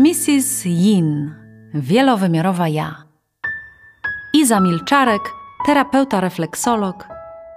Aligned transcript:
Mrs. 0.00 0.64
Yin, 0.64 1.34
wielowymiarowa 1.74 2.68
ja. 2.68 3.04
Iza 4.34 4.60
Milczarek, 4.60 5.22
terapeuta 5.66 6.20
refleksolog, 6.20 7.08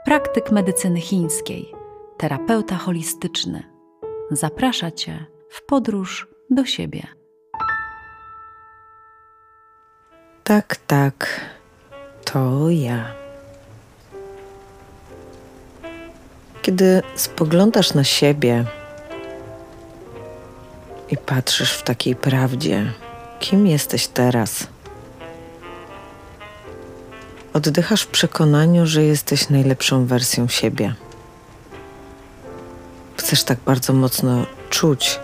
praktyk 0.05 0.51
medycyny 0.51 1.01
chińskiej, 1.01 1.73
terapeuta 2.17 2.75
holistyczny. 2.75 3.63
Zaprasza 4.31 4.91
Cię 4.91 5.25
w 5.49 5.65
podróż 5.65 6.27
do 6.49 6.65
siebie. 6.65 7.07
Tak, 10.43 10.75
tak, 10.87 11.41
to 12.25 12.69
ja. 12.69 13.05
Kiedy 16.61 17.01
spoglądasz 17.15 17.93
na 17.93 18.03
siebie 18.03 18.65
i 21.09 21.17
patrzysz 21.17 21.73
w 21.73 21.83
takiej 21.83 22.15
prawdzie, 22.15 22.91
kim 23.39 23.67
jesteś 23.67 24.07
teraz, 24.07 24.67
oddychasz 27.53 28.01
w 28.01 28.07
przekonaniu, 28.07 28.85
że 28.85 29.03
jesteś 29.03 29.49
najlepszą 29.49 30.05
wersją 30.05 30.47
siebie. 30.47 30.93
Chcesz 33.17 33.43
tak 33.43 33.59
bardzo 33.65 33.93
mocno 33.93 34.45
czuć 34.69 35.19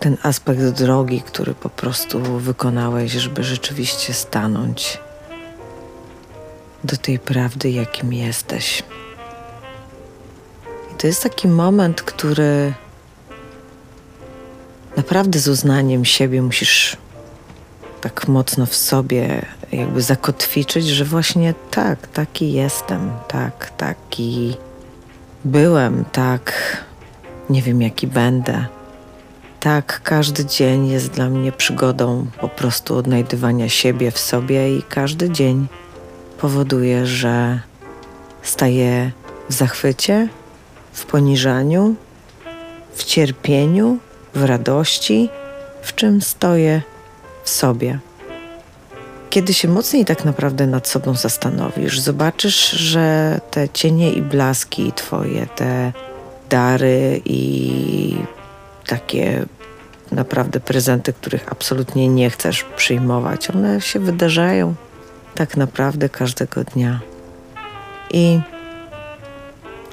ten 0.00 0.16
aspekt 0.22 0.60
drogi, 0.60 1.22
który 1.22 1.54
po 1.54 1.68
prostu 1.70 2.22
wykonałeś, 2.22 3.12
żeby 3.12 3.44
rzeczywiście 3.44 4.14
stanąć 4.14 4.98
do 6.84 6.96
tej 6.96 7.18
prawdy, 7.18 7.70
jakim 7.70 8.12
jesteś. 8.12 8.82
I 10.92 10.94
to 10.94 11.06
jest 11.06 11.22
taki 11.22 11.48
moment, 11.48 12.02
który 12.02 12.74
naprawdę 14.96 15.38
z 15.38 15.48
uznaniem 15.48 16.04
siebie 16.04 16.42
musisz 16.42 16.96
tak 18.00 18.28
mocno 18.28 18.66
w 18.66 18.74
sobie 18.74 19.46
jakby 19.72 20.02
zakotwiczyć, 20.02 20.86
że 20.86 21.04
właśnie 21.04 21.54
tak, 21.70 22.06
taki 22.06 22.52
jestem, 22.52 23.10
tak, 23.28 23.72
taki 23.76 24.56
byłem, 25.44 26.04
tak, 26.12 26.52
nie 27.50 27.62
wiem 27.62 27.82
jaki 27.82 28.06
będę. 28.06 28.66
Tak, 29.60 30.00
każdy 30.04 30.44
dzień 30.44 30.88
jest 30.88 31.10
dla 31.10 31.28
mnie 31.28 31.52
przygodą 31.52 32.26
po 32.40 32.48
prostu 32.48 32.96
odnajdywania 32.96 33.68
siebie 33.68 34.10
w 34.10 34.18
sobie 34.18 34.76
i 34.76 34.82
każdy 34.82 35.30
dzień 35.30 35.66
powoduje, 36.38 37.06
że 37.06 37.60
staję 38.42 39.10
w 39.48 39.52
zachwycie, 39.52 40.28
w 40.92 41.06
poniżaniu, 41.06 41.94
w 42.94 43.04
cierpieniu, 43.04 43.98
w 44.36 44.44
radości, 44.44 45.28
w 45.82 45.94
czym 45.94 46.22
stoję 46.22 46.82
w 47.44 47.50
sobie. 47.50 47.98
Kiedy 49.30 49.54
się 49.54 49.68
mocniej 49.68 50.04
tak 50.04 50.24
naprawdę 50.24 50.66
nad 50.66 50.88
sobą 50.88 51.14
zastanowisz, 51.14 52.00
zobaczysz, 52.00 52.70
że 52.70 53.40
te 53.50 53.68
cienie 53.68 54.12
i 54.12 54.22
blaski 54.22 54.92
Twoje, 54.92 55.46
te 55.46 55.92
dary 56.50 57.20
i 57.24 58.16
takie 58.86 59.44
naprawdę 60.12 60.60
prezenty, 60.60 61.12
których 61.12 61.52
absolutnie 61.52 62.08
nie 62.08 62.30
chcesz 62.30 62.64
przyjmować, 62.76 63.50
one 63.50 63.80
się 63.80 64.00
wydarzają 64.00 64.74
tak 65.34 65.56
naprawdę 65.56 66.08
każdego 66.08 66.64
dnia. 66.64 67.00
I 68.10 68.40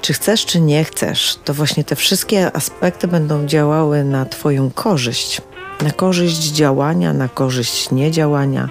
czy 0.04 0.14
chcesz, 0.14 0.46
czy 0.46 0.62
nie 0.62 0.84
chcesz, 0.84 1.38
to 1.46 1.54
właśnie 1.54 1.84
te 1.84 1.96
wszystkie 1.96 2.56
aspekty 2.56 3.08
będą 3.08 3.46
działały 3.46 4.04
na 4.04 4.26
Twoją 4.26 4.72
korzyść. 4.72 5.42
Na 5.82 5.92
korzyść 5.92 6.52
działania, 6.52 7.14
na 7.14 7.30
korzyść 7.30 7.92
niedziałania, 7.92 8.70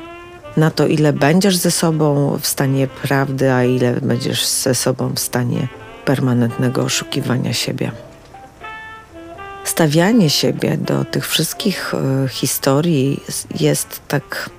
na 0.56 0.70
to, 0.70 0.86
ile 0.86 1.12
będziesz 1.12 1.56
ze 1.56 1.70
sobą 1.70 2.38
w 2.40 2.46
stanie 2.46 2.86
prawdy, 2.86 3.52
a 3.52 3.64
ile 3.64 3.92
będziesz 3.92 4.46
ze 4.46 4.74
sobą 4.74 5.12
w 5.14 5.18
stanie 5.18 5.68
permanentnego 6.04 6.82
oszukiwania 6.82 7.52
siebie. 7.52 7.92
Stawianie 9.64 10.30
siebie 10.30 10.76
do 10.76 11.04
tych 11.04 11.28
wszystkich 11.28 11.94
y, 12.24 12.28
historii 12.28 13.20
jest 13.60 14.00
tak 14.08 14.50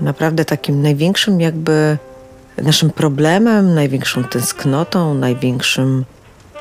naprawdę 0.00 0.44
takim 0.44 0.82
największym 0.82 1.40
jakby 1.40 1.98
naszym 2.62 2.90
problemem, 2.90 3.74
największą 3.74 4.24
tęsknotą, 4.24 5.14
największym 5.14 6.04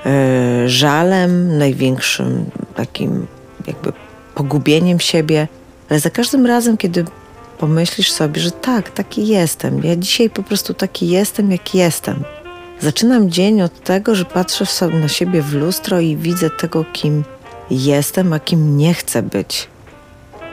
e, 0.06 0.70
żalem, 0.70 1.58
największym 1.58 2.46
takim 2.76 3.28
jakby 3.68 3.94
pogubieniem 4.36 5.00
siebie. 5.00 5.48
Ale 5.90 6.00
za 6.00 6.10
każdym 6.10 6.46
razem, 6.46 6.78
kiedy 6.78 7.06
pomyślisz 7.58 8.12
sobie, 8.12 8.42
że 8.42 8.52
tak, 8.52 8.90
taki 8.90 9.28
jestem, 9.28 9.84
ja 9.84 9.96
dzisiaj 9.96 10.30
po 10.30 10.44
prostu 10.44 10.74
taki 10.74 11.10
jestem, 11.10 11.52
jak 11.52 11.76
jestem. 11.76 12.24
Zaczynam 12.80 13.32
dzień 13.32 13.62
od 13.62 13.84
tego, 13.84 14.16
że 14.16 14.26
patrzę 14.26 14.66
na 15.02 15.08
siebie 15.08 15.42
w 15.42 15.54
lustro 15.54 16.00
i 16.00 16.18
widzę 16.18 16.50
tego, 16.50 16.86
kim 16.94 17.24
jestem, 17.72 18.34
a 18.34 18.40
kim 18.40 18.78
nie 18.78 18.94
chcę 18.94 19.24
być. 19.24 19.68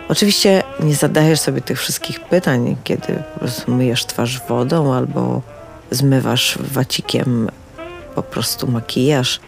Oczywiście 0.09 0.63
nie 0.81 0.95
zadajesz 0.95 1.41
sobie 1.41 1.61
tych 1.61 1.79
wszystkich 1.79 2.21
pytań, 2.21 2.77
kiedy 2.85 3.23
po 3.35 3.41
prostu 3.41 3.75
myjesz 3.75 4.07
twarz 4.07 4.41
wodą 4.49 4.95
albo 4.95 5.43
zmywasz 5.91 6.59
wacikiem 6.61 7.51
po 8.15 8.23
prostu 8.23 8.71
makijaż. 8.71 9.41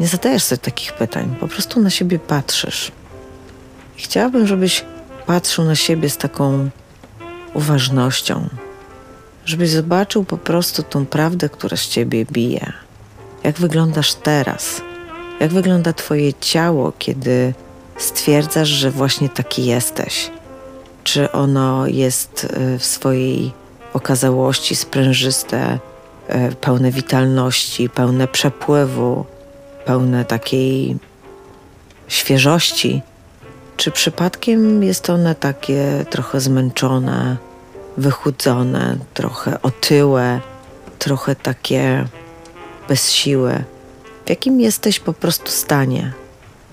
Nie 0.00 0.08
zadajesz 0.08 0.42
sobie 0.42 0.58
takich 0.58 0.92
pytań, 0.92 1.36
po 1.40 1.48
prostu 1.48 1.80
na 1.80 1.90
siebie 1.90 2.18
patrzysz. 2.18 2.92
I 3.98 4.02
chciałabym, 4.02 4.46
żebyś 4.46 4.84
patrzył 5.26 5.64
na 5.64 5.74
siebie 5.74 6.10
z 6.10 6.16
taką 6.16 6.70
uważnością, 7.54 8.48
żebyś 9.44 9.70
zobaczył 9.70 10.24
po 10.24 10.38
prostu 10.38 10.82
tą 10.82 11.06
prawdę, 11.06 11.48
która 11.48 11.76
z 11.76 11.88
ciebie 11.88 12.24
bije. 12.32 12.72
Jak 13.44 13.58
wyglądasz 13.58 14.14
teraz? 14.14 14.82
Jak 15.40 15.52
wygląda 15.52 15.92
Twoje 15.92 16.34
ciało, 16.34 16.92
kiedy 16.98 17.54
stwierdzasz, 17.98 18.68
że 18.68 18.90
właśnie 18.90 19.28
taki 19.28 19.66
jesteś? 19.66 20.30
Czy 21.04 21.32
ono 21.32 21.86
jest 21.86 22.44
y, 22.44 22.78
w 22.78 22.84
swojej 22.84 23.52
okazałości 23.92 24.76
sprężyste, 24.76 25.78
y, 26.30 26.56
pełne 26.60 26.90
witalności, 26.90 27.88
pełne 27.88 28.28
przepływu, 28.28 29.24
pełne 29.84 30.24
takiej 30.24 30.96
świeżości? 32.08 33.02
Czy 33.76 33.90
przypadkiem 33.90 34.82
jest 34.82 35.10
one 35.10 35.34
takie 35.34 36.04
trochę 36.10 36.40
zmęczone, 36.40 37.36
wychudzone, 37.96 38.96
trochę 39.14 39.62
otyłe, 39.62 40.40
trochę 40.98 41.36
takie 41.36 42.04
bez 42.88 43.10
siły? 43.10 43.64
W 44.26 44.30
jakim 44.30 44.60
jesteś 44.60 45.00
po 45.00 45.12
prostu 45.12 45.50
stanie? 45.50 46.12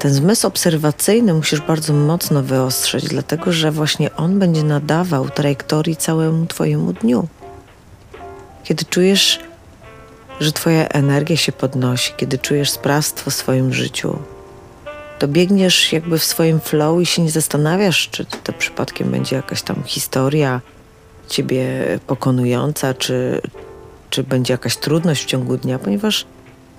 Ten 0.03 0.13
zmysł 0.13 0.47
obserwacyjny 0.47 1.33
musisz 1.33 1.61
bardzo 1.61 1.93
mocno 1.93 2.43
wyostrzyć, 2.43 3.05
dlatego 3.05 3.51
że 3.51 3.71
właśnie 3.71 4.15
on 4.15 4.39
będzie 4.39 4.63
nadawał 4.63 5.29
trajektorii 5.29 5.95
całemu 5.95 6.45
Twojemu 6.45 6.93
dniu. 6.93 7.27
Kiedy 8.63 8.85
czujesz, 8.85 9.39
że 10.39 10.51
Twoja 10.51 10.87
energia 10.87 11.37
się 11.37 11.51
podnosi, 11.51 12.13
kiedy 12.17 12.37
czujesz 12.37 12.71
sprawstwo 12.71 13.31
w 13.31 13.33
swoim 13.33 13.73
życiu, 13.73 14.19
to 15.19 15.27
biegniesz 15.27 15.93
jakby 15.93 16.19
w 16.19 16.23
swoim 16.23 16.59
flow 16.59 17.01
i 17.01 17.05
się 17.05 17.21
nie 17.21 17.31
zastanawiasz, 17.31 18.09
czy 18.11 18.25
to 18.25 18.53
przypadkiem 18.53 19.11
będzie 19.11 19.35
jakaś 19.35 19.61
tam 19.61 19.83
historia 19.85 20.61
Ciebie 21.27 21.63
pokonująca, 22.07 22.93
czy, 22.93 23.41
czy 24.09 24.23
będzie 24.23 24.53
jakaś 24.53 24.77
trudność 24.77 25.23
w 25.23 25.27
ciągu 25.27 25.57
dnia, 25.57 25.79
ponieważ 25.79 26.25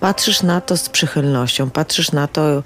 patrzysz 0.00 0.42
na 0.42 0.60
to 0.60 0.76
z 0.76 0.88
przychylnością, 0.88 1.70
patrzysz 1.70 2.12
na 2.12 2.28
to 2.28 2.62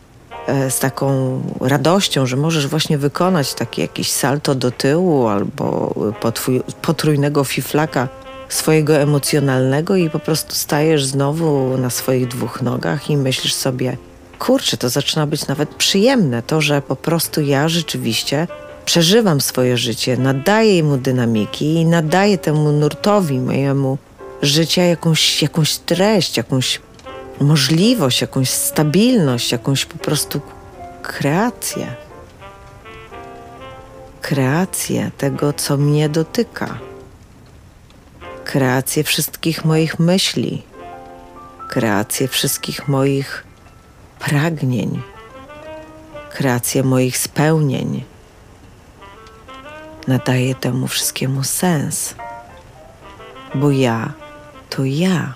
z 0.71 0.79
taką 0.79 1.41
radością, 1.61 2.27
że 2.27 2.37
możesz 2.37 2.67
właśnie 2.67 2.99
wykonać 2.99 3.55
taki 3.55 3.81
jakiś 3.81 4.11
salto 4.11 4.55
do 4.55 4.71
tyłu 4.71 5.27
albo 5.27 5.95
potwój, 6.21 6.63
potrójnego 6.83 7.45
fiflaka 7.45 8.09
swojego 8.49 8.97
emocjonalnego 8.97 9.97
i 9.97 10.11
po 10.11 10.19
prostu 10.19 10.55
stajesz 10.55 11.05
znowu 11.05 11.79
na 11.79 11.91
swoich 11.91 12.29
dwóch 12.29 12.63
nogach 12.63 13.11
i 13.11 13.17
myślisz 13.17 13.55
sobie, 13.55 13.97
kurczę, 14.39 14.77
to 14.77 14.89
zaczyna 14.89 15.27
być 15.27 15.47
nawet 15.47 15.69
przyjemne, 15.69 16.43
to, 16.43 16.61
że 16.61 16.83
po 16.83 16.97
prostu 16.97 17.41
ja 17.41 17.69
rzeczywiście 17.69 18.47
przeżywam 18.85 19.41
swoje 19.41 19.77
życie, 19.77 20.17
nadaję 20.17 20.83
mu 20.83 20.97
dynamiki 20.97 21.75
i 21.75 21.87
nadaję 21.87 22.39
temu 22.39 22.73
nurtowi 22.73 23.39
mojemu 23.39 23.99
życia 24.43 24.83
jakąś, 24.83 25.43
jakąś 25.43 25.79
treść, 25.79 26.37
jakąś 26.37 26.81
możliwość, 27.41 28.21
jakąś 28.21 28.51
stabilność, 28.51 29.53
jakąś 29.53 29.85
po 29.85 29.99
prostu 29.99 30.41
kreację. 31.03 31.95
Kreację 34.21 35.11
tego, 35.19 35.53
co 35.53 35.77
mnie 35.77 36.09
dotyka. 36.09 36.79
Kreację 38.45 39.05
wszystkich 39.05 39.65
moich 39.65 39.99
myśli. 39.99 40.63
Kreację 41.69 42.29
wszystkich 42.29 42.89
moich 42.89 43.45
pragnień. 44.19 45.03
kreację 46.31 46.83
moich 46.83 47.19
spełnień. 47.19 48.05
Nadaję 50.07 50.55
temu 50.55 50.87
wszystkiemu 50.87 51.45
sens, 51.45 52.15
bo 53.55 53.71
ja 53.71 54.13
to 54.71 54.85
ja. 54.85 55.35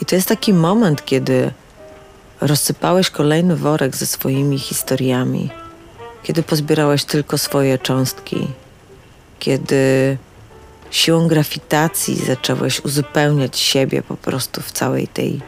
I 0.00 0.04
to 0.04 0.14
jest 0.14 0.28
taki 0.28 0.54
moment, 0.54 1.04
kiedy 1.04 1.50
rozsypałeś 2.40 3.10
kolejny 3.10 3.56
worek 3.56 3.96
ze 3.96 4.06
swoimi 4.06 4.58
historiami, 4.58 5.50
kiedy 6.22 6.42
pozbierałeś 6.42 7.04
tylko 7.04 7.38
swoje 7.38 7.78
cząstki, 7.78 8.46
kiedy 9.38 10.16
siłą 10.90 11.28
grawitacji 11.28 12.16
zacząłeś 12.16 12.84
uzupełniać 12.84 13.58
siebie 13.58 14.02
po 14.02 14.16
prostu 14.16 14.60
w 14.60 14.72
całej 14.72 15.08
tej 15.08 15.40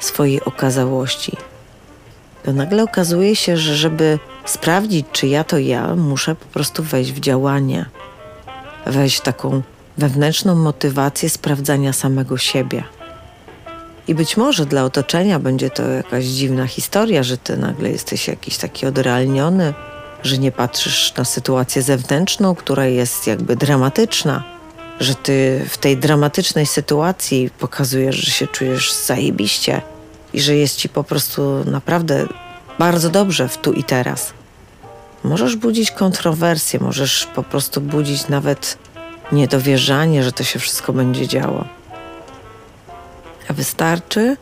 swojej 0.00 0.44
okazałości. 0.44 1.36
To 2.44 2.52
nagle 2.52 2.82
okazuje 2.82 3.36
się, 3.36 3.56
że 3.56 3.76
żeby 3.76 4.18
sprawdzić, 4.44 5.06
czy 5.12 5.26
ja 5.26 5.44
to 5.44 5.58
ja, 5.58 5.96
muszę 5.96 6.34
po 6.34 6.46
prostu 6.46 6.82
wejść 6.82 7.12
w 7.12 7.20
działanie, 7.20 7.84
wejść 8.86 9.16
w 9.16 9.20
taką 9.20 9.62
wewnętrzną 9.98 10.54
motywację 10.54 11.30
sprawdzania 11.30 11.92
samego 11.92 12.38
siebie. 12.38 12.84
I 14.08 14.14
być 14.14 14.36
może 14.36 14.66
dla 14.66 14.84
otoczenia 14.84 15.38
będzie 15.38 15.70
to 15.70 15.88
jakaś 15.88 16.24
dziwna 16.24 16.66
historia, 16.66 17.22
że 17.22 17.38
ty 17.38 17.56
nagle 17.56 17.90
jesteś 17.90 18.28
jakiś 18.28 18.56
taki 18.56 18.86
odrealniony, 18.86 19.74
że 20.22 20.38
nie 20.38 20.52
patrzysz 20.52 21.14
na 21.16 21.24
sytuację 21.24 21.82
zewnętrzną, 21.82 22.54
która 22.54 22.86
jest 22.86 23.26
jakby 23.26 23.56
dramatyczna, 23.56 24.44
że 25.00 25.14
ty 25.14 25.64
w 25.68 25.78
tej 25.78 25.96
dramatycznej 25.96 26.66
sytuacji 26.66 27.50
pokazujesz, 27.58 28.16
że 28.16 28.30
się 28.30 28.46
czujesz 28.46 28.92
zajebiście 28.92 29.82
i 30.32 30.40
że 30.40 30.56
jest 30.56 30.76
ci 30.76 30.88
po 30.88 31.04
prostu 31.04 31.64
naprawdę 31.64 32.26
bardzo 32.78 33.10
dobrze 33.10 33.48
w 33.48 33.58
tu 33.58 33.72
i 33.72 33.84
teraz. 33.84 34.32
Możesz 35.24 35.56
budzić 35.56 35.90
kontrowersje, 35.90 36.80
możesz 36.80 37.26
po 37.34 37.42
prostu 37.42 37.80
budzić 37.80 38.28
nawet 38.28 38.78
niedowierzanie, 39.32 40.22
że 40.24 40.32
to 40.32 40.44
się 40.44 40.58
wszystko 40.58 40.92
będzie 40.92 41.28
działo. 41.28 41.77
A 43.48 43.52
wystarczy, 43.52 44.36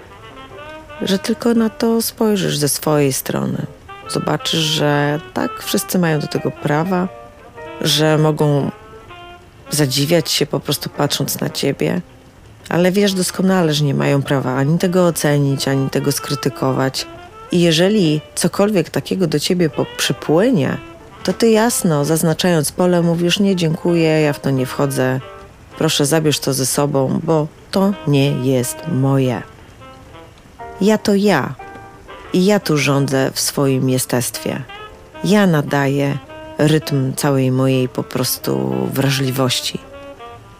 że 1.03 1.19
tylko 1.19 1.55
na 1.55 1.71
to 1.71 2.03
spojrzysz 2.03 2.59
ze 2.59 2.69
swojej 2.69 3.13
strony. 3.13 3.67
Zobaczysz, 4.09 4.61
że 4.61 5.21
tak, 5.35 5.63
wszyscy 5.63 5.99
mają 5.99 6.21
do 6.21 6.27
tego 6.27 6.51
prawa, 6.51 7.09
że 7.81 8.19
mogą 8.19 8.71
zadziwiać 9.71 10.31
się 10.31 10.47
po 10.47 10.61
prostu 10.61 10.91
patrząc 10.91 11.41
na 11.41 11.51
ciebie, 11.51 12.01
ale 12.69 12.93
wiesz 12.93 13.13
doskonale, 13.13 13.75
że 13.75 13.85
nie 13.85 13.95
mają 13.95 14.23
prawa 14.23 14.57
ani 14.57 14.79
tego 14.79 15.07
ocenić, 15.07 15.69
ani 15.69 15.91
tego 15.91 16.13
skrytykować. 16.13 17.07
I 17.53 17.61
jeżeli 17.61 18.21
cokolwiek 18.35 18.91
takiego 18.91 19.27
do 19.27 19.41
ciebie 19.41 19.71
przypłynie, 19.97 20.77
to 21.25 21.33
ty 21.33 21.51
jasno, 21.51 22.05
zaznaczając 22.05 22.73
pole, 22.73 23.03
mówisz: 23.03 23.41
Nie, 23.41 23.57
dziękuję, 23.57 24.21
ja 24.21 24.33
w 24.33 24.41
to 24.41 24.51
nie 24.51 24.67
wchodzę, 24.67 25.21
proszę 25.79 26.07
zabierz 26.07 26.39
to 26.39 26.55
ze 26.55 26.67
sobą, 26.67 27.21
bo 27.23 27.47
to 27.71 27.93
nie 28.07 28.31
jest 28.31 28.77
moje. 28.93 29.43
Ja 30.81 30.99
to 30.99 31.15
ja. 31.15 31.55
I 32.33 32.45
ja 32.45 32.61
tu 32.61 32.79
rządzę 32.79 33.31
w 33.35 33.41
swoim 33.41 33.91
jestestwie. 33.91 34.63
Ja 35.25 35.47
nadaję 35.47 36.19
rytm 36.59 37.15
całej 37.15 37.53
mojej 37.53 37.89
po 37.89 38.03
prostu 38.03 38.75
wrażliwości. 38.93 39.79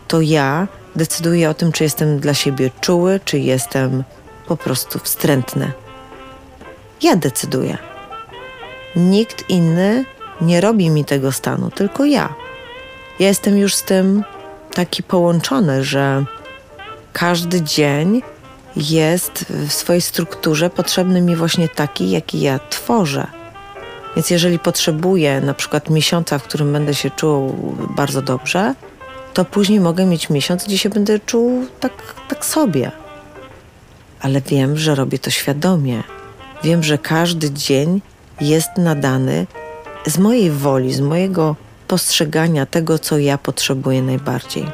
To 0.09 0.21
ja 0.21 0.69
decyduję 0.97 1.51
o 1.51 1.55
tym, 1.55 1.73
czy 1.73 1.85
jestem 1.85 2.19
dla 2.19 2.35
siebie 2.35 2.71
czuły, 2.81 3.21
czy 3.25 3.39
jestem 3.39 4.05
po 4.47 4.57
prostu 4.57 4.99
wstrętny. 4.99 5.73
Ja 7.03 7.17
decyduję. 7.17 7.79
Nikt 8.97 9.51
inny 9.51 10.05
nie 10.41 10.61
robi 10.61 10.91
mi 10.91 11.05
tego 11.05 11.33
stanu, 11.33 11.71
tylko 11.71 12.05
ja. 12.05 12.35
Ja 13.19 13.29
jestem 13.29 13.59
już 13.59 13.75
z 13.75 13.83
tym 13.83 14.25
taki 14.77 15.03
połączony, 15.03 15.85
że 15.85 16.25
każdy 17.13 17.63
dzień 17.63 18.23
jest 18.77 19.45
w 19.69 19.73
swojej 19.73 20.03
strukturze 20.03 20.71
potrzebny 20.71 21.21
mi 21.21 21.37
właśnie 21.37 21.69
taki, 21.69 22.11
jaki 22.11 22.41
ja 22.41 22.61
tworzę. 22.71 23.27
Więc 24.17 24.31
jeżeli 24.31 24.59
potrzebuję 24.59 25.41
na 25.41 25.55
przykład 25.55 25.91
miesiąca, 25.91 26.39
w 26.39 26.43
którym 26.43 26.73
będę 26.73 26.95
się 26.95 27.11
czuł 27.11 27.55
bardzo 27.97 28.23
dobrze, 28.23 28.75
to 29.35 29.45
później 29.45 29.81
mogę 29.81 30.07
mieć 30.07 30.31
miesiąc, 30.31 30.65
gdzie 30.65 30.79
się 30.79 30.89
będę 30.89 31.21
czuł 31.21 31.67
tak, 31.81 31.93
tak 32.29 32.45
sobie. 32.45 32.91
Ale 34.21 34.41
wiem, 34.41 34.77
że 34.77 34.95
robię 34.95 35.19
to 35.19 35.31
świadomie. 35.31 36.03
Wiem, 36.65 36.83
że 36.83 36.99
każdy 36.99 37.51
dzień 37.51 38.01
jest 38.41 38.71
nadany 38.77 39.47
z 40.07 40.19
mojej 40.19 40.51
woli, 40.51 40.93
z 40.93 41.01
mojego 41.01 41.57
postrzegania 41.89 42.67
tego, 42.67 42.99
co 42.99 43.19
ja 43.19 43.39
potrzebuję 43.39 44.03
najbardziej. 44.03 44.67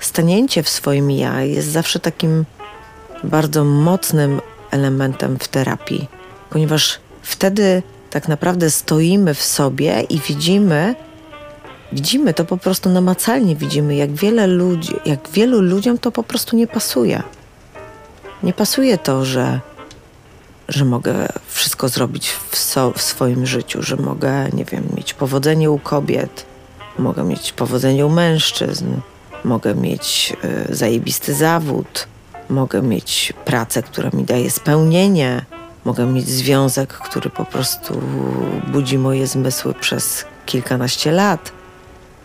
Stanięcie 0.00 0.62
w 0.62 0.68
swoim 0.68 1.10
ja 1.10 1.42
jest 1.42 1.68
zawsze 1.68 2.00
takim 2.00 2.44
bardzo 3.24 3.64
mocnym 3.64 4.40
elementem 4.70 5.38
w 5.38 5.48
terapii, 5.48 6.08
ponieważ 6.50 7.00
wtedy 7.22 7.82
tak 8.10 8.28
naprawdę 8.28 8.70
stoimy 8.70 9.34
w 9.34 9.42
sobie 9.42 10.00
i 10.00 10.20
widzimy, 10.20 10.94
widzimy 11.92 12.34
to 12.34 12.44
po 12.44 12.56
prostu 12.56 12.88
namacalnie, 12.88 13.56
widzimy, 13.56 13.96
jak 13.96 14.12
wiele 14.12 14.46
ludzi, 14.46 14.92
jak 15.06 15.28
wielu 15.28 15.60
ludziom 15.60 15.98
to 15.98 16.12
po 16.12 16.22
prostu 16.22 16.56
nie 16.56 16.66
pasuje. 16.66 17.22
Nie 18.42 18.52
pasuje 18.52 18.98
to, 18.98 19.24
że, 19.24 19.60
że 20.68 20.84
mogę 20.84 21.28
wszystko 21.48 21.88
zrobić 21.88 22.30
w, 22.50 22.56
so, 22.56 22.92
w 22.92 23.02
swoim 23.02 23.46
życiu, 23.46 23.82
że 23.82 23.96
mogę, 23.96 24.48
nie 24.52 24.64
wiem, 24.64 24.88
mieć 24.96 25.14
powodzenie 25.14 25.70
u 25.70 25.78
kobiet, 25.78 26.46
mogę 26.98 27.24
mieć 27.24 27.52
powodzenie 27.52 28.06
u 28.06 28.10
mężczyzn, 28.10 28.86
mogę 29.44 29.74
mieć 29.74 30.36
y, 30.70 30.76
zajebisty 30.76 31.34
zawód, 31.34 32.06
mogę 32.48 32.82
mieć 32.82 33.32
pracę, 33.44 33.82
która 33.82 34.10
mi 34.12 34.24
daje 34.24 34.50
spełnienie, 34.50 35.44
mogę 35.84 36.06
mieć 36.06 36.28
związek, 36.28 36.92
który 36.92 37.30
po 37.30 37.44
prostu 37.44 38.02
budzi 38.72 38.98
moje 38.98 39.26
zmysły 39.26 39.74
przez 39.74 40.24
kilkanaście 40.46 41.12
lat. 41.12 41.52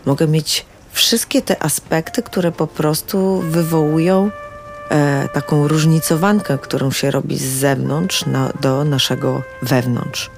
Mogę 0.05 0.27
mieć 0.27 0.65
wszystkie 0.91 1.41
te 1.41 1.63
aspekty, 1.63 2.23
które 2.23 2.51
po 2.51 2.67
prostu 2.67 3.39
wywołują 3.39 4.31
e, 4.89 5.29
taką 5.33 5.67
różnicowankę, 5.67 6.57
którą 6.57 6.91
się 6.91 7.11
robi 7.11 7.37
z 7.37 7.43
zewnątrz 7.43 8.25
na, 8.25 8.49
do 8.61 8.83
naszego 8.83 9.41
wewnątrz. 9.61 10.29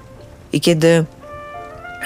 I 0.54 0.62
kiedy 0.62 1.06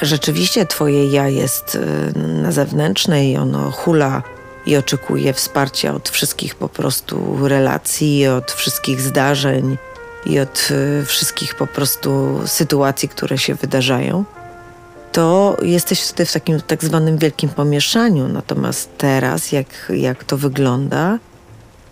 rzeczywiście 0.01 0.65
Twoje 0.65 1.07
ja 1.07 1.27
jest 1.27 1.77
e, 2.15 2.19
na 2.19 2.51
zewnętrznej, 2.51 3.37
ono 3.37 3.71
hula 3.71 4.23
i 4.65 4.77
oczekuje 4.77 5.33
wsparcia 5.33 5.93
od 5.93 6.09
wszystkich 6.09 6.55
po 6.55 6.69
prostu 6.69 7.47
relacji, 7.47 8.27
od 8.27 8.51
wszystkich 8.51 9.01
zdarzeń 9.01 9.77
i 10.25 10.39
od 10.39 10.69
e, 11.01 11.05
wszystkich 11.05 11.55
po 11.55 11.67
prostu 11.67 12.39
sytuacji, 12.45 13.09
które 13.09 13.37
się 13.37 13.55
wydarzają, 13.55 14.25
to 15.11 15.57
jesteś 15.61 16.01
wtedy 16.01 16.25
w 16.25 16.33
takim 16.33 16.61
tak 16.61 16.83
zwanym 16.83 17.17
wielkim 17.17 17.49
pomieszaniu. 17.49 18.27
Natomiast 18.27 18.89
teraz, 18.97 19.51
jak, 19.51 19.91
jak 19.93 20.23
to 20.23 20.37
wygląda, 20.37 21.19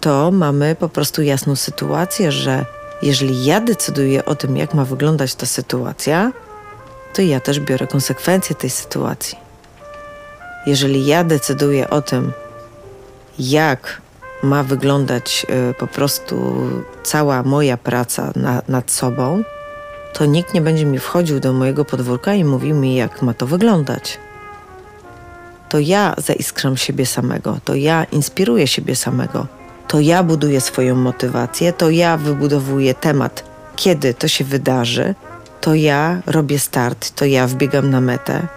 to 0.02 0.32
mamy 0.32 0.76
po 0.76 0.90
prostu 0.90 1.22
jasną 1.22 1.56
sytuację, 1.56 2.32
że 2.32 2.66
jeżeli 3.02 3.46
ja 3.46 3.62
decyduję 3.62 4.26
o 4.26 4.36
tym, 4.36 4.58
jak 4.58 4.74
ma 4.74 4.86
wyglądać 4.86 5.36
ta 5.36 5.46
sytuacja, 5.46 6.32
to 7.14 7.22
ja 7.22 7.40
też 7.40 7.60
biorę 7.60 7.88
konsekwencje 7.88 8.56
tej 8.56 8.70
sytuacji. 8.70 9.38
Jeżeli 10.66 11.06
ja 11.06 11.24
decyduję 11.24 11.90
o 11.90 12.02
tym, 12.02 12.32
jak 13.40 14.02
ma 14.44 14.64
wyglądać 14.64 15.46
y, 15.70 15.74
po 15.74 15.88
prostu 15.88 16.66
cała 17.04 17.44
moja 17.44 17.78
praca 17.78 18.32
na, 18.36 18.62
nad 18.68 18.92
sobą, 18.92 19.44
to 20.14 20.26
nikt 20.26 20.54
nie 20.54 20.62
będzie 20.62 20.86
mi 20.86 21.00
wchodził 21.00 21.40
do 21.40 21.54
mojego 21.54 21.86
podwórka 21.86 22.34
i 22.34 22.44
mówił 22.44 22.76
mi, 22.76 22.96
jak 22.96 23.22
ma 23.22 23.34
to 23.34 23.48
wyglądać. 23.48 24.18
To 25.70 25.80
ja 25.80 26.16
zaiskrzam 26.18 26.78
siebie 26.78 27.06
samego, 27.06 27.58
to 27.66 27.76
ja 27.76 28.04
inspiruję 28.04 28.68
siebie 28.68 28.96
samego, 28.96 29.48
to 29.88 30.00
ja 30.00 30.24
buduję 30.24 30.62
swoją 30.62 30.96
motywację, 30.96 31.74
to 31.74 31.90
ja 31.90 32.18
wybudowuję 32.18 32.94
temat, 32.94 33.44
kiedy 33.76 34.14
to 34.14 34.28
się 34.28 34.44
wydarzy, 34.44 35.16
to 35.62 35.74
ja 35.74 36.22
robię 36.26 36.60
start, 36.60 37.12
to 37.16 37.26
ja 37.26 37.48
wbiegam 37.48 37.90
na 37.90 38.02
metę, 38.02 38.48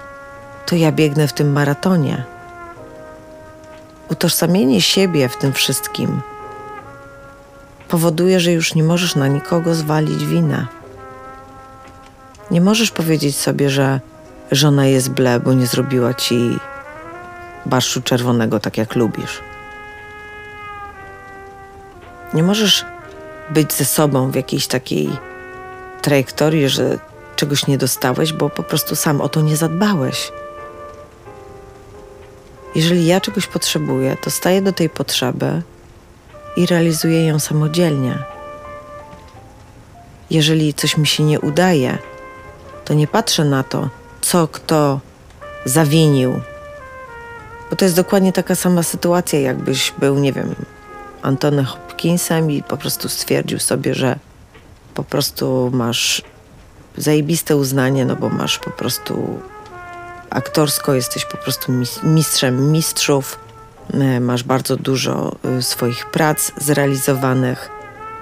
to 0.66 0.76
ja 0.76 0.92
biegnę 0.92 1.28
w 1.28 1.32
tym 1.32 1.52
maratonie 1.52 2.25
utożsamienie 4.10 4.82
siebie 4.82 5.28
w 5.28 5.37
tym 5.37 5.52
wszystkim 5.52 6.20
powoduje, 7.88 8.40
że 8.40 8.52
już 8.52 8.75
nie 8.75 8.82
możesz 8.82 9.14
na 9.14 9.28
nikogo 9.28 9.75
zwalić 9.75 10.26
winę. 10.26 10.66
Nie 12.50 12.60
możesz 12.60 12.90
powiedzieć 12.90 13.37
sobie, 13.37 13.70
że 13.70 14.00
żona 14.52 14.87
jest 14.87 15.10
ble, 15.10 15.40
bo 15.40 15.52
nie 15.52 15.66
zrobiła 15.66 16.14
ci 16.14 16.58
barszczu 17.66 18.02
czerwonego 18.02 18.60
tak 18.60 18.78
jak 18.78 18.94
lubisz. 18.94 19.40
Nie 22.34 22.42
możesz 22.42 22.84
być 23.50 23.72
ze 23.72 23.84
sobą 23.84 24.30
w 24.30 24.34
jakiejś 24.34 24.66
takiej 24.66 25.10
trajektorii, 26.02 26.68
że 26.68 26.99
czegoś 27.37 27.66
nie 27.66 27.78
dostałeś, 27.78 28.32
bo 28.32 28.50
po 28.50 28.62
prostu 28.62 28.96
sam 28.96 29.20
o 29.20 29.28
to 29.28 29.40
nie 29.40 29.56
zadbałeś. 29.56 30.32
Jeżeli 32.75 33.06
ja 33.06 33.20
czegoś 33.20 33.46
potrzebuję, 33.46 34.16
to 34.16 34.30
staję 34.30 34.62
do 34.62 34.72
tej 34.72 34.90
potrzeby 34.90 35.62
i 36.56 36.66
realizuję 36.66 37.26
ją 37.26 37.38
samodzielnie. 37.38 38.18
Jeżeli 40.30 40.75
coś 40.75 40.96
mi 40.96 41.06
się 41.06 41.22
nie 41.22 41.40
udaje, 41.40 41.99
to 42.84 42.94
nie 42.94 43.06
patrzę 43.06 43.44
na 43.44 43.62
to, 43.62 43.88
co 44.20 44.49
kto 44.49 45.00
zawinił. 45.64 46.40
Bo 47.70 47.76
to 47.76 47.84
jest 47.84 47.96
dokładnie 47.96 48.32
taka 48.32 48.54
sama 48.54 48.82
sytuacja, 48.82 49.40
jakbyś 49.40 49.92
był, 49.99 50.18
nie 50.18 50.32
wiem, 50.32 50.54
Antony 51.22 51.66
Hopkinsem 52.00 52.50
i 52.50 52.62
po 52.62 52.76
prostu 52.76 53.09
stwierdził 53.09 53.59
sobie, 53.59 53.95
że 53.95 54.19
po 54.95 55.04
prostu 55.04 55.71
masz 55.73 56.23
zajebiste 56.97 57.57
uznanie, 57.57 58.04
no 58.04 58.16
bo 58.16 58.28
masz 58.28 58.59
po 58.59 58.71
prostu 58.71 59.40
aktorsko, 60.30 60.95
jesteś 60.95 61.25
po 61.25 61.37
prostu 61.37 61.73
mistrzem 62.02 62.73
mistrzów, 62.73 63.38
e, 63.95 64.21
masz 64.21 64.42
bardzo 64.42 64.76
dużo 64.76 65.37
e, 65.45 65.62
swoich 65.62 66.07
prac 66.07 66.52
zrealizowanych, 66.57 67.71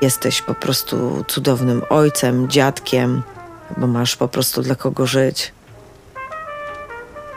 jesteś 0.02 0.42
po 0.42 0.54
prostu 0.54 1.24
cudownym 1.28 1.82
ojcem, 1.90 2.48
dziadkiem, 2.48 3.22
bo 3.76 3.86
masz 3.86 4.16
po 4.16 4.28
prostu 4.28 4.62
dla 4.62 4.74
kogo 4.74 5.06
żyć. 5.06 5.52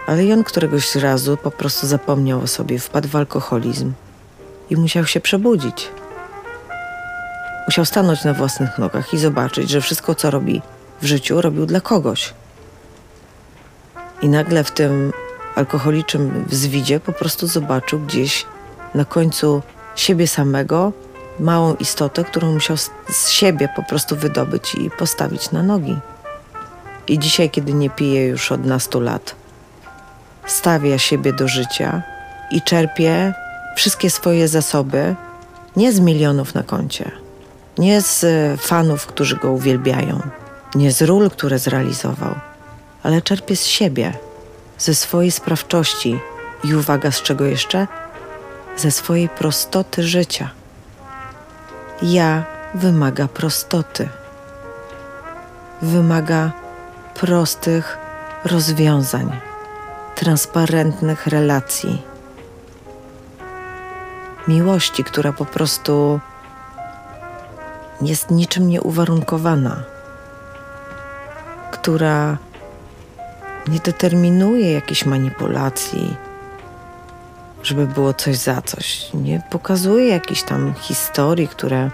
Ale 0.08 0.34
on 0.34 0.44
któregoś 0.44 0.96
razu 0.96 1.38
po 1.38 1.52
prostu 1.52 1.88
zapomniał 1.88 2.42
o 2.42 2.48
sobie, 2.48 2.80
wpadł 2.80 3.08
w 3.08 3.16
alkoholizm 3.16 3.94
i 4.70 4.76
musiał 4.76 5.06
się 5.06 5.20
przebudzić. 5.20 5.90
Musiał 7.72 7.86
stanąć 7.86 8.24
na 8.24 8.34
własnych 8.34 8.78
nogach 8.78 9.14
i 9.14 9.18
zobaczyć, 9.18 9.70
że 9.70 9.82
wszystko, 9.82 10.16
co 10.16 10.32
robi 10.32 10.62
w 11.02 11.06
życiu, 11.06 11.42
robił 11.42 11.66
dla 11.66 11.82
kogoś. 11.82 12.34
I 14.22 14.30
nagle 14.30 14.64
w 14.64 14.72
tym 14.72 15.14
alkoholicznym 15.56 16.46
wzwidzie 16.48 17.00
po 17.00 17.14
prostu 17.14 17.48
zobaczył 17.48 18.00
gdzieś 18.00 18.46
na 18.96 19.06
końcu 19.06 19.62
siebie 19.96 20.28
samego 20.28 20.94
małą 21.40 21.76
istotę, 21.76 22.24
którą 22.24 22.54
musiał 22.54 22.78
z 23.10 23.30
siebie 23.30 23.70
po 23.76 23.84
prostu 23.84 24.16
wydobyć 24.16 24.76
i 24.76 24.90
postawić 24.90 25.52
na 25.52 25.64
nogi. 25.64 25.98
I 27.08 27.20
dzisiaj, 27.20 27.50
kiedy 27.50 27.74
nie 27.74 27.90
pije 27.90 28.28
już 28.28 28.52
od 28.52 28.66
nastu 28.66 29.00
lat, 29.00 29.36
stawia 30.46 30.98
siebie 30.98 31.34
do 31.34 31.48
życia 31.48 32.02
i 32.52 32.62
czerpie 32.62 33.34
wszystkie 33.76 34.10
swoje 34.10 34.48
zasoby 34.48 35.16
nie 35.76 35.94
z 35.94 36.00
milionów 36.00 36.56
na 36.56 36.64
koncie, 36.64 37.21
nie 37.78 38.02
z 38.02 38.24
e, 38.24 38.58
fanów, 38.58 39.06
którzy 39.06 39.36
go 39.36 39.52
uwielbiają, 39.52 40.22
nie 40.76 40.92
z 40.92 41.02
ról, 41.02 41.30
które 41.30 41.60
zrealizował, 41.60 42.36
ale 43.04 43.22
czerpie 43.22 43.56
z 43.56 43.66
siebie, 43.66 44.14
ze 44.78 44.96
swojej 44.96 45.32
sprawczości 45.32 46.20
i 46.64 46.76
uwaga, 46.76 47.12
z 47.12 47.22
czego 47.22 47.46
jeszcze? 47.46 47.88
Ze 48.78 48.92
swojej 48.92 49.30
prostoty 49.30 50.04
życia. 50.04 50.50
Ja 52.02 52.44
wymaga 52.74 53.28
prostoty. 53.28 54.10
Wymaga 55.82 56.52
prostych 57.14 57.98
rozwiązań, 58.46 59.40
transparentnych 60.16 61.28
relacji, 61.28 62.02
miłości, 64.48 65.04
która 65.04 65.34
po 65.34 65.46
prostu 65.46 66.20
jest 68.02 68.32
niczym 68.32 68.68
nieuwarunkowana, 68.68 69.84
która 71.72 72.38
nie 73.68 73.80
determinuje 73.80 74.72
jakiejś 74.72 75.06
manipulacji, 75.06 76.16
żeby 77.64 77.88
było 77.88 78.14
coś 78.14 78.38
za 78.38 78.62
coś. 78.62 79.14
Nie 79.14 79.42
pokazuje 79.50 80.08
jakichś 80.08 80.44
tam 80.44 80.74
historii, 80.74 81.48
które 81.48 81.90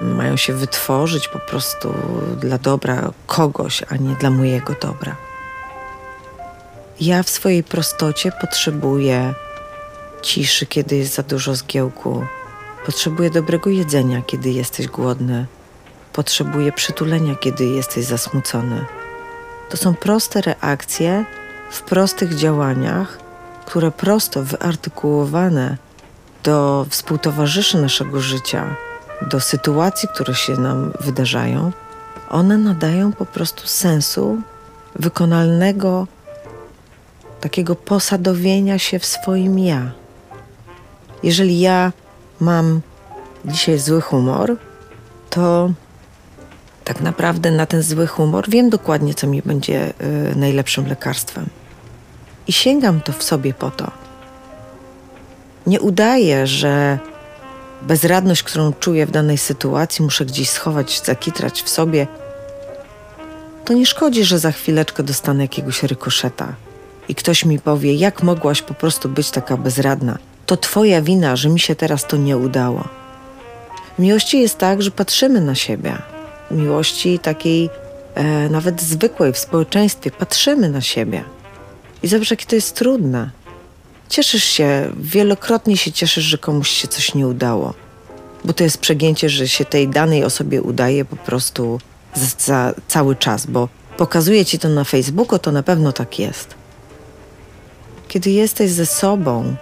mają 0.00 0.36
się 0.36 0.52
wytworzyć 0.52 1.28
po 1.28 1.38
prostu 1.38 1.94
dla 2.36 2.58
dobra 2.58 3.10
kogoś, 3.26 3.82
a 3.88 3.96
nie 3.96 4.14
dla 4.14 4.30
mojego 4.30 4.74
dobra. 4.82 5.16
Ja 7.00 7.22
w 7.22 7.28
swojej 7.28 7.64
prostocie 7.64 8.32
potrzebuję 8.40 9.34
ciszy, 10.22 10.66
kiedy 10.66 10.96
jest 10.96 11.14
za 11.14 11.22
dużo 11.22 11.54
zgiełku. 11.54 12.24
Potrzebuję 12.86 13.30
dobrego 13.30 13.70
jedzenia, 13.70 14.22
kiedy 14.22 14.50
jesteś 14.50 14.88
głodny. 14.88 15.46
Potrzebuję 16.12 16.72
przytulenia, 16.72 17.34
kiedy 17.34 17.64
jesteś 17.64 18.04
zasmucony. 18.04 18.84
To 19.68 19.76
są 19.76 19.94
proste 19.94 20.40
reakcje 20.40 21.24
w 21.70 21.82
prostych 21.82 22.34
działaniach, 22.34 23.18
które 23.66 23.90
prosto 23.90 24.42
wyartykułowane 24.42 25.76
do 26.44 26.86
współtowarzyszy 26.90 27.78
naszego 27.78 28.20
życia, 28.20 28.76
do 29.22 29.40
sytuacji, 29.40 30.08
które 30.14 30.34
się 30.34 30.56
nam 30.56 30.92
wydarzają, 31.00 31.72
one 32.30 32.58
nadają 32.58 33.12
po 33.12 33.26
prostu 33.26 33.66
sensu 33.66 34.40
wykonalnego, 34.96 36.06
takiego 37.40 37.74
posadowienia 37.76 38.78
się 38.78 38.98
w 38.98 39.06
swoim 39.06 39.58
ja. 39.58 39.90
Jeżeli 41.22 41.60
ja 41.60 41.92
mam 42.40 42.80
dzisiaj 43.44 43.78
zły 43.78 44.00
humor, 44.00 44.56
to 45.30 45.70
tak 46.84 47.00
naprawdę 47.00 47.50
na 47.50 47.66
ten 47.66 47.82
zły 47.82 48.06
humor 48.06 48.50
wiem 48.50 48.70
dokładnie, 48.70 49.14
co 49.14 49.26
mi 49.26 49.42
będzie 49.42 49.92
y, 50.32 50.36
najlepszym 50.36 50.86
lekarstwem. 50.86 51.46
I 52.46 52.52
sięgam 52.52 53.00
to 53.00 53.12
w 53.12 53.22
sobie 53.22 53.54
po 53.54 53.70
to. 53.70 53.90
Nie 55.66 55.80
udaję, 55.80 56.46
że 56.46 56.98
bezradność, 57.82 58.42
którą 58.42 58.72
czuję 58.72 59.06
w 59.06 59.10
danej 59.10 59.38
sytuacji, 59.38 60.04
muszę 60.04 60.24
gdzieś 60.24 60.50
schować, 60.50 61.02
zakitrać 61.04 61.62
w 61.62 61.68
sobie. 61.68 62.06
To 63.64 63.72
nie 63.74 63.86
szkodzi, 63.86 64.24
że 64.24 64.38
za 64.38 64.52
chwileczkę 64.52 65.02
dostanę 65.02 65.42
jakiegoś 65.44 65.82
rykoszeta 65.82 66.54
i 67.08 67.14
ktoś 67.14 67.44
mi 67.44 67.58
powie, 67.58 67.94
jak 67.94 68.22
mogłaś 68.22 68.62
po 68.62 68.74
prostu 68.74 69.08
być 69.08 69.30
taka 69.30 69.56
bezradna. 69.56 70.18
To 70.48 70.56
twoja 70.56 71.02
wina, 71.02 71.36
że 71.36 71.48
mi 71.48 71.60
się 71.60 71.74
teraz 71.74 72.06
to 72.06 72.16
nie 72.16 72.36
udało. 72.36 72.88
W 73.98 74.02
miłości 74.02 74.40
jest 74.40 74.58
tak, 74.58 74.82
że 74.82 74.90
patrzymy 74.90 75.40
na 75.40 75.54
siebie 75.54 75.98
miłości 76.50 77.18
takiej 77.18 77.70
e, 78.14 78.48
nawet 78.48 78.82
zwykłej 78.82 79.32
w 79.32 79.38
społeczeństwie. 79.38 80.10
Patrzymy 80.10 80.68
na 80.68 80.80
siebie. 80.80 81.24
I 82.02 82.08
zobacz, 82.08 82.30
jakie 82.30 82.46
to 82.46 82.54
jest 82.54 82.74
trudne. 82.74 83.30
Cieszysz 84.08 84.44
się, 84.44 84.90
wielokrotnie 84.96 85.76
się 85.76 85.92
cieszysz, 85.92 86.24
że 86.24 86.38
komuś 86.38 86.70
się 86.70 86.88
coś 86.88 87.14
nie 87.14 87.26
udało. 87.26 87.74
Bo 88.44 88.52
to 88.52 88.64
jest 88.64 88.78
przegięcie, 88.78 89.28
że 89.28 89.48
się 89.48 89.64
tej 89.64 89.88
danej 89.88 90.24
osobie 90.24 90.62
udaje 90.62 91.04
po 91.04 91.16
prostu 91.16 91.80
za 92.38 92.74
cały 92.88 93.16
czas, 93.16 93.46
bo 93.46 93.68
pokazuje 93.96 94.44
ci 94.44 94.58
to 94.58 94.68
na 94.68 94.84
Facebooku, 94.84 95.38
to 95.38 95.52
na 95.52 95.62
pewno 95.62 95.92
tak 95.92 96.18
jest. 96.18 96.54
Kiedy 98.08 98.30
jesteś 98.30 98.70
ze 98.70 98.86
sobą, 98.86 99.56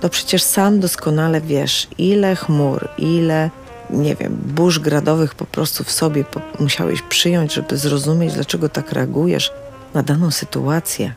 to 0.00 0.08
przecież 0.08 0.42
sam 0.42 0.80
doskonale 0.80 1.40
wiesz, 1.40 1.88
ile 1.98 2.36
chmur, 2.36 2.88
ile 2.98 3.50
nie 3.90 4.14
wiem, 4.14 4.38
burz 4.46 4.78
gradowych 4.78 5.34
po 5.34 5.44
prostu 5.44 5.84
w 5.84 5.92
sobie 5.92 6.24
musiałeś 6.60 7.02
przyjąć, 7.02 7.54
żeby 7.54 7.76
zrozumieć, 7.76 8.34
dlaczego 8.34 8.68
tak 8.68 8.92
reagujesz 8.92 9.52
na 9.94 10.02
daną 10.02 10.30
sytuację. 10.30 11.14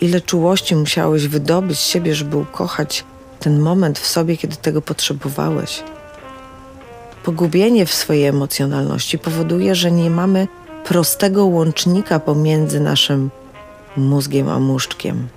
Ile 0.00 0.20
czułości 0.20 0.76
musiałeś 0.76 1.28
wydobyć 1.28 1.78
z 1.78 1.86
siebie, 1.86 2.14
żeby 2.14 2.36
ukochać 2.36 3.04
ten 3.40 3.58
moment 3.58 3.98
w 3.98 4.06
sobie, 4.06 4.36
kiedy 4.36 4.56
tego 4.56 4.82
potrzebowałeś. 4.82 5.82
Pogubienie 7.24 7.86
w 7.86 7.94
swojej 7.94 8.26
emocjonalności 8.26 9.18
powoduje, 9.18 9.74
że 9.74 9.90
nie 9.90 10.10
mamy 10.10 10.48
prostego 10.84 11.46
łącznika 11.46 12.20
pomiędzy 12.20 12.80
naszym 12.80 13.30
mózgiem 13.96 14.48
a 14.48 14.58
muszczkiem. 14.58 15.28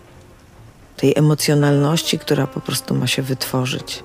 Tej 0.97 1.13
emocjonalności, 1.15 2.19
która 2.19 2.47
po 2.47 2.59
prostu 2.61 2.95
ma 2.95 3.07
się 3.07 3.21
wytworzyć. 3.21 4.03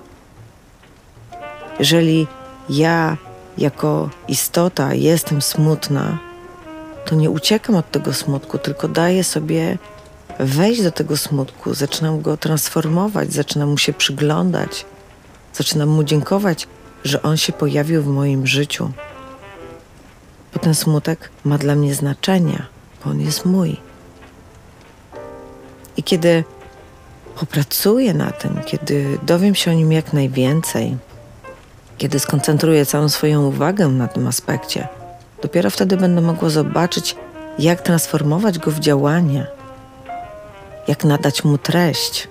Jeżeli 1.78 2.26
ja 2.68 3.16
jako 3.58 4.10
istota 4.28 4.94
jestem 4.94 5.42
smutna, 5.42 6.18
to 7.04 7.14
nie 7.14 7.30
uciekam 7.30 7.76
od 7.76 7.90
tego 7.90 8.12
smutku, 8.12 8.58
tylko 8.58 8.88
daję 8.88 9.24
sobie 9.24 9.78
wejść 10.38 10.82
do 10.82 10.92
tego 10.92 11.16
smutku, 11.16 11.74
zaczynam 11.74 12.20
go 12.20 12.36
transformować, 12.36 13.32
zaczynam 13.32 13.68
mu 13.68 13.78
się 13.78 13.92
przyglądać, 13.92 14.84
zaczynam 15.54 15.88
mu 15.88 16.04
dziękować, 16.04 16.68
że 17.04 17.22
on 17.22 17.36
się 17.36 17.52
pojawił 17.52 18.02
w 18.02 18.06
moim 18.06 18.46
życiu. 18.46 18.90
Bo 20.54 20.60
ten 20.60 20.74
smutek 20.74 21.30
ma 21.44 21.58
dla 21.58 21.74
mnie 21.74 21.94
znaczenie, 21.94 22.62
bo 23.04 23.10
on 23.10 23.20
jest 23.20 23.44
mój. 23.44 23.76
I 25.96 26.02
kiedy 26.02 26.44
popracuję 27.36 28.14
na 28.14 28.30
tym, 28.30 28.60
kiedy 28.66 29.18
dowiem 29.22 29.54
się 29.54 29.70
o 29.70 29.74
nim 29.74 29.92
jak 29.92 30.12
najwięcej, 30.12 30.96
kiedy 31.98 32.18
skoncentruję 32.18 32.86
całą 32.86 33.08
swoją 33.08 33.46
uwagę 33.46 33.88
na 33.88 34.08
tym 34.08 34.26
aspekcie, 34.26 34.88
Dopiero 35.42 35.70
wtedy 35.70 35.96
będę 35.96 36.20
mogła 36.20 36.50
zobaczyć, 36.50 37.16
jak 37.58 37.80
transformować 37.80 38.58
go 38.58 38.70
w 38.70 38.80
działanie, 38.80 39.46
jak 40.88 41.04
nadać 41.04 41.44
mu 41.44 41.58
treść, 41.58 42.28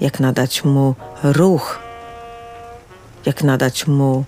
jak 0.00 0.20
nadać 0.20 0.64
mu 0.64 0.94
ruch, 1.22 1.78
jak 3.26 3.42
nadać 3.42 3.86
mu 3.86 4.24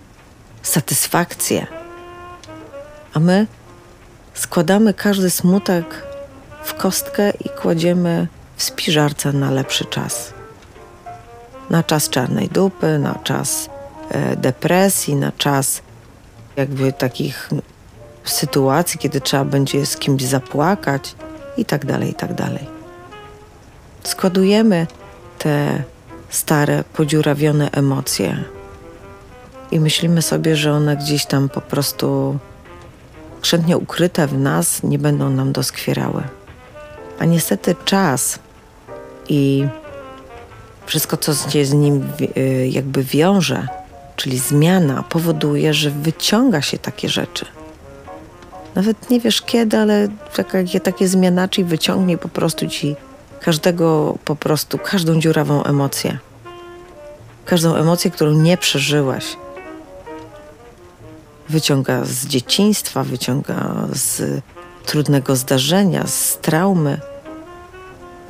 satysfakcję. 0.62 1.66
A 3.14 3.20
my 3.20 3.46
składamy 4.34 4.94
każdy 4.94 5.30
smutek 5.30 6.06
w 6.64 6.74
kostkę 6.74 7.30
i 7.30 7.48
kładziemy 7.48 8.26
w 8.62 8.64
spiżarce 8.64 9.32
na 9.32 9.50
lepszy 9.50 9.84
czas. 9.84 10.32
Na 11.70 11.82
czas 11.82 12.08
czarnej 12.08 12.48
dupy, 12.48 12.98
na 12.98 13.14
czas 13.14 13.70
e, 14.10 14.36
depresji, 14.36 15.16
na 15.16 15.32
czas 15.32 15.82
jakby 16.56 16.92
takich 16.92 17.50
sytuacji, 18.24 18.98
kiedy 18.98 19.20
trzeba 19.20 19.44
będzie 19.44 19.86
z 19.86 19.96
kimś 19.96 20.22
zapłakać 20.22 21.14
i 21.56 21.64
tak 21.64 21.86
dalej, 21.86 22.10
i 22.10 22.14
tak 22.14 22.34
dalej. 22.34 22.66
Składujemy 24.04 24.86
te 25.38 25.82
stare, 26.28 26.84
podziurawione 26.92 27.70
emocje 27.70 28.44
i 29.70 29.80
myślimy 29.80 30.22
sobie, 30.22 30.56
że 30.56 30.72
one 30.72 30.96
gdzieś 30.96 31.26
tam 31.26 31.48
po 31.48 31.60
prostu 31.60 32.38
skrzętnie 33.38 33.76
ukryte 33.76 34.26
w 34.26 34.38
nas 34.38 34.82
nie 34.82 34.98
będą 34.98 35.30
nam 35.30 35.52
doskwierały. 35.52 36.22
A 37.18 37.24
niestety 37.24 37.74
czas 37.84 38.38
i 39.32 39.66
wszystko, 40.86 41.16
co 41.16 41.50
się 41.50 41.64
z 41.64 41.72
nim 41.72 42.08
y, 42.36 42.68
jakby 42.70 43.04
wiąże, 43.04 43.68
czyli 44.16 44.38
zmiana, 44.38 45.02
powoduje, 45.02 45.74
że 45.74 45.90
wyciąga 45.90 46.62
się 46.62 46.78
takie 46.78 47.08
rzeczy. 47.08 47.46
Nawet 48.74 49.10
nie 49.10 49.20
wiesz 49.20 49.42
kiedy, 49.42 49.78
ale 49.78 50.08
takie, 50.36 50.80
takie 50.80 51.08
zmianaczy 51.08 51.64
wyciągnie 51.64 52.18
po 52.18 52.28
prostu 52.28 52.68
ci 52.68 52.96
każdego, 53.40 54.18
po 54.24 54.36
prostu 54.36 54.78
każdą 54.78 55.20
dziurawą 55.20 55.64
emocję. 55.64 56.18
Każdą 57.44 57.74
emocję, 57.74 58.10
którą 58.10 58.32
nie 58.32 58.56
przeżyłaś. 58.56 59.24
Wyciąga 61.48 62.04
z 62.04 62.26
dzieciństwa, 62.26 63.04
wyciąga 63.04 63.86
z 63.92 64.40
trudnego 64.86 65.36
zdarzenia, 65.36 66.06
z 66.06 66.38
traumy. 66.38 67.11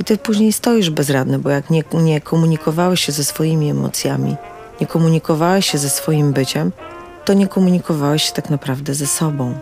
I 0.02 0.04
ty 0.04 0.18
później 0.18 0.52
stoisz 0.52 0.90
bezradny, 0.90 1.38
bo 1.38 1.50
jak 1.50 1.71
nie, 1.71 1.85
nie 1.92 2.21
komunikowałeś 2.21 3.00
się 3.00 3.12
ze 3.12 3.25
swoimi 3.25 3.71
emocjami, 3.71 4.37
nie 4.80 4.87
komunikowałeś 4.87 5.71
się 5.71 5.78
ze 5.78 5.90
swoim 5.90 6.32
byciem, 6.32 6.73
to 7.25 7.32
nie 7.32 7.49
komunikowałeś 7.49 8.23
się 8.23 8.32
tak 8.32 8.50
naprawdę 8.50 8.94
ze 8.94 9.06
sobą. 9.06 9.54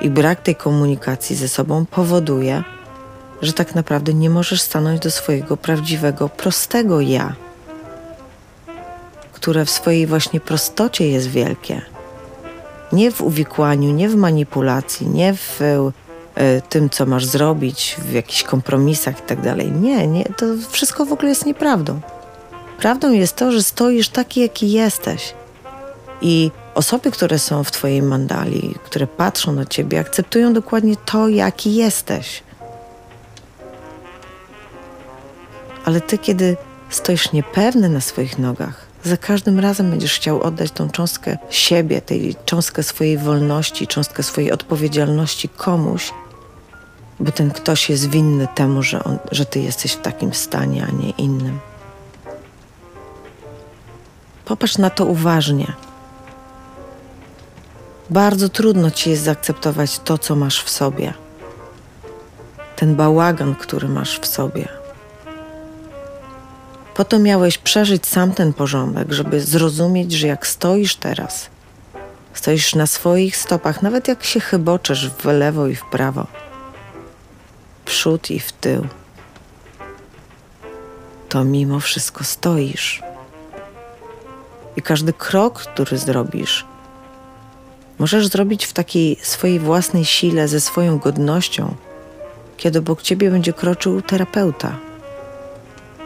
I 0.00 0.10
brak 0.10 0.42
tej 0.42 0.54
komunikacji 0.54 1.36
ze 1.36 1.48
sobą 1.48 1.86
powoduje, 1.86 2.64
że 3.42 3.52
tak 3.52 3.74
naprawdę 3.74 4.14
nie 4.14 4.30
możesz 4.30 4.60
stanąć 4.60 5.00
do 5.00 5.10
swojego 5.10 5.56
prawdziwego, 5.56 6.28
prostego 6.28 7.00
ja, 7.00 7.34
które 9.32 9.64
w 9.64 9.70
swojej 9.70 10.06
właśnie 10.06 10.40
prostocie 10.40 11.08
jest 11.08 11.28
wielkie. 11.28 11.82
Nie 12.92 13.10
w 13.10 13.22
uwikłaniu, 13.22 13.92
nie 13.92 14.08
w 14.08 14.16
manipulacji, 14.16 15.08
nie 15.08 15.34
w 15.34 15.60
tym, 16.68 16.90
co 16.90 17.06
masz 17.06 17.24
zrobić, 17.24 17.96
w 17.98 18.12
jakichś 18.12 18.42
kompromisach 18.42 19.18
i 19.18 19.22
tak. 19.22 19.38
Nie, 19.80 20.06
nie, 20.06 20.24
to 20.24 20.46
wszystko 20.70 21.06
w 21.06 21.12
ogóle 21.12 21.28
jest 21.28 21.46
nieprawdą. 21.46 22.00
Prawdą 22.78 23.12
jest 23.12 23.36
to, 23.36 23.52
że 23.52 23.62
stoisz 23.62 24.08
taki, 24.08 24.40
jaki 24.40 24.72
jesteś. 24.72 25.34
I 26.20 26.50
osoby, 26.74 27.10
które 27.10 27.38
są 27.38 27.64
w 27.64 27.70
Twojej 27.70 28.02
mandali, 28.02 28.74
które 28.84 29.06
patrzą 29.06 29.52
na 29.52 29.66
Ciebie, 29.66 30.00
akceptują 30.00 30.52
dokładnie 30.52 30.94
to, 31.04 31.28
jaki 31.28 31.74
jesteś. 31.74 32.42
Ale 35.84 36.00
Ty, 36.00 36.18
kiedy 36.18 36.56
stoisz 36.90 37.32
niepewny 37.32 37.88
na 37.88 38.00
swoich 38.00 38.38
nogach, 38.38 38.86
za 39.04 39.16
każdym 39.16 39.60
razem 39.60 39.90
będziesz 39.90 40.14
chciał 40.14 40.42
oddać 40.42 40.70
tą 40.70 40.90
cząstkę 40.90 41.38
siebie, 41.50 42.00
tej 42.00 42.36
cząstkę 42.44 42.82
swojej 42.82 43.18
wolności, 43.18 43.86
cząstkę 43.86 44.22
swojej 44.22 44.52
odpowiedzialności 44.52 45.48
komuś, 45.48 46.12
bo 47.20 47.32
ten 47.32 47.50
ktoś 47.50 47.90
jest 47.90 48.10
winny 48.10 48.48
temu, 48.54 48.82
że, 48.82 49.04
on, 49.04 49.18
że 49.32 49.46
Ty 49.46 49.60
jesteś 49.60 49.92
w 49.92 50.02
takim 50.02 50.34
stanie, 50.34 50.86
a 50.88 51.02
nie 51.02 51.10
innym. 51.10 51.58
Popatrz 54.44 54.78
na 54.78 54.90
to 54.90 55.04
uważnie. 55.04 55.72
Bardzo 58.10 58.48
trudno 58.48 58.90
ci 58.90 59.10
jest 59.10 59.22
zaakceptować 59.22 59.98
to, 59.98 60.18
co 60.18 60.36
masz 60.36 60.62
w 60.62 60.70
sobie. 60.70 61.14
Ten 62.76 62.96
bałagan, 62.96 63.54
który 63.54 63.88
masz 63.88 64.20
w 64.20 64.26
sobie. 64.26 64.68
Po 66.94 67.04
to 67.04 67.18
miałeś 67.18 67.58
przeżyć 67.58 68.06
sam 68.06 68.32
ten 68.32 68.52
porządek, 68.52 69.12
żeby 69.12 69.40
zrozumieć, 69.40 70.12
że 70.12 70.26
jak 70.26 70.46
stoisz 70.46 70.96
teraz, 70.96 71.50
stoisz 72.34 72.74
na 72.74 72.86
swoich 72.86 73.36
stopach, 73.36 73.82
nawet 73.82 74.08
jak 74.08 74.24
się 74.24 74.40
chyboczesz 74.40 75.10
w 75.10 75.24
lewo 75.24 75.66
i 75.66 75.74
w 75.74 75.84
prawo, 75.84 76.26
przód 77.86 78.30
i 78.30 78.40
w 78.40 78.52
tył, 78.52 78.86
to 81.28 81.44
mimo 81.44 81.80
wszystko 81.80 82.24
stoisz. 82.24 83.02
I 84.76 84.82
każdy 84.82 85.12
krok, 85.12 85.58
który 85.62 85.98
zrobisz, 85.98 86.64
możesz 87.98 88.26
zrobić 88.26 88.66
w 88.66 88.72
takiej 88.72 89.16
swojej 89.22 89.58
własnej 89.58 90.04
sile, 90.04 90.48
ze 90.48 90.60
swoją 90.60 90.98
godnością, 90.98 91.74
kiedy 92.56 92.78
obok 92.78 93.02
ciebie 93.02 93.30
będzie 93.30 93.52
kroczył 93.52 94.02
terapeuta. 94.02 94.78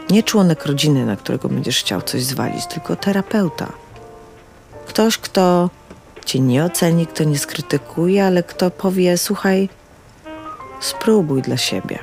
Nie 0.09 0.23
członek 0.23 0.65
rodziny, 0.65 1.05
na 1.05 1.15
którego 1.15 1.49
będziesz 1.49 1.79
chciał 1.79 2.01
coś 2.01 2.23
zwalić, 2.23 2.65
tylko 2.65 2.95
terapeuta. 2.95 3.71
Ktoś, 4.87 5.17
kto 5.17 5.69
cię 6.25 6.39
nie 6.39 6.63
oceni, 6.63 7.07
kto 7.07 7.23
nie 7.23 7.39
skrytykuje, 7.39 8.25
ale 8.25 8.43
kto 8.43 8.71
powie: 8.71 9.17
Słuchaj, 9.17 9.69
spróbuj 10.81 11.41
dla 11.41 11.57
siebie. 11.57 11.99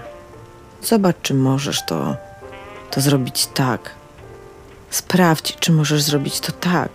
Zobacz, 0.83 1.17
czy 1.23 1.35
możesz 1.35 1.87
to, 1.87 2.17
to 2.91 3.01
zrobić 3.01 3.47
tak, 3.47 3.99
Sprawdź, 4.91 5.57
czy 5.61 5.73
możesz 5.73 6.03
zrobić 6.03 6.41
to 6.41 6.53
tak. 6.53 6.91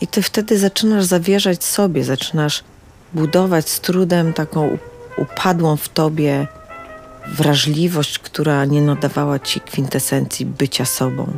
I 0.00 0.06
ty 0.06 0.22
wtedy 0.22 0.58
zaczynasz 0.58 1.04
zawierzać 1.04 1.64
sobie, 1.64 2.04
zaczynasz 2.04 2.64
budować 3.12 3.68
z 3.68 3.80
trudem 3.80 4.32
taką 4.32 4.78
upadłą 5.16 5.76
w 5.76 5.88
tobie 5.88 6.46
wrażliwość, 7.26 8.18
która 8.18 8.64
nie 8.64 8.82
nadawała 8.82 9.38
ci 9.38 9.60
kwintesencji 9.60 10.46
bycia 10.46 10.84
sobą. 10.84 11.32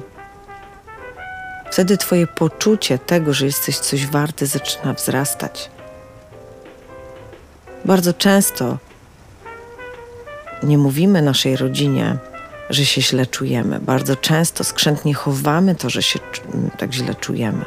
Wtedy 1.71 1.97
twoje 1.97 2.27
poczucie 2.27 2.99
tego, 2.99 3.33
że 3.33 3.47
jesteś 3.47 3.79
coś 3.79 4.07
warty, 4.07 4.47
zaczyna 4.47 4.93
wzrastać. 4.93 5.71
Bardzo 7.85 8.13
często 8.13 8.79
nie 10.63 10.79
mówimy 10.79 11.23
naszej 11.23 11.57
rodzinie, 11.57 12.17
że 12.71 12.85
się 12.85 13.03
źle 13.03 13.27
czujemy. 13.27 13.79
Bardzo 13.81 14.17
często 14.17 14.65
skrzętnie 14.65 15.15
chowamy 15.15 15.75
to, 15.75 15.91
że 15.91 16.03
się 16.03 16.19
tak 16.79 16.93
źle 16.93 17.15
czujemy. 17.15 17.65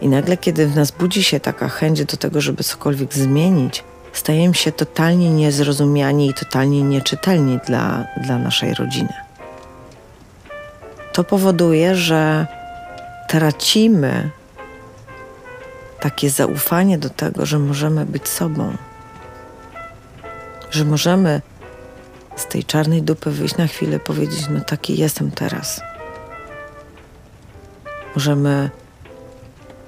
I 0.00 0.08
nagle, 0.08 0.36
kiedy 0.36 0.66
w 0.66 0.76
nas 0.76 0.90
budzi 0.90 1.24
się 1.24 1.40
taka 1.40 1.68
chęć 1.68 2.04
do 2.04 2.16
tego, 2.16 2.40
żeby 2.40 2.64
cokolwiek 2.64 3.14
zmienić, 3.14 3.84
stajemy 4.12 4.54
się 4.54 4.72
totalnie 4.72 5.30
niezrozumiani 5.30 6.30
i 6.30 6.34
totalnie 6.34 6.82
nieczytelni 6.82 7.58
dla, 7.66 8.06
dla 8.24 8.38
naszej 8.38 8.74
rodziny. 8.74 9.12
To 11.12 11.24
powoduje, 11.24 11.94
że 11.94 12.46
tracimy 13.28 14.30
takie 16.06 16.30
zaufanie 16.30 16.98
do 16.98 17.10
tego, 17.10 17.46
że 17.46 17.58
możemy 17.58 18.06
być 18.06 18.28
sobą, 18.28 18.76
że 20.70 20.84
możemy 20.84 21.42
z 22.36 22.46
tej 22.46 22.64
czarnej 22.64 23.02
dupy 23.02 23.30
wyjść 23.30 23.56
na 23.56 23.66
chwilę, 23.66 24.00
powiedzieć: 24.00 24.46
No 24.50 24.60
taki 24.60 24.98
jestem 24.98 25.30
teraz. 25.30 25.80
Możemy 28.14 28.70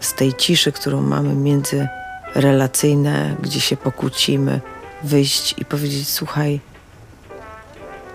z 0.01 0.15
tej 0.15 0.35
ciszy, 0.35 0.73
którą 0.73 1.03
mamy 1.03 1.35
między 1.35 1.89
relacyjne, 2.35 3.37
gdzie 3.43 3.61
się 3.61 3.77
pokłócimy, 3.77 4.61
wyjść 5.03 5.55
i 5.59 5.65
powiedzieć: 5.65 6.09
Słuchaj, 6.09 6.61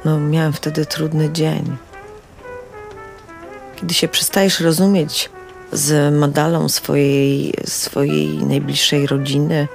no 0.06 0.20
miałem 0.20 0.54
wtedy 0.54 0.86
trudny 0.86 1.32
dzień. 1.32 1.78
Kiedy 3.76 3.94
się 3.94 4.08
przestajesz 4.08 4.60
rozumieć 4.60 5.30
z 5.74 6.16
modalą 6.16 6.70
swojej, 6.70 7.54
swojej 7.66 8.38
najbliższej 8.38 9.08
rodziny, 9.08 9.68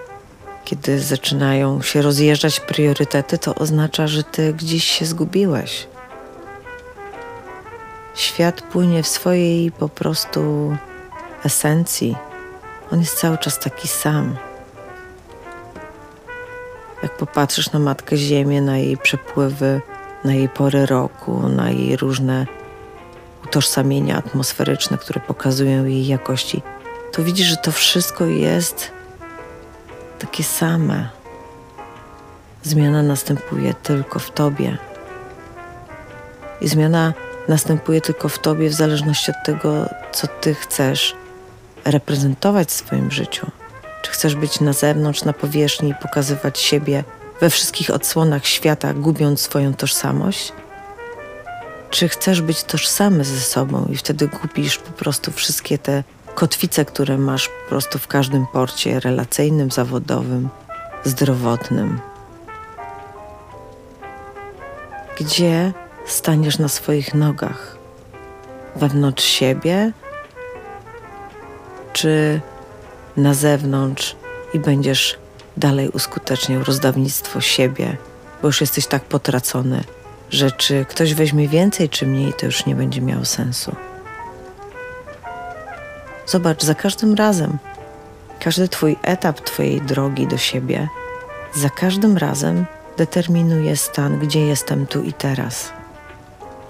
kiedy 0.65 1.01
zaczynają 1.01 1.83
się 1.83 2.03
rozjeżdżać 2.03 2.61
priorytety, 2.61 3.39
to 3.39 3.55
oznacza, 3.55 4.07
że 4.07 4.23
ty 4.23 4.53
gdzieś 4.53 4.85
się 4.85 5.07
zgubiłeś. 5.07 5.87
Świat 8.15 8.63
płynie 8.63 9.03
w 9.03 9.09
swojej 9.09 9.73
po 9.73 9.89
prostu 9.89 10.77
esencji, 11.45 12.17
on 12.93 13.01
jest 13.01 13.19
cały 13.19 13.39
czas 13.39 13.59
taki 13.59 13.89
sam. 13.89 14.37
Jak 17.03 17.17
popatrzysz 17.17 17.73
na 17.73 17.79
Matkę 17.79 18.17
Ziemię, 18.17 18.63
na 18.63 18.79
jej 18.79 18.97
przepływy, 18.97 19.81
na 20.25 20.35
jej 20.35 20.49
pory 20.49 20.87
roku, 20.87 21.49
na 21.49 21.71
jej 21.71 21.97
różne 21.97 22.47
utożsamienia 23.49 24.17
atmosferyczne, 24.17 24.99
które 24.99 25.21
pokazują 25.21 25.85
jej 25.85 26.07
jakości, 26.07 26.63
to 27.13 27.23
widzisz, 27.23 27.47
że 27.47 27.57
to 27.57 27.73
wszystko 27.73 28.25
jest 28.25 28.91
takie 30.19 30.45
same. 30.45 31.09
Zmiana 32.63 33.03
następuje 33.03 33.75
tylko 33.75 34.19
w 34.19 34.31
tobie. 34.31 34.79
I 36.61 36.69
zmiana 36.69 37.13
następuje 37.49 38.01
tylko 38.01 38.29
w 38.29 38.39
tobie 38.39 38.69
w 38.69 38.75
zależności 38.75 39.31
od 39.31 39.37
tego, 39.45 39.89
co 40.13 40.27
ty 40.27 40.55
chcesz 40.55 41.17
reprezentować 41.85 42.69
w 42.69 42.73
swoim 42.73 43.11
życiu. 43.11 43.47
Czy 44.03 44.11
chcesz 44.11 44.35
być 44.35 44.61
na 44.61 44.73
zewnątrz, 44.73 45.25
na 45.25 45.33
powierzchni 45.33 45.91
i 45.91 45.95
pokazywać 45.95 46.59
siebie 46.59 47.05
we 47.41 47.51
wszystkich 47.51 47.91
odsłonach 47.91 48.47
świata, 48.47 48.95
gubiąc 48.95 49.41
swoją 49.41 49.75
tożsamość? 49.75 50.53
Czy 51.91 52.09
chcesz 52.09 52.43
być 52.43 52.63
tożsamy 52.63 53.25
ze 53.25 53.41
sobą 53.41 53.87
i 53.93 53.97
wtedy 53.97 54.29
gubisz 54.29 54.79
po 54.79 54.93
prostu 54.93 55.33
wszystkie 55.33 55.79
te 55.79 56.05
kotwice, 56.35 56.85
które 56.85 57.19
masz 57.19 57.49
po 57.49 57.69
prostu 57.69 57.99
w 57.99 58.07
każdym 58.07 58.47
porcie 58.47 59.01
relacyjnym, 59.01 59.71
zawodowym, 59.71 60.49
zdrowotnym? 61.05 62.01
Gdzie 65.21 65.73
staniesz 66.07 66.59
na 66.59 66.69
swoich 66.69 67.15
nogach? 67.15 67.77
Wewnątrz 68.77 69.25
siebie, 69.25 69.93
czy 71.93 72.41
na 73.17 73.35
zewnątrz 73.35 74.17
i 74.55 74.59
będziesz 74.59 75.19
dalej 75.57 75.89
uskuteczniał 75.89 76.65
rozdawnictwo 76.65 77.41
siebie, 77.41 77.97
bo 78.43 78.49
już 78.49 78.61
jesteś 78.61 78.87
tak 78.87 79.05
potracony, 79.05 79.85
że 80.31 80.51
czy 80.51 80.85
ktoś 80.85 81.15
weźmie 81.15 81.49
więcej 81.49 81.89
czy 81.89 82.07
mniej, 82.07 82.33
to 82.33 82.47
już 82.47 82.67
nie 82.67 82.75
będzie 82.75 83.01
miało 83.01 83.25
sensu. 83.25 83.77
Zobacz, 86.27 86.63
za 86.63 86.75
każdym 86.75 87.15
razem, 87.15 87.59
każdy 88.41 88.69
Twój 88.69 88.97
etap 89.03 89.41
Twojej 89.41 89.81
drogi 89.81 90.27
do 90.27 90.39
siebie, 90.39 90.89
za 91.55 91.71
każdym 91.71 92.17
razem 92.17 92.67
determinuje 92.97 93.77
stan, 93.77 94.19
gdzie 94.19 94.47
jestem 94.47 94.87
tu 94.87 95.03
i 95.03 95.13
teraz. 95.13 95.73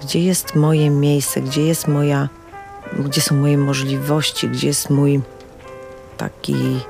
Gdzie 0.02 0.20
jest 0.20 0.54
moje 0.54 0.90
miejsce, 0.90 1.40
gdzie 1.40 1.62
jest 1.62 1.88
moja, 1.88 2.28
gdzie 2.98 3.20
są 3.20 3.34
moje 3.34 3.58
możliwości, 3.58 4.48
gdzie 4.48 4.66
jest 4.66 4.90
mój 4.90 5.20
taki 6.16 6.80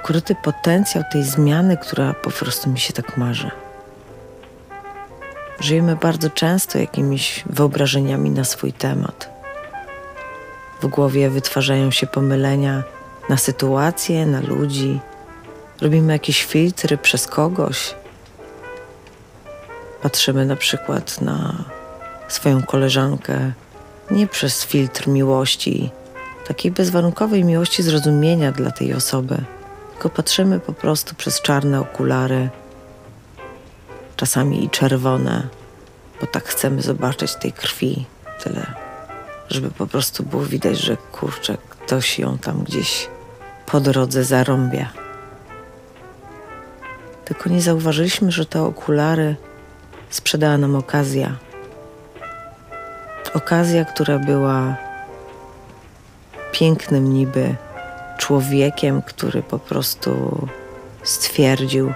ukryty 0.00 0.34
potencjał 0.34 1.04
tej 1.12 1.24
zmiany, 1.24 1.76
która 1.76 2.14
po 2.14 2.30
prostu 2.30 2.70
mi 2.70 2.80
się 2.80 2.92
tak 2.92 3.16
marzy. 3.16 3.63
Żyjemy 5.60 5.96
bardzo 5.96 6.30
często 6.30 6.78
jakimiś 6.78 7.44
wyobrażeniami 7.46 8.30
na 8.30 8.44
swój 8.44 8.72
temat. 8.72 9.34
W 10.82 10.86
głowie 10.86 11.30
wytwarzają 11.30 11.90
się 11.90 12.06
pomylenia 12.06 12.82
na 13.28 13.36
sytuacje, 13.36 14.26
na 14.26 14.40
ludzi. 14.40 15.00
Robimy 15.80 16.12
jakieś 16.12 16.44
filtry 16.44 16.98
przez 16.98 17.26
kogoś. 17.26 17.94
Patrzymy 20.02 20.46
na 20.46 20.56
przykład 20.56 21.20
na 21.20 21.64
swoją 22.28 22.62
koleżankę 22.62 23.52
nie 24.10 24.26
przez 24.26 24.64
filtr 24.64 25.08
miłości, 25.08 25.90
takiej 26.46 26.72
bezwarunkowej 26.72 27.44
miłości 27.44 27.82
zrozumienia 27.82 28.52
dla 28.52 28.70
tej 28.70 28.94
osoby, 28.94 29.36
tylko 29.92 30.08
patrzymy 30.08 30.60
po 30.60 30.72
prostu 30.72 31.14
przez 31.14 31.40
czarne 31.40 31.80
okulary, 31.80 32.48
czasami 34.16 34.64
i 34.64 34.70
czerwone, 34.70 35.48
bo 36.20 36.26
tak 36.26 36.44
chcemy 36.44 36.82
zobaczyć 36.82 37.34
tej 37.34 37.52
krwi 37.52 38.06
tyle, 38.42 38.66
żeby 39.50 39.70
po 39.70 39.86
prostu 39.86 40.22
było 40.22 40.42
widać, 40.42 40.78
że 40.78 40.96
kurczę, 41.12 41.56
ktoś 41.68 42.18
ją 42.18 42.38
tam 42.38 42.64
gdzieś 42.64 43.08
po 43.66 43.80
drodze 43.80 44.24
zarąbia. 44.24 44.88
Tylko 47.24 47.50
nie 47.50 47.62
zauważyliśmy, 47.62 48.32
że 48.32 48.46
te 48.46 48.62
okulary 48.62 49.36
sprzedała 50.10 50.58
nam 50.58 50.76
okazja. 50.76 51.36
Okazja, 53.34 53.84
która 53.84 54.18
była 54.18 54.76
pięknym 56.52 57.12
niby 57.14 57.54
człowiekiem, 58.18 59.02
który 59.02 59.42
po 59.42 59.58
prostu 59.58 60.38
stwierdził, 61.02 61.92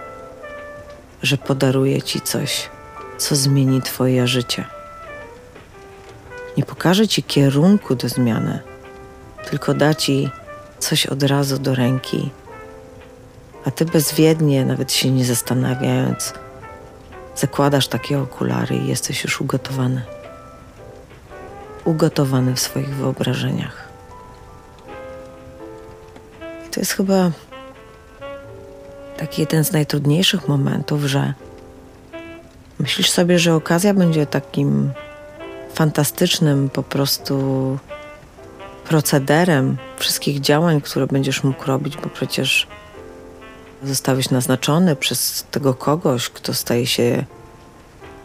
że 1.23 1.37
podaruje 1.37 2.03
ci 2.03 2.21
coś, 2.21 2.69
co 3.19 3.37
zmieni 3.37 3.83
Twoje 3.83 4.27
życie. 4.27 4.65
Nie 6.57 6.65
pokaże 6.65 7.09
ci 7.09 7.23
kierunku 7.23 7.95
do 7.95 8.09
zmiany, 8.09 8.61
tylko 9.51 9.75
da 9.75 9.95
ci 9.95 10.31
coś 10.79 11.07
od 11.07 11.23
razu 11.23 11.59
do 11.59 11.75
ręki, 11.75 12.31
a 13.65 13.71
ty 13.71 13.85
bezwiednie, 13.85 14.65
nawet 14.65 14.93
się 14.93 15.11
nie 15.11 15.25
zastanawiając, 15.25 16.35
zakładasz 17.37 17.89
takie 17.89 18.19
okulary 18.19 18.77
i 18.77 18.87
jesteś 18.87 19.25
już 19.25 19.41
ugotowany. 19.41 20.03
Ugotowany 21.85 22.55
w 22.55 22.61
swoich 22.61 22.95
wyobrażeniach. 22.95 23.89
To 26.71 26.81
jest 26.81 26.93
chyba 26.93 27.31
taki 29.19 29.41
jeden 29.41 29.65
z 29.65 29.73
najtrudniejszych 29.73 30.49
momentów, 30.49 31.05
że 31.05 31.35
myślisz 32.79 33.11
sobie, 33.11 33.39
że 33.39 33.55
okazja 33.55 33.95
będzie 33.95 34.27
takim 34.27 34.91
fantastycznym 35.75 36.71
po 36.71 36.83
prostu 36.83 37.79
procederem 38.89 39.77
wszystkich 39.97 40.41
działań, 40.41 40.81
które 40.81 41.07
będziesz 41.07 41.45
mógł 41.45 41.65
robić, 41.65 41.97
bo 41.97 42.09
przecież 42.09 42.67
zostałeś 43.83 44.31
naznaczony 44.31 44.97
przez 44.97 45.47
tego 45.51 45.75
kogoś, 45.75 46.29
kto 46.29 46.55
staje 46.55 46.87
się, 46.87 47.25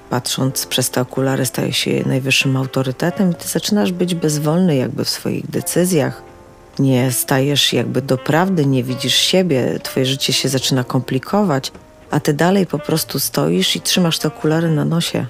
patrząc 0.09 0.65
przez 0.65 0.89
te 0.89 1.01
okulary, 1.01 1.45
staje 1.45 1.73
się 1.73 2.03
najwyższym 2.05 2.57
autorytetem 2.57 3.31
i 3.31 3.35
ty 3.35 3.47
zaczynasz 3.47 3.91
być 3.91 4.15
bezwolny 4.15 4.75
jakby 4.75 5.05
w 5.05 5.09
swoich 5.09 5.49
decyzjach, 5.49 6.32
nie 6.79 7.11
stajesz 7.11 7.73
jakby 7.73 8.01
do 8.01 8.17
prawdy, 8.17 8.65
nie 8.65 8.83
widzisz 8.83 9.15
siebie, 9.15 9.79
twoje 9.83 10.05
życie 10.05 10.33
się 10.33 10.49
zaczyna 10.49 10.83
komplikować, 10.83 11.71
a 12.11 12.19
ty 12.19 12.33
dalej 12.33 12.67
po 12.67 12.79
prostu 12.79 13.19
stoisz 13.19 13.75
i 13.75 13.81
trzymasz 13.81 14.19
te 14.19 14.27
okulary 14.27 14.71
na 14.71 14.85
nosie. 14.85 15.25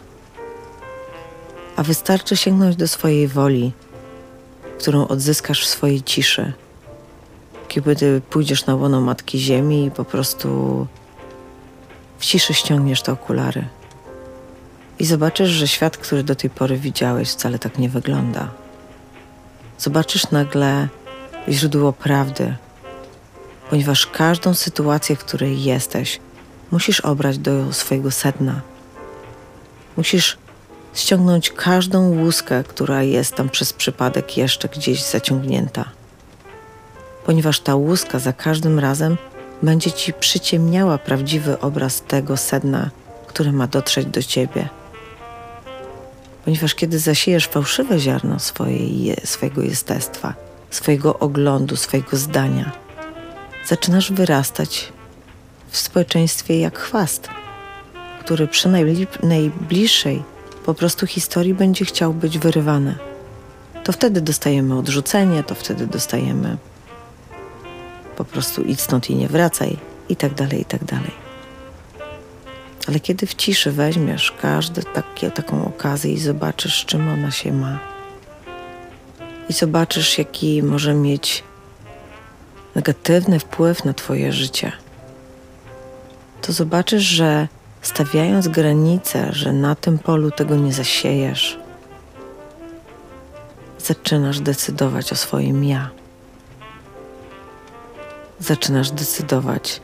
A 1.75 1.83
wystarczy 1.83 2.37
sięgnąć 2.37 2.75
do 2.75 2.87
swojej 2.87 3.27
woli, 3.27 3.71
którą 4.79 5.07
odzyskasz 5.07 5.65
w 5.65 5.69
swojej 5.69 6.01
ciszy. 6.01 6.53
Kiedy 7.67 8.21
pójdziesz 8.29 8.65
na 8.65 8.75
łono 8.75 9.01
Matki 9.01 9.39
Ziemi 9.39 9.85
i 9.85 9.91
po 9.91 10.05
prostu 10.05 10.87
w 12.19 12.25
ciszy 12.25 12.53
ściągniesz 12.53 13.01
te 13.01 13.11
okulary. 13.11 13.65
I 14.99 15.05
zobaczysz, 15.05 15.49
że 15.49 15.67
świat, 15.67 15.97
który 15.97 16.23
do 16.23 16.35
tej 16.35 16.49
pory 16.49 16.77
widziałeś, 16.77 17.29
wcale 17.29 17.59
tak 17.59 17.79
nie 17.79 17.89
wygląda. 17.89 18.51
Zobaczysz 19.77 20.31
nagle 20.31 20.87
źródło 21.49 21.93
prawdy, 21.93 22.55
ponieważ 23.69 24.07
każdą 24.07 24.53
sytuację, 24.53 25.15
w 25.15 25.19
której 25.19 25.63
jesteś, 25.63 26.19
musisz 26.71 26.99
obrać 26.99 27.37
do 27.37 27.73
swojego 27.73 28.11
sedna. 28.11 28.61
Musisz 29.97 30.37
ściągnąć 30.93 31.49
każdą 31.49 32.09
łuskę, 32.09 32.63
która 32.63 33.03
jest 33.03 33.35
tam 33.35 33.49
przez 33.49 33.73
przypadek 33.73 34.37
jeszcze 34.37 34.69
gdzieś 34.69 35.03
zaciągnięta. 35.03 35.85
Ponieważ 37.25 37.59
ta 37.59 37.75
łuska 37.75 38.19
za 38.19 38.33
każdym 38.33 38.79
razem 38.79 39.17
będzie 39.61 39.91
ci 39.91 40.13
przyciemniała 40.13 40.97
prawdziwy 40.97 41.59
obraz 41.59 42.01
tego 42.01 42.37
sedna, 42.37 42.89
które 43.27 43.51
ma 43.51 43.67
dotrzeć 43.67 44.05
do 44.05 44.23
ciebie. 44.23 44.69
Ponieważ 46.45 46.75
kiedy 46.75 46.99
zasiejesz 46.99 47.47
fałszywe 47.47 47.99
ziarno 47.99 48.39
swojej, 48.39 49.15
swojego 49.23 49.61
jestestwa, 49.61 50.33
swojego 50.75 51.19
oglądu, 51.19 51.75
swojego 51.75 52.17
zdania. 52.17 52.71
Zaczynasz 53.65 54.11
wyrastać 54.11 54.93
w 55.69 55.77
społeczeństwie 55.77 56.59
jak 56.59 56.79
chwast, 56.79 57.29
który 58.19 58.47
przy 58.47 58.69
najbliższej 59.23 60.23
po 60.65 60.73
prostu 60.73 61.07
historii 61.07 61.53
będzie 61.53 61.85
chciał 61.85 62.13
być 62.13 62.39
wyrywany. 62.39 62.95
To 63.83 63.91
wtedy 63.91 64.21
dostajemy 64.21 64.77
odrzucenie, 64.77 65.43
to 65.43 65.55
wtedy 65.55 65.87
dostajemy 65.87 66.57
po 68.17 68.25
prostu 68.25 68.63
idź 68.63 68.81
stąd 68.81 69.09
i 69.09 69.15
nie 69.15 69.27
wracaj 69.27 69.77
i 70.09 70.15
tak 70.15 70.33
dalej, 70.33 70.61
i 70.61 70.65
tak 70.65 70.83
dalej. 70.83 71.11
Ale 72.87 72.99
kiedy 72.99 73.25
w 73.25 73.35
ciszy 73.35 73.71
weźmiesz 73.71 74.33
każdą 74.41 74.81
taką 75.35 75.65
okazję 75.65 76.13
i 76.13 76.19
zobaczysz, 76.19 76.85
czym 76.85 77.09
ona 77.09 77.31
się 77.31 77.53
ma, 77.53 77.92
i 79.49 79.53
zobaczysz, 79.53 80.17
jaki 80.17 80.63
może 80.63 80.93
mieć 80.93 81.43
negatywny 82.75 83.39
wpływ 83.39 83.85
na 83.85 83.93
Twoje 83.93 84.33
życie, 84.33 84.71
to 86.41 86.53
zobaczysz, 86.53 87.03
że 87.03 87.47
stawiając 87.81 88.47
granice, 88.47 89.33
że 89.33 89.53
na 89.53 89.75
tym 89.75 89.99
polu 89.99 90.31
tego 90.31 90.55
nie 90.55 90.73
zasiejesz, 90.73 91.59
zaczynasz 93.79 94.39
decydować 94.39 95.11
o 95.11 95.15
swoim 95.15 95.63
ja. 95.63 95.89
Zaczynasz 98.39 98.91
decydować 98.91 99.81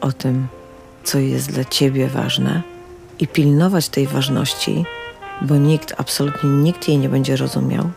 o 0.00 0.12
tym, 0.12 0.48
co 1.04 1.18
jest 1.18 1.52
dla 1.52 1.64
ciebie 1.64 2.08
ważne 2.08 2.62
i 3.18 3.28
pilnować 3.28 3.88
tej 3.88 4.06
ważności, 4.06 4.84
bo 5.42 5.56
nikt, 5.56 5.94
absolutnie 5.96 6.50
nikt 6.50 6.88
jej 6.88 6.98
nie 6.98 7.08
będzie 7.08 7.36
rozumiał, 7.36 7.90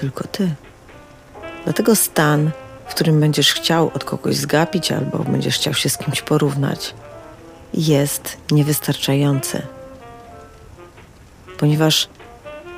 tylko 0.00 0.24
ty. 0.24 0.54
Dlatego 1.64 1.96
stan, 1.96 2.50
w 2.86 2.94
którym 2.94 3.20
będziesz 3.20 3.52
chciał 3.52 3.90
od 3.94 4.04
kogoś 4.04 4.36
zgapić 4.36 4.92
albo 4.92 5.18
będziesz 5.18 5.54
chciał 5.54 5.74
się 5.74 5.88
z 5.88 5.98
kimś 5.98 6.22
porównać, 6.22 6.94
jest 7.74 8.36
niewystarczający. 8.50 9.62
Ponieważ 11.58 12.08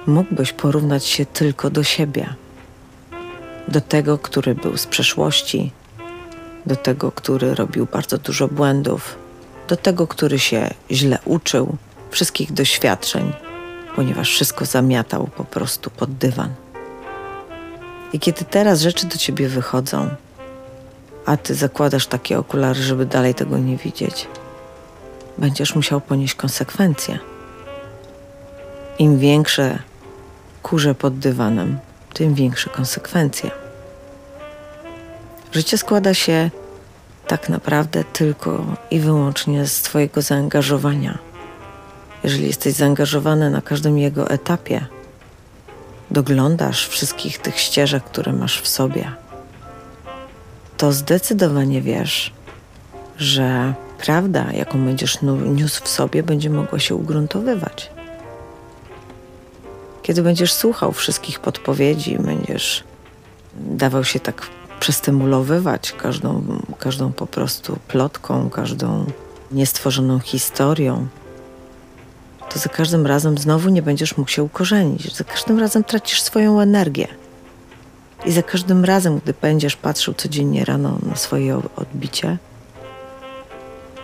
mógłbyś 0.06 0.52
porównać 0.52 1.04
się 1.04 1.26
tylko 1.26 1.70
do 1.70 1.82
siebie, 1.84 2.34
do 3.68 3.80
tego, 3.80 4.18
który 4.18 4.54
był 4.54 4.76
z 4.76 4.86
przeszłości, 4.86 5.72
do 6.66 6.76
tego, 6.76 7.12
który 7.12 7.54
robił 7.54 7.86
bardzo 7.92 8.18
dużo 8.18 8.48
błędów, 8.48 9.16
do 9.68 9.76
tego, 9.76 10.06
który 10.06 10.38
się 10.38 10.70
źle 10.90 11.18
uczył, 11.24 11.76
wszystkich 12.10 12.52
doświadczeń, 12.52 13.32
ponieważ 13.96 14.30
wszystko 14.30 14.64
zamiatał 14.66 15.26
po 15.36 15.44
prostu 15.44 15.90
pod 15.90 16.14
dywan. 16.14 16.54
I 18.12 18.18
kiedy 18.20 18.44
teraz 18.44 18.80
rzeczy 18.80 19.06
do 19.06 19.16
ciebie 19.16 19.48
wychodzą, 19.48 20.08
a 21.26 21.36
ty 21.36 21.54
zakładasz 21.54 22.06
takie 22.06 22.38
okulary, 22.38 22.82
żeby 22.82 23.06
dalej 23.06 23.34
tego 23.34 23.58
nie 23.58 23.76
widzieć, 23.76 24.28
będziesz 25.38 25.74
musiał 25.74 26.00
ponieść 26.00 26.34
konsekwencje. 26.34 27.18
Im 28.98 29.18
większe 29.18 29.78
kurze 30.62 30.94
pod 30.94 31.18
dywanem, 31.18 31.78
tym 32.14 32.34
większe 32.34 32.70
konsekwencje. 32.70 33.50
Życie 35.52 35.78
składa 35.78 36.14
się 36.14 36.50
tak 37.26 37.48
naprawdę 37.48 38.04
tylko 38.04 38.76
i 38.90 39.00
wyłącznie 39.00 39.66
z 39.66 39.82
Twojego 39.82 40.22
zaangażowania. 40.22 41.18
Jeżeli 42.24 42.46
jesteś 42.46 42.74
zaangażowany 42.74 43.50
na 43.50 43.60
każdym 43.60 43.98
jego 43.98 44.30
etapie, 44.30 44.86
doglądasz 46.10 46.88
wszystkich 46.88 47.38
tych 47.38 47.58
ścieżek, 47.58 48.04
które 48.04 48.32
masz 48.32 48.60
w 48.60 48.68
sobie, 48.68 49.12
to 50.76 50.92
zdecydowanie 50.92 51.82
wiesz, 51.82 52.32
że 53.16 53.74
prawda, 53.98 54.52
jaką 54.52 54.84
będziesz 54.84 55.18
niósł 55.54 55.84
w 55.84 55.88
sobie, 55.88 56.22
będzie 56.22 56.50
mogła 56.50 56.78
się 56.78 56.94
ugruntowywać. 56.94 57.90
Kiedy 60.02 60.22
będziesz 60.22 60.52
słuchał 60.52 60.92
wszystkich 60.92 61.40
podpowiedzi, 61.40 62.18
będziesz 62.18 62.84
dawał 63.54 64.04
się 64.04 64.20
tak 64.20 64.46
przestymulowywać 64.80 65.92
każdą, 65.92 66.44
każdą 66.78 67.12
po 67.12 67.26
prostu 67.26 67.78
plotką, 67.88 68.50
każdą 68.50 69.06
niestworzoną 69.52 70.18
historią, 70.18 71.06
to 72.52 72.58
za 72.58 72.68
każdym 72.68 73.06
razem 73.06 73.38
znowu 73.38 73.68
nie 73.68 73.82
będziesz 73.82 74.16
mógł 74.16 74.30
się 74.30 74.42
ukorzenić. 74.42 75.16
Za 75.16 75.24
każdym 75.24 75.58
razem 75.58 75.84
tracisz 75.84 76.22
swoją 76.22 76.60
energię. 76.60 77.08
I 78.26 78.32
za 78.32 78.42
każdym 78.42 78.84
razem, 78.84 79.18
gdy 79.18 79.34
będziesz 79.42 79.76
patrzył 79.76 80.14
codziennie 80.14 80.64
rano 80.64 80.98
na 81.02 81.16
swoje 81.16 81.60
odbicie, 81.76 82.36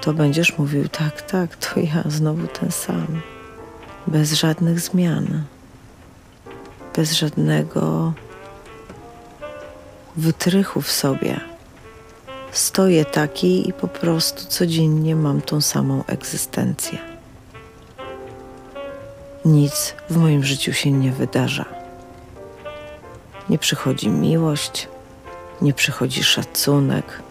to 0.00 0.12
będziesz 0.12 0.58
mówił: 0.58 0.88
tak, 0.88 1.22
tak, 1.22 1.56
to 1.56 1.80
ja 1.80 2.04
znowu 2.06 2.46
ten 2.46 2.70
sam. 2.70 3.20
Bez 4.06 4.32
żadnych 4.32 4.80
zmian, 4.80 5.42
bez 6.96 7.12
żadnego 7.12 8.12
wytrychu 10.16 10.80
w 10.80 10.90
sobie. 10.90 11.40
Stoję 12.52 13.04
taki 13.04 13.68
i 13.68 13.72
po 13.72 13.88
prostu 13.88 14.46
codziennie 14.46 15.16
mam 15.16 15.40
tą 15.40 15.60
samą 15.60 16.04
egzystencję. 16.04 17.15
Nic 19.46 19.94
w 20.10 20.16
moim 20.16 20.44
życiu 20.44 20.72
się 20.72 20.90
nie 20.90 21.12
wydarza. 21.12 21.64
Nie 23.48 23.58
przychodzi 23.58 24.08
miłość, 24.08 24.88
nie 25.62 25.72
przychodzi 25.72 26.24
szacunek, 26.24 27.22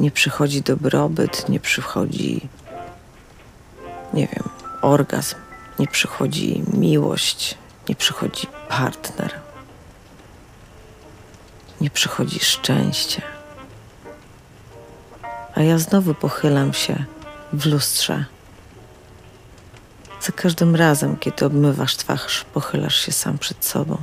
nie 0.00 0.10
przychodzi 0.10 0.62
dobrobyt, 0.62 1.48
nie 1.48 1.60
przychodzi, 1.60 2.48
nie 4.14 4.26
wiem, 4.26 4.48
orgazm, 4.82 5.36
nie 5.78 5.86
przychodzi 5.86 6.62
miłość, 6.74 7.58
nie 7.88 7.94
przychodzi 7.94 8.46
partner 8.68 9.48
nie 11.80 11.90
przychodzi 11.90 12.40
szczęście. 12.40 13.22
A 15.54 15.62
ja 15.62 15.78
znowu 15.78 16.14
pochylam 16.14 16.72
się 16.72 17.04
w 17.52 17.66
lustrze. 17.66 18.24
Za 20.20 20.32
każdym 20.32 20.76
razem, 20.76 21.16
kiedy 21.16 21.46
obmywasz 21.46 21.96
twarz, 21.96 22.44
pochylasz 22.54 22.96
się 22.96 23.12
sam 23.12 23.38
przed 23.38 23.64
sobą. 23.64 23.96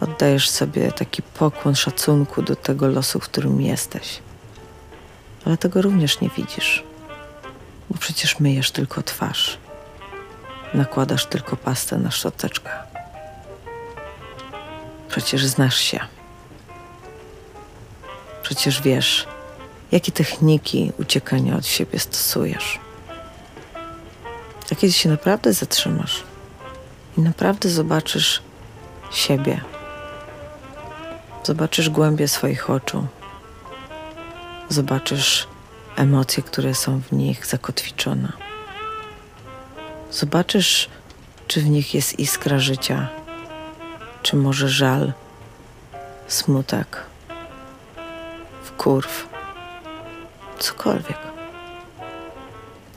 Oddajesz 0.00 0.50
sobie 0.50 0.92
taki 0.92 1.22
pokłon 1.22 1.74
szacunku 1.74 2.42
do 2.42 2.56
tego 2.56 2.86
losu, 2.88 3.20
w 3.20 3.24
którym 3.24 3.60
jesteś. 3.60 4.18
Ale 5.46 5.56
tego 5.56 5.82
również 5.82 6.20
nie 6.20 6.28
widzisz, 6.28 6.84
bo 7.90 7.98
przecież 7.98 8.40
myjesz 8.40 8.70
tylko 8.70 9.02
twarz. 9.02 9.58
Nakładasz 10.74 11.26
tylko 11.26 11.56
pastę 11.56 11.98
na 11.98 12.10
szczoteczkę. 12.10 12.70
Przecież 15.08 15.46
znasz 15.46 15.78
się. 15.78 16.00
Przecież 18.42 18.82
wiesz, 18.82 19.26
jakie 19.92 20.12
techniki 20.12 20.92
uciekania 20.98 21.56
od 21.56 21.66
siebie 21.66 21.98
stosujesz. 21.98 22.80
A 24.72 24.74
kiedy 24.74 24.92
się 24.92 25.08
naprawdę 25.08 25.52
zatrzymasz 25.52 26.22
i 27.18 27.20
naprawdę 27.20 27.68
zobaczysz 27.68 28.42
siebie, 29.10 29.60
zobaczysz 31.44 31.90
głębie 31.90 32.28
swoich 32.28 32.70
oczu, 32.70 33.06
zobaczysz 34.68 35.46
emocje, 35.96 36.42
które 36.42 36.74
są 36.74 37.00
w 37.00 37.12
nich 37.12 37.46
zakotwiczone. 37.46 38.32
Zobaczysz, 40.10 40.88
czy 41.46 41.60
w 41.60 41.70
nich 41.70 41.94
jest 41.94 42.18
iskra 42.18 42.58
życia 42.58 43.08
czy 44.22 44.36
może 44.36 44.68
żal, 44.68 45.12
smutek, 46.28 47.02
wkurw, 48.62 49.28
cokolwiek. 50.58 51.31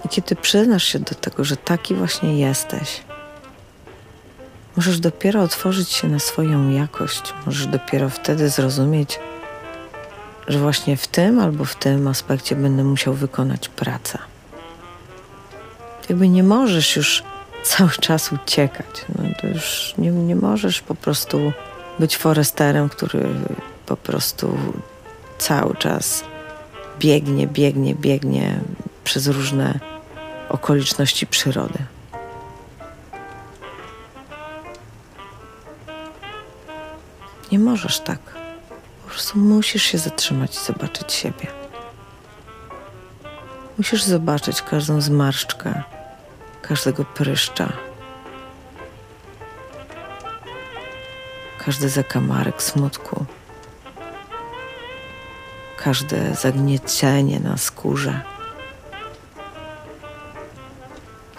I 0.06 0.10
kiedy 0.10 0.36
przyznasz 0.36 0.84
się 0.84 1.00
do 1.00 1.16
tego, 1.16 1.44
że 1.44 1.58
taki 1.58 1.96
właśnie 1.96 2.40
jesteś, 2.40 3.02
możesz 4.76 5.00
dopiero 5.00 5.42
otworzyć 5.42 5.90
się 5.90 6.08
na 6.08 6.20
swoją 6.20 6.70
jakość, 6.70 7.34
możesz 7.46 7.68
dopiero 7.68 8.10
wtedy 8.10 8.50
zrozumieć, 8.50 9.20
że 10.48 10.60
właśnie 10.60 10.98
w 10.98 11.08
tym 11.08 11.40
albo 11.40 11.66
w 11.66 11.76
tym 11.76 12.08
aspekcie 12.08 12.56
będę 12.56 12.84
musiał 12.84 13.14
wykonać 13.14 13.70
pracę. 13.70 14.18
Jakby 16.10 16.30
nie 16.30 16.44
możesz 16.44 16.96
już 16.96 17.24
cały 17.64 17.92
czas 17.92 18.32
uciekać. 18.32 19.06
No 19.20 19.30
to 19.42 19.48
już 19.48 19.94
nie, 19.98 20.12
nie 20.12 20.36
możesz 20.36 20.82
po 20.82 20.96
prostu 20.96 21.52
być 22.00 22.18
foresterem, 22.18 22.90
który 22.90 23.28
po 23.86 23.98
prostu 23.98 24.58
cały 25.38 25.76
czas 25.76 26.24
biegnie, 27.00 27.48
biegnie, 27.48 27.96
biegnie 27.96 28.60
przez 29.04 29.28
różne 29.28 29.80
okoliczności 30.56 31.28
przyrody. 31.28 31.80
Nie 37.52 37.60
możesz 37.60 38.00
tak. 38.00 38.20
Po 39.04 39.10
prostu 39.10 39.40
musisz 39.40 39.84
się 39.84 39.98
zatrzymać 39.98 40.56
i 40.56 40.60
zobaczyć 40.60 41.14
siebie. 41.14 41.48
Musisz 43.78 44.04
zobaczyć 44.04 44.62
każdą 44.62 45.02
zmarszczkę, 45.02 45.84
każdego 46.62 47.06
pryszcza, 47.06 47.74
każdy 51.66 51.90
zakamarek 51.90 52.64
smutku, 52.64 53.26
każde 55.78 56.36
zagniecenie 56.36 57.40
na 57.40 57.58
skórze. 57.58 58.35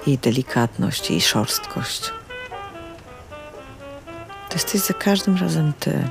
Jej 0.06 0.18
delikatność, 0.18 1.10
jej 1.10 1.20
szorstkość. 1.20 2.12
To 4.48 4.54
jesteś 4.54 4.80
za 4.80 4.94
każdym 4.94 5.36
razem 5.36 5.72
ty. 5.80 6.08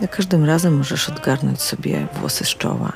Za 0.00 0.08
każdym 0.08 0.44
razem 0.44 0.76
możesz 0.76 1.08
odgarnąć 1.08 1.62
sobie 1.62 2.06
włosy 2.12 2.44
z 2.44 2.48
czoła. 2.48 2.92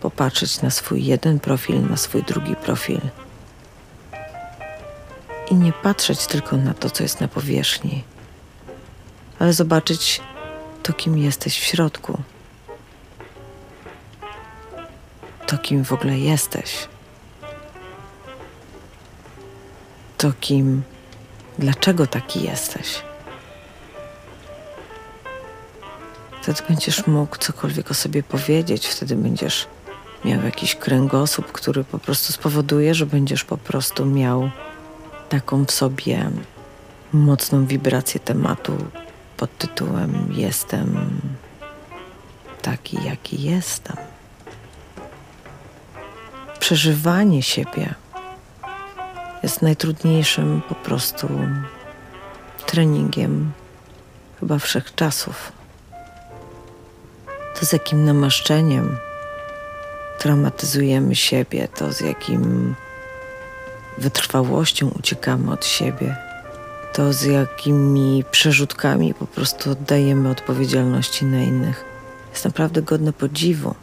Popatrzeć 0.00 0.62
na 0.62 0.70
swój 0.70 1.04
jeden 1.04 1.40
profil, 1.40 1.90
na 1.90 1.96
swój 1.96 2.22
drugi 2.22 2.56
profil. 2.56 3.00
I 5.50 5.54
nie 5.54 5.72
patrzeć 5.72 6.26
tylko 6.26 6.56
na 6.56 6.74
to, 6.74 6.90
co 6.90 7.02
jest 7.02 7.20
na 7.20 7.28
powierzchni, 7.28 8.04
ale 9.38 9.52
zobaczyć 9.52 10.20
to, 10.82 10.92
kim 10.92 11.18
jesteś 11.18 11.58
w 11.58 11.64
środku. 11.64 12.22
To, 15.46 15.58
kim 15.58 15.84
w 15.84 15.92
ogóle 15.92 16.18
jesteś. 16.18 16.88
To, 20.18 20.32
kim, 20.40 20.82
dlaczego 21.58 22.06
taki 22.06 22.42
jesteś. 22.42 23.02
Wtedy 26.42 26.62
będziesz 26.68 27.06
mógł 27.06 27.36
cokolwiek 27.36 27.90
o 27.90 27.94
sobie 27.94 28.22
powiedzieć, 28.22 28.86
wtedy 28.86 29.16
będziesz 29.16 29.66
miał 30.24 30.42
jakiś 30.42 30.74
kręgosłup, 30.74 31.52
który 31.52 31.84
po 31.84 31.98
prostu 31.98 32.32
spowoduje, 32.32 32.94
że 32.94 33.06
będziesz 33.06 33.44
po 33.44 33.56
prostu 33.56 34.06
miał 34.06 34.50
taką 35.28 35.64
w 35.64 35.72
sobie 35.72 36.30
mocną 37.12 37.66
wibrację 37.66 38.20
tematu 38.20 38.76
pod 39.36 39.58
tytułem 39.58 40.28
Jestem 40.36 41.20
taki, 42.62 43.04
jaki 43.04 43.42
jestem. 43.42 43.96
Przeżywanie 46.66 47.42
siebie 47.42 47.94
jest 49.42 49.62
najtrudniejszym 49.62 50.62
po 50.68 50.74
prostu 50.74 51.28
treningiem 52.66 53.52
chyba 54.40 54.58
wszechczasów. 54.58 55.52
To 57.60 57.66
z 57.66 57.72
jakim 57.72 58.04
namaszczeniem 58.04 58.96
traumatyzujemy 60.18 61.14
siebie, 61.16 61.68
to 61.68 61.92
z 61.92 62.00
jakim 62.00 62.74
wytrwałością 63.98 64.88
uciekamy 64.88 65.52
od 65.52 65.66
siebie, 65.66 66.16
to 66.92 67.12
z 67.12 67.22
jakimi 67.22 68.24
przerzutkami 68.30 69.14
po 69.14 69.26
prostu 69.26 69.70
oddajemy 69.70 70.30
odpowiedzialności 70.30 71.24
na 71.24 71.42
innych, 71.42 71.84
jest 72.32 72.44
naprawdę 72.44 72.82
godne 72.82 73.12
podziwu. 73.12 73.74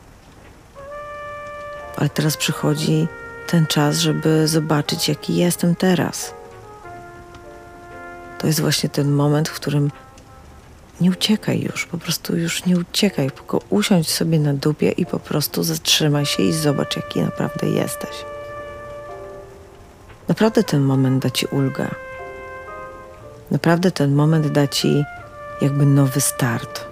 Ale 1.98 2.10
teraz 2.10 2.38
przychodzi 2.38 3.08
ten 3.48 3.68
czas, 3.68 3.98
żeby 3.98 4.48
zobaczyć, 4.48 5.10
jaki 5.10 5.36
jestem 5.36 5.76
teraz. 5.76 6.34
To 8.40 8.48
jest 8.48 8.62
właśnie 8.62 8.90
ten 8.90 9.12
moment, 9.12 9.50
w 9.50 9.54
którym 9.54 9.92
nie 11.02 11.12
uciekaj 11.12 11.62
już, 11.62 11.86
po 11.86 11.98
prostu 11.98 12.38
już 12.38 12.66
nie 12.66 12.78
uciekaj, 12.78 13.32
tylko 13.32 13.62
usiądź 13.70 14.12
sobie 14.12 14.40
na 14.40 14.54
dupie 14.54 14.90
i 14.90 15.06
po 15.06 15.20
prostu 15.20 15.64
zatrzymaj 15.64 16.26
się 16.26 16.44
i 16.44 16.54
zobacz, 16.54 16.96
jaki 16.96 17.22
naprawdę 17.22 17.68
jesteś. 17.70 18.26
Naprawdę 20.28 20.64
ten 20.64 20.82
moment 20.82 21.24
da 21.24 21.30
ci 21.30 21.46
ulgę. 21.46 21.88
Naprawdę 23.52 23.92
ten 23.92 24.16
moment 24.16 24.48
da 24.48 24.68
ci 24.68 25.04
jakby 25.62 25.86
nowy 25.86 26.22
start. 26.22 26.86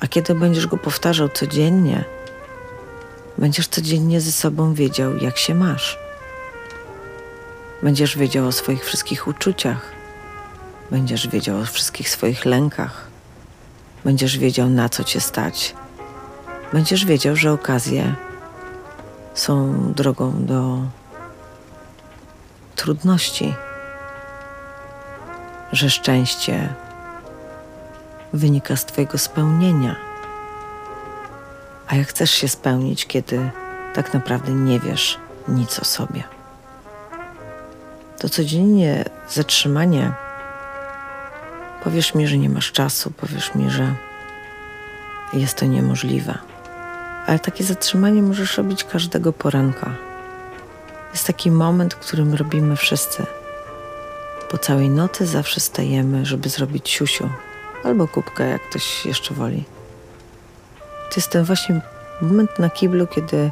A 0.00 0.06
kiedy 0.06 0.34
będziesz 0.34 0.66
go 0.66 0.76
powtarzał 0.76 1.28
codziennie, 1.28 2.04
będziesz 3.38 3.68
codziennie 3.68 4.20
ze 4.20 4.32
sobą 4.32 4.74
wiedział, 4.74 5.16
jak 5.16 5.38
się 5.38 5.54
masz. 5.54 5.98
Będziesz 7.82 8.18
wiedział 8.18 8.46
o 8.46 8.52
swoich 8.52 8.84
wszystkich 8.84 9.28
uczuciach 9.28 10.02
Będziesz 10.92 11.28
wiedział 11.28 11.60
o 11.60 11.64
wszystkich 11.64 12.08
swoich 12.08 12.44
lękach. 12.44 13.08
Będziesz 14.04 14.38
wiedział, 14.38 14.68
na 14.68 14.88
co 14.88 15.04
cię 15.04 15.20
stać. 15.20 15.74
Będziesz 16.72 17.04
wiedział, 17.04 17.36
że 17.36 17.52
okazje 17.52 18.14
są 19.34 19.74
drogą 19.92 20.44
do 20.44 20.78
trudności, 22.76 23.54
że 25.72 25.90
szczęście 25.90 26.74
wynika 28.32 28.76
z 28.76 28.84
Twojego 28.84 29.18
spełnienia. 29.18 29.96
A 31.88 31.96
jak 31.96 32.08
chcesz 32.08 32.30
się 32.30 32.48
spełnić, 32.48 33.06
kiedy 33.06 33.50
tak 33.94 34.14
naprawdę 34.14 34.52
nie 34.52 34.80
wiesz 34.80 35.18
nic 35.48 35.78
o 35.78 35.84
sobie? 35.84 36.22
To 38.18 38.28
codziennie 38.28 39.04
zatrzymanie 39.28 40.12
Powiesz 41.84 42.14
mi, 42.14 42.28
że 42.28 42.38
nie 42.38 42.48
masz 42.48 42.72
czasu, 42.72 43.10
powiesz 43.10 43.54
mi, 43.54 43.70
że 43.70 43.94
jest 45.32 45.58
to 45.58 45.66
niemożliwe. 45.66 46.38
Ale 47.26 47.38
takie 47.38 47.64
zatrzymanie 47.64 48.22
możesz 48.22 48.58
robić 48.58 48.84
każdego 48.84 49.32
poranka. 49.32 49.90
Jest 51.12 51.26
taki 51.26 51.50
moment, 51.50 51.94
którym 51.94 52.34
robimy 52.34 52.76
wszyscy. 52.76 53.26
Po 54.50 54.58
całej 54.58 54.90
nocy 54.90 55.26
zawsze 55.26 55.60
stajemy, 55.60 56.26
żeby 56.26 56.48
zrobić 56.48 56.90
siusiu 56.90 57.30
albo 57.84 58.08
kubkę, 58.08 58.48
jak 58.48 58.68
ktoś 58.68 59.06
jeszcze 59.06 59.34
woli. 59.34 59.64
To 61.12 61.16
jest 61.16 61.30
ten 61.30 61.44
właśnie 61.44 61.80
moment 62.20 62.58
na 62.58 62.70
kiblu, 62.70 63.06
kiedy 63.06 63.50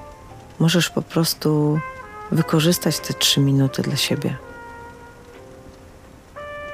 możesz 0.59 0.91
po 0.91 1.03
prostu 1.03 1.81
wykorzystać 2.33 2.99
te 2.99 3.15
trzy 3.15 3.41
minuty 3.41 3.83
dla 3.83 3.97
siebie. 3.97 4.37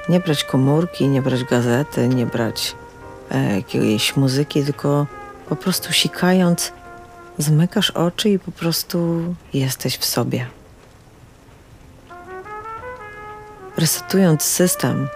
Nie 0.09 0.19
brać 0.19 0.43
komórki, 0.43 1.07
nie 1.07 1.21
brać 1.21 1.43
gazety, 1.43 2.07
nie 2.07 2.25
brać 2.25 2.75
e, 3.31 3.55
jakiejś 3.55 4.15
muzyki, 4.15 4.63
tylko 4.63 5.07
po 5.49 5.55
prostu 5.55 5.93
sikając, 5.93 6.73
zmykasz 7.37 7.91
oczy 7.91 8.29
i 8.29 8.39
po 8.39 8.51
prostu 8.51 9.23
jesteś 9.53 9.97
w 9.97 10.05
sobie. 10.05 10.47
Resetując 13.77 14.43
system, 14.43 15.07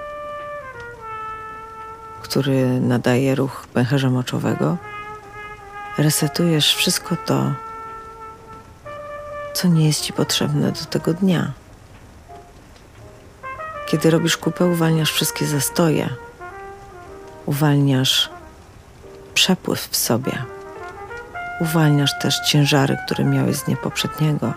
który 2.21 2.79
nadaje 2.79 3.36
ruch 3.36 3.67
pęcherza 3.73 4.10
moczowego, 4.10 4.77
resetujesz 5.97 6.75
wszystko 6.75 7.15
to, 7.25 7.54
co 9.54 9.67
nie 9.67 9.88
jest 9.88 10.01
ci 10.01 10.13
potrzebne 10.13 10.71
do 10.71 10.86
tego 10.86 11.13
dnia. 11.13 11.51
Kiedy 13.88 14.12
robisz 14.12 14.38
kupę, 14.38 14.65
uwalniasz 14.65 15.12
wszystkie 15.12 15.45
zastoje, 15.45 16.10
uwalniasz 17.45 18.30
przepływ 19.34 19.88
w 19.88 19.97
sobie, 19.97 20.32
uwalniasz 21.60 22.19
też 22.21 22.39
ciężary, 22.39 22.97
które 23.06 23.23
miałeś 23.23 23.56
z 23.56 23.63
dnia 23.63 23.77
poprzedniego. 23.77 24.54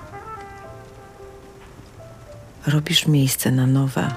Robisz 2.66 3.06
miejsce 3.06 3.50
na 3.50 3.66
nowe. 3.66 4.10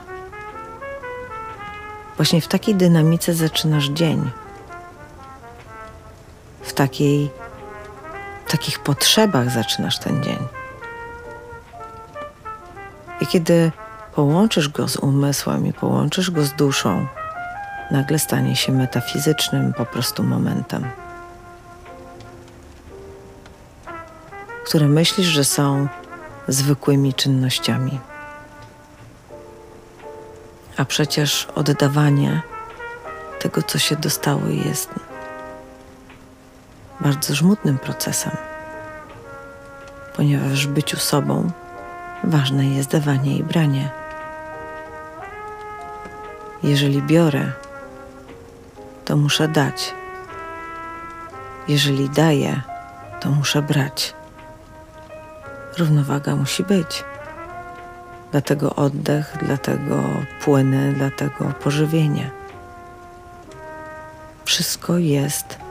Właśnie 2.18 2.42
w 2.42 2.48
takiej 2.48 2.76
dynamice 2.76 3.34
zaczynasz 3.34 3.86
dzień. 3.86 4.32
W 6.68 6.74
takiej, 6.74 7.30
takich 8.48 8.80
potrzebach 8.80 9.50
zaczynasz 9.50 10.00
ten 10.00 10.24
dzień. 10.24 10.38
I 13.22 13.28
kiedy 13.28 13.72
połączysz 14.16 14.70
go 14.70 14.88
z 14.88 14.98
umysłem 14.98 15.68
i 15.68 15.74
połączysz 15.74 16.32
go 16.32 16.44
z 16.44 16.54
duszą, 16.54 17.08
nagle 17.92 18.20
stanie 18.20 18.56
się 18.56 18.72
metafizycznym 18.72 19.74
po 19.74 19.86
prostu 19.86 20.24
momentem, 20.24 20.88
które 24.66 24.88
myślisz, 24.88 25.28
że 25.28 25.44
są 25.44 25.88
zwykłymi 26.48 27.14
czynnościami. 27.14 28.00
A 30.78 30.86
przecież 30.86 31.48
oddawanie 31.56 32.42
tego, 33.40 33.62
co 33.62 33.80
się 33.80 33.96
dostało, 33.96 34.42
jest 34.66 34.90
bardzo 37.02 37.36
żmudnym 37.36 37.78
procesem, 37.78 38.32
ponieważ 40.16 40.68
w 40.68 40.72
byciu 40.72 40.98
sobą 40.98 41.52
ważne 42.24 42.68
jest 42.68 42.92
dawanie 42.92 43.38
i 43.38 43.44
branie. 43.44 43.90
Jeżeli 46.64 47.02
biorę, 47.02 47.52
to 49.06 49.18
muszę 49.18 49.48
dać. 49.48 49.94
Jeżeli 51.68 52.10
daję, 52.10 52.62
to 53.20 53.30
muszę 53.30 53.62
brać. 53.62 54.14
Równowaga 55.78 56.36
musi 56.36 56.64
być. 56.64 57.04
Dlatego 58.32 58.76
oddech, 58.76 59.38
dlatego 59.42 60.04
płyny, 60.42 60.94
dlatego 60.94 61.46
pożywienie. 61.64 62.32
Wszystko 64.46 64.98
jest 64.98 65.67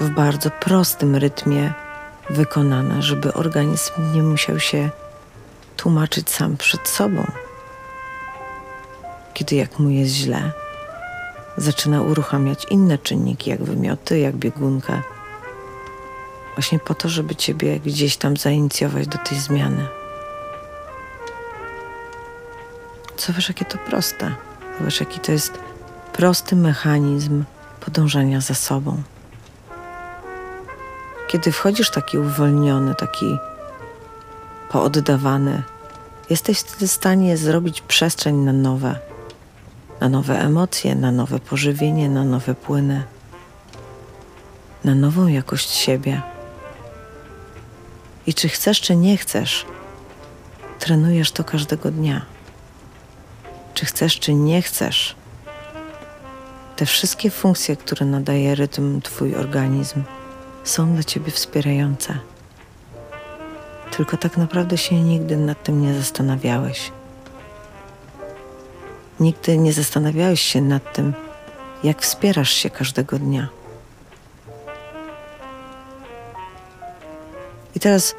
w 0.00 0.10
bardzo 0.10 0.50
prostym 0.50 1.16
rytmie 1.16 1.72
wykonane, 2.30 3.02
żeby 3.02 3.34
organizm 3.34 3.92
nie 4.14 4.22
musiał 4.22 4.60
się 4.60 4.90
tłumaczyć 5.76 6.30
sam 6.30 6.56
przed 6.56 6.88
sobą 6.88 7.26
kiedy 9.38 9.56
jak 9.56 9.78
mu 9.78 9.90
jest 9.90 10.12
źle, 10.12 10.52
zaczyna 11.56 12.02
uruchamiać 12.02 12.66
inne 12.70 12.98
czynniki, 12.98 13.50
jak 13.50 13.62
wymioty, 13.62 14.18
jak 14.18 14.36
biegunkę. 14.36 15.02
Właśnie 16.54 16.78
po 16.78 16.94
to, 16.94 17.08
żeby 17.08 17.36
ciebie 17.36 17.80
gdzieś 17.80 18.16
tam 18.16 18.36
zainicjować 18.36 19.06
do 19.06 19.18
tej 19.18 19.38
zmiany. 19.38 19.86
Zobacz, 23.18 23.48
jakie 23.48 23.64
to 23.64 23.78
proste. 23.78 24.34
Zobacz, 24.78 25.00
jaki 25.00 25.20
to 25.20 25.32
jest 25.32 25.58
prosty 26.12 26.56
mechanizm 26.56 27.44
podążania 27.80 28.40
za 28.40 28.54
sobą. 28.54 29.02
Kiedy 31.28 31.52
wchodzisz 31.52 31.90
taki 31.90 32.18
uwolniony, 32.18 32.94
taki 32.94 33.38
pooddawany, 34.70 35.62
jesteś 36.30 36.58
wtedy 36.58 36.88
w 36.88 36.92
stanie 36.92 37.36
zrobić 37.36 37.80
przestrzeń 37.80 38.36
na 38.36 38.52
nowe, 38.52 38.98
na 40.00 40.08
nowe 40.08 40.40
emocje, 40.40 40.94
na 40.94 41.12
nowe 41.12 41.38
pożywienie, 41.38 42.08
na 42.08 42.24
nowe 42.24 42.54
płyny, 42.54 43.04
na 44.84 44.94
nową 44.94 45.26
jakość 45.26 45.70
siebie. 45.70 46.22
I 48.26 48.34
czy 48.34 48.48
chcesz, 48.48 48.80
czy 48.80 48.96
nie 48.96 49.16
chcesz, 49.16 49.66
trenujesz 50.78 51.32
to 51.32 51.44
każdego 51.44 51.90
dnia. 51.90 52.26
Czy 53.74 53.86
chcesz, 53.86 54.18
czy 54.18 54.34
nie 54.34 54.62
chcesz, 54.62 55.16
te 56.76 56.86
wszystkie 56.86 57.30
funkcje, 57.30 57.76
które 57.76 58.06
nadaje 58.06 58.54
rytm 58.54 59.00
Twój 59.00 59.34
organizm, 59.34 60.02
są 60.68 60.94
dla 60.94 61.02
Ciebie 61.04 61.32
wspierające. 61.32 62.18
Tylko 63.90 64.16
tak 64.16 64.36
naprawdę 64.36 64.78
się 64.78 65.02
nigdy 65.02 65.36
nad 65.36 65.62
tym 65.62 65.82
nie 65.82 65.94
zastanawiałeś. 65.94 66.92
Nigdy 69.20 69.58
nie 69.58 69.72
zastanawiałeś 69.72 70.40
się 70.40 70.60
nad 70.60 70.92
tym, 70.92 71.14
jak 71.84 72.02
wspierasz 72.02 72.50
się 72.50 72.70
każdego 72.70 73.18
dnia. 73.18 73.48
I 77.76 77.80
teraz 77.80 78.14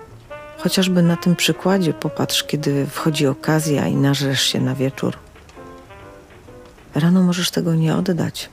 chociażby 0.58 1.04
na 1.04 1.18
tym 1.18 1.36
przykładzie 1.36 1.94
popatrz, 1.94 2.44
kiedy 2.44 2.88
wchodzi 2.88 3.28
okazja 3.28 3.88
i 3.88 3.96
narzesz 3.96 4.42
się 4.42 4.62
na 4.62 4.76
wieczór. 4.76 5.18
Rano 6.96 7.24
możesz 7.24 7.52
tego 7.52 7.76
nie 7.76 7.96
oddać. 7.96 8.50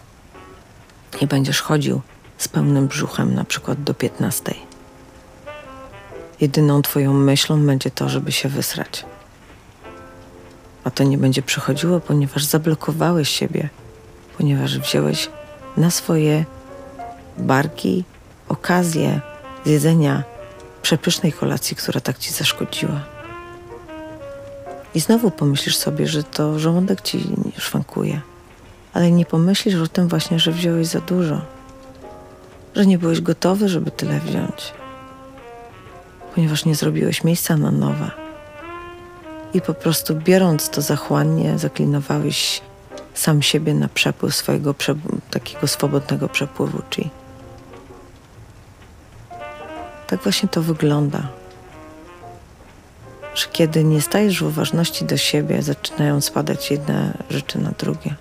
Nie 1.21 1.27
będziesz 1.27 1.61
chodził 1.61 2.01
z 2.39 2.49
pełnym 2.49 2.87
brzuchem, 2.87 3.35
na 3.35 3.45
przykład 3.45 3.83
do 3.83 3.95
15. 3.95 4.55
Jedyną 6.41 6.83
Twoją 6.83 7.13
myślą 7.13 7.67
będzie 7.67 7.91
to, 7.91 8.09
żeby 8.09 8.33
się 8.33 8.49
wysrać. 8.49 9.05
A 10.85 10.91
to 10.91 11.05
nie 11.05 11.19
będzie 11.19 11.43
przychodziło, 11.43 12.01
ponieważ 12.01 12.45
zablokowałeś 12.45 13.29
siebie, 13.29 13.69
ponieważ 14.39 14.79
wziąłeś 14.79 15.31
na 15.77 15.91
swoje 15.91 16.45
barki 17.39 18.05
okazję 18.49 19.21
zjedzenia 19.65 20.23
przepysznej 20.83 21.33
kolacji, 21.33 21.77
która 21.77 22.01
tak 22.01 22.19
ci 22.19 22.33
zaszkodziła. 22.33 23.01
I 24.95 25.01
znowu 25.01 25.31
pomyślisz 25.31 25.77
sobie, 25.77 26.07
że 26.07 26.23
to 26.23 26.59
żołądek 26.59 27.01
ci 27.01 27.25
szwankuje, 27.59 28.21
ale 28.93 29.11
nie 29.11 29.27
pomyślisz 29.27 29.75
o 29.75 29.87
tym 29.87 30.09
właśnie, 30.09 30.39
że 30.39 30.53
wziąłeś 30.53 30.87
za 30.87 31.01
dużo, 31.01 31.41
że 32.77 32.87
nie 32.87 32.99
byłeś 32.99 33.21
gotowy, 33.21 33.69
żeby 33.69 33.91
tyle 33.91 34.21
wziąć, 34.21 34.73
ponieważ 36.35 36.65
nie 36.65 36.75
zrobiłeś 36.75 37.25
miejsca 37.25 37.57
na 37.57 37.71
nowe. 37.71 38.11
I 39.55 39.61
po 39.61 39.75
prostu 39.75 40.15
biorąc 40.15 40.71
to 40.71 40.83
zachłannie, 40.83 41.59
zaklinowałeś 41.59 42.61
sam 43.15 43.43
siebie 43.43 43.75
na 43.75 43.89
przepływ 43.89 44.35
swojego 44.35 44.75
takiego 45.31 45.67
swobodnego 45.67 46.29
przepływu 46.29 46.83
chi. 46.91 47.11
Tak 50.07 50.23
właśnie 50.23 50.49
to 50.49 50.63
wygląda. 50.63 51.29
Że 53.35 53.47
kiedy 53.53 53.85
nie 53.85 54.03
stajesz 54.03 54.43
w 54.43 54.47
uważności 54.47 55.05
do 55.05 55.17
siebie, 55.17 55.63
zaczynają 55.63 56.21
spadać 56.21 56.71
jedne 56.71 57.19
rzeczy 57.31 57.59
na 57.59 57.71
drugie. 57.71 58.15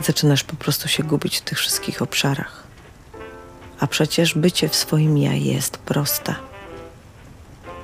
Zaczynasz 0.00 0.44
po 0.44 0.56
prostu 0.56 0.88
się 0.88 1.02
gubić 1.02 1.38
w 1.38 1.40
tych 1.40 1.58
wszystkich 1.58 2.02
obszarach. 2.02 2.62
A 3.80 3.86
przecież 3.86 4.34
bycie 4.34 4.68
w 4.68 4.76
swoim 4.76 5.18
ja 5.18 5.32
jest 5.32 5.78
proste. 5.78 6.34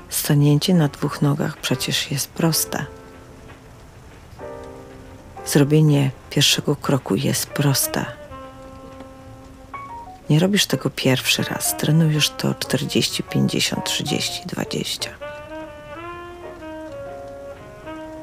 Stanięcie 0.08 0.74
na 0.74 0.88
dwóch 0.88 1.22
nogach 1.22 1.56
przecież 1.56 2.10
jest 2.10 2.28
proste. 2.28 2.86
Zrobienie 5.46 6.10
pierwszego 6.30 6.76
kroku 6.76 7.14
jest 7.14 7.46
proste. 7.46 8.04
Nie 10.30 10.38
robisz 10.38 10.66
tego 10.66 10.90
pierwszy 10.90 11.42
raz, 11.42 11.76
trenujesz 11.76 12.30
to 12.30 12.54
40, 12.54 13.22
50, 13.22 13.84
30, 13.84 14.42
20. 14.46 15.10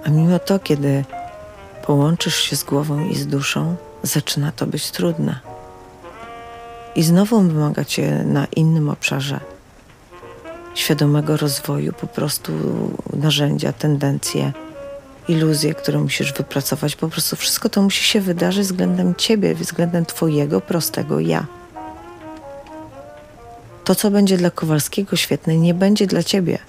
A 0.06 0.10
mimo 0.10 0.40
to, 0.40 0.60
kiedy 0.60 1.06
połączysz 1.86 2.36
się 2.36 2.56
z 2.56 2.64
głową 2.64 3.08
i 3.08 3.16
z 3.16 3.28
duszą, 3.28 3.76
zaczyna 4.04 4.52
to 4.52 4.68
być 4.68 4.92
trudne. 4.92 5.40
I 6.96 7.04
znowu 7.04 7.42
wymaga 7.42 7.86
cię 7.86 8.24
na 8.26 8.46
innym 8.46 8.90
obszarze 8.90 9.40
świadomego 10.76 11.38
rozwoju, 11.38 11.94
po 11.94 12.08
prostu 12.08 12.52
narzędzia, 13.14 13.74
tendencje, 13.74 14.52
iluzje, 15.28 15.76
które 15.76 16.00
musisz 16.00 16.34
wypracować. 16.34 16.96
Po 16.96 17.10
prostu 17.10 17.36
wszystko 17.36 17.70
to 17.70 17.82
musi 17.82 18.04
się 18.04 18.22
wydarzyć 18.22 18.64
względem 18.64 19.16
ciebie, 19.16 19.56
względem 19.56 20.06
twojego 20.06 20.62
prostego 20.62 21.20
ja. 21.20 21.46
To, 23.84 23.96
co 23.96 24.12
będzie 24.12 24.38
dla 24.38 24.52
Kowalskiego 24.52 25.16
świetne, 25.16 25.58
nie 25.58 25.74
będzie 25.74 26.08
dla 26.08 26.24
ciebie. 26.24 26.60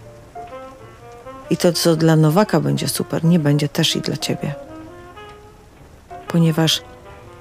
I 1.51 1.57
to, 1.57 1.73
co 1.73 1.97
dla 1.97 2.17
Nowaka 2.17 2.61
będzie 2.61 2.89
super, 2.89 3.25
nie 3.25 3.39
będzie 3.39 3.69
też 3.69 3.97
i 3.97 4.01
dla 4.01 4.17
ciebie. 4.17 4.55
Ponieważ 6.33 6.83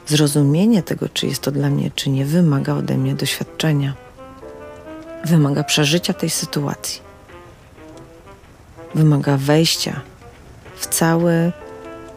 zrozumienie 0.08 0.84
tego, 0.84 1.10
czy 1.10 1.28
jest 1.28 1.42
to 1.42 1.52
dla 1.52 1.70
mnie, 1.70 1.92
czy 1.96 2.10
nie, 2.10 2.26
wymaga 2.26 2.74
ode 2.76 2.98
mnie 2.98 3.16
doświadczenia. 3.16 3.94
Wymaga 5.26 5.64
przeżycia 5.64 6.14
tej 6.14 6.30
sytuacji. 6.30 7.02
Wymaga 8.96 9.38
wejścia 9.38 10.02
w, 10.76 10.88
cały, 10.88 11.52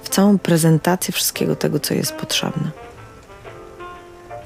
w 0.03 0.09
całą 0.09 0.39
prezentację 0.39 1.13
wszystkiego 1.13 1.57
tego, 1.57 1.81
co 1.81 1.95
jest 1.95 2.13
potrzebne 2.13 2.71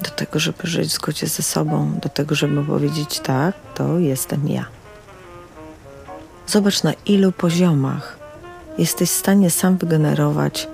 do 0.03 0.11
tego, 0.11 0.39
żeby 0.39 0.59
żyć 0.65 0.89
w 0.89 0.95
zgodzie 0.95 1.27
ze 1.27 1.43
sobą, 1.43 1.93
do 2.03 2.09
tego, 2.09 2.35
żeby 2.35 2.65
powiedzieć 2.65 3.21
tak, 3.21 3.55
to 3.75 3.99
jestem 3.99 4.49
ja. 4.49 4.65
Zobacz, 6.47 6.83
na 6.83 6.93
ilu 7.07 7.33
poziomach 7.33 8.19
jesteś 8.79 9.11
w 9.11 9.15
stanie 9.15 9.51
sam 9.51 9.77
wygenerować 9.77 10.69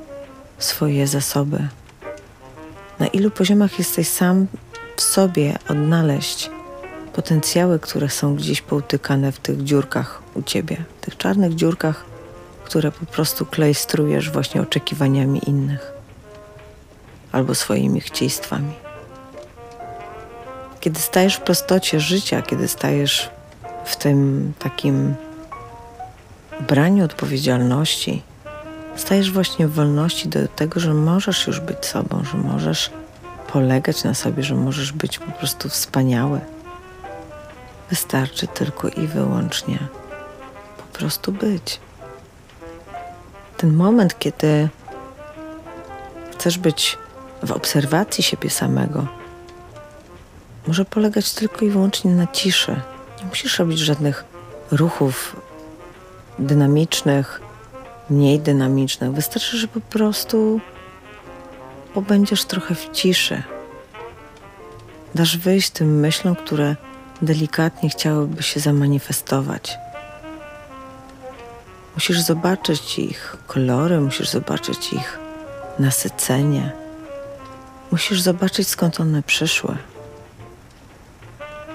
swoje 0.59 1.07
zasoby. 1.07 1.69
Na 2.99 3.07
ilu 3.07 3.31
poziomach 3.31 3.79
jesteś 3.79 4.09
sam 4.09 4.47
w 4.97 5.03
sobie 5.03 5.59
odnaleźć 5.69 6.51
potencjały, 7.13 7.79
które 7.79 8.09
są 8.09 8.37
gdzieś 8.37 8.63
poutykane 8.63 9.33
w 9.33 9.39
tych 9.39 9.65
dziurkach 9.65 10.23
u 10.35 10.43
ciebie, 10.43 10.77
w 11.01 11.05
tych 11.05 11.17
czarnych 11.17 11.55
dziurkach, 11.55 12.05
które 12.65 12.93
po 12.93 13.07
prostu 13.07 13.47
klejstrujesz 13.47 14.31
właśnie 14.31 14.63
oczekiwaniami 14.63 15.41
innych 15.47 15.93
albo 17.33 17.55
swoimi 17.55 18.01
chcieństwami. 18.01 18.73
Kiedy 20.81 21.01
stajesz 21.01 21.35
w 21.35 21.41
prostocie 21.41 22.01
życia, 22.01 22.43
kiedy 22.43 22.69
stajesz 22.69 23.31
w 23.85 23.97
tym 23.97 24.53
takim 24.59 25.15
braniu 26.69 27.05
odpowiedzialności, 27.05 28.23
stajesz 28.97 29.33
właśnie 29.33 29.69
w 29.69 29.73
wolności 29.73 30.29
do 30.29 30.49
tego, 30.49 30.81
że 30.81 30.95
możesz 30.95 31.47
już 31.47 31.61
być 31.61 31.87
sobą, 31.87 32.23
że 32.33 32.39
możesz 32.39 32.91
polegać 33.53 34.05
na 34.05 34.15
sobie, 34.15 34.43
że 34.43 34.55
możesz 34.55 34.93
być 34.93 35.19
po 35.19 35.33
prostu 35.33 35.69
wspaniały. 35.69 36.41
Wystarczy 37.91 38.47
tylko 38.47 38.89
i 38.89 39.07
wyłącznie 39.07 39.79
po 40.77 40.99
prostu 40.99 41.33
być. 41.33 41.81
Ten 43.57 43.75
moment, 43.75 44.19
kiedy 44.19 44.69
chcesz 46.33 46.59
być 46.59 46.99
w 47.43 47.53
obserwacji 47.53 48.25
siebie 48.25 48.51
samego, 48.51 49.07
może 50.67 50.85
polegać 50.85 51.33
tylko 51.33 51.65
i 51.65 51.71
wyłącznie 51.71 52.11
na 52.11 52.27
ciszy. 52.27 52.81
Nie 53.21 53.27
musisz 53.27 53.59
robić 53.59 53.79
żadnych 53.79 54.25
ruchów 54.71 55.37
dynamicznych, 56.39 57.41
mniej 58.11 58.41
dynamicznych. 58.41 59.13
Wystarczy, 59.13 59.57
że 59.59 59.69
po 59.69 59.81
prostu 59.81 60.61
pobędziesz 61.95 62.45
trochę 62.45 62.75
w 62.75 62.91
ciszy. 62.91 63.43
Dasz 65.15 65.37
wyjść 65.37 65.71
tym 65.71 66.01
myślom, 66.01 66.37
które 66.37 66.77
delikatnie 67.23 67.89
chciałyby 67.89 68.43
się 68.43 68.61
zamanifestować. 68.61 69.79
Musisz 71.95 72.21
zobaczyć 72.21 72.99
ich 72.99 73.37
kolory, 73.47 74.01
musisz 74.01 74.29
zobaczyć 74.29 74.93
ich 74.93 75.19
nasycenie. 75.79 76.73
Musisz 77.91 78.21
zobaczyć, 78.21 78.69
skąd 78.69 79.01
one 79.01 79.23
przyszły, 79.23 79.77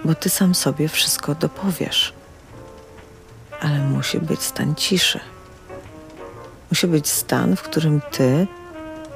bo 0.06 0.16
ty 0.16 0.30
sam 0.30 0.56
sobie 0.56 0.88
wszystko 0.88 1.36
dopowiesz. 1.36 2.14
Ale 3.62 3.80
musi 3.80 4.20
być 4.20 4.42
stan 4.42 4.76
ciszy. 4.76 5.20
Musi 6.72 6.88
być 6.88 7.10
stan, 7.10 7.56
w 7.56 7.62
którym 7.62 8.02
ty 8.12 8.48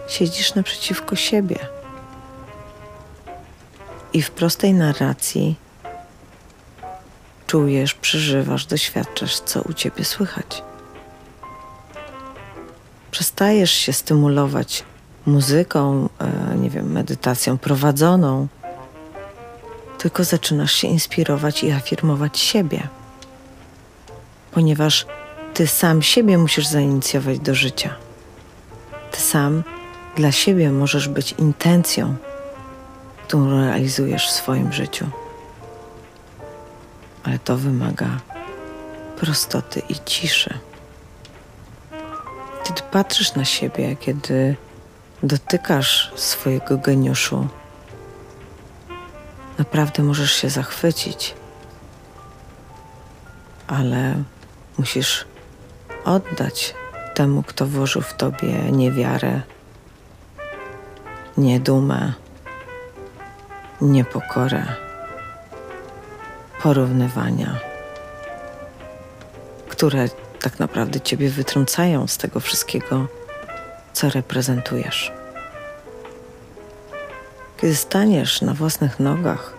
siedzisz 0.08 0.56
naprzeciwko 0.56 1.16
siebie. 1.16 1.60
I 4.14 4.22
w 4.22 4.32
prostej 4.32 4.74
narracji 4.74 5.56
czujesz, 7.48 7.94
przeżywasz, 7.94 8.66
doświadczasz, 8.66 9.40
co 9.40 9.62
u 9.62 9.74
ciebie 9.74 10.06
słychać. 10.06 10.64
Przestajesz 13.12 13.72
się 13.72 13.94
stymulować 13.94 14.84
muzyką, 15.26 16.10
e, 16.20 16.58
nie 16.58 16.70
wiem, 16.70 16.92
medytacją 16.92 17.58
prowadzoną, 17.58 18.48
tylko 19.98 20.24
zaczynasz 20.24 20.74
się 20.74 20.88
inspirować 20.88 21.64
i 21.64 21.72
afirmować 21.72 22.40
siebie, 22.40 22.88
ponieważ 24.52 25.06
ty 25.54 25.68
sam 25.68 26.02
siebie 26.02 26.38
musisz 26.38 26.68
zainicjować 26.68 27.40
do 27.40 27.56
życia. 27.56 27.96
Ty 29.12 29.22
sam 29.22 29.64
dla 30.16 30.32
siebie 30.32 30.72
możesz 30.72 31.08
być 31.08 31.32
intencją, 31.32 32.16
którą 33.28 33.62
realizujesz 33.66 34.28
w 34.28 34.32
swoim 34.32 34.74
życiu. 34.74 35.10
Ale 37.24 37.40
to 37.40 37.58
wymaga 37.58 38.08
prostoty 39.18 39.82
i 39.90 39.96
ciszy. 40.06 40.60
Kiedy 42.64 42.82
patrzysz 42.92 43.36
na 43.36 43.46
siebie, 43.46 43.96
kiedy 43.96 44.56
dotykasz 45.24 46.12
swojego 46.16 46.78
geniuszu, 46.78 47.48
naprawdę 49.58 50.04
możesz 50.04 50.32
się 50.32 50.50
zachwycić, 50.50 51.36
ale 53.68 54.24
musisz 54.78 55.26
oddać 56.06 56.76
temu, 57.14 57.44
kto 57.44 57.66
włożył 57.66 58.02
w 58.02 58.14
tobie 58.14 58.72
niewiarę, 58.72 59.42
niedumę, 61.38 62.14
niepokorę, 63.82 64.66
porównywania, 66.64 67.60
które 69.70 70.10
tak 70.42 70.60
naprawdę 70.60 71.02
ciebie 71.02 71.30
wytrącają 71.30 72.08
z 72.08 72.18
tego 72.18 72.40
wszystkiego, 72.40 73.08
co 73.94 74.10
reprezentujesz. 74.10 75.12
Kiedy 77.58 77.76
staniesz 77.76 78.42
na 78.42 78.54
własnych 78.54 79.00
nogach, 79.00 79.54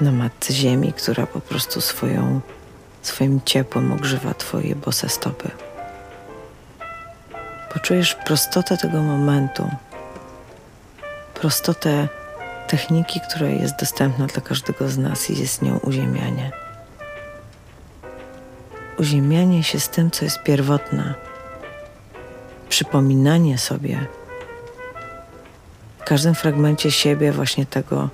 na 0.00 0.12
matce 0.12 0.52
ziemi, 0.52 0.92
która 0.92 1.26
po 1.26 1.40
prostu 1.40 1.80
swoją, 1.80 2.40
swoim 3.02 3.40
ciepłem 3.44 3.92
ogrzewa 3.92 4.34
twoje 4.34 4.76
bose 4.76 5.08
stopy. 5.08 5.50
Poczujesz 7.72 8.14
prostotę 8.14 8.76
tego 8.76 9.02
momentu, 9.02 9.70
prostotę 11.34 12.08
techniki, 12.68 13.20
która 13.28 13.48
jest 13.48 13.80
dostępna 13.80 14.26
dla 14.26 14.42
każdego 14.42 14.88
z 14.88 14.98
nas 14.98 15.30
i 15.30 15.40
jest 15.40 15.62
nią 15.62 15.78
uziemianie. 15.78 16.50
Uziemianie 18.98 19.62
się 19.62 19.80
z 19.80 19.88
tym, 19.88 20.10
co 20.10 20.24
jest 20.24 20.42
pierwotne, 20.42 21.14
przypominanie 22.68 23.58
sobie 23.58 24.06
w 25.98 26.04
każdym 26.04 26.34
fragmencie 26.34 26.90
siebie 26.90 27.32
właśnie 27.32 27.66
tego, 27.66 28.08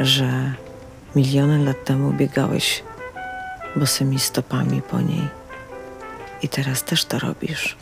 że 0.00 0.52
miliony 1.16 1.64
lat 1.64 1.84
temu 1.84 2.12
biegałeś 2.12 2.82
bosymi 3.76 4.20
stopami 4.20 4.82
po 4.82 5.00
niej 5.00 5.28
i 6.42 6.48
teraz 6.48 6.82
też 6.82 7.04
to 7.04 7.18
robisz. 7.18 7.76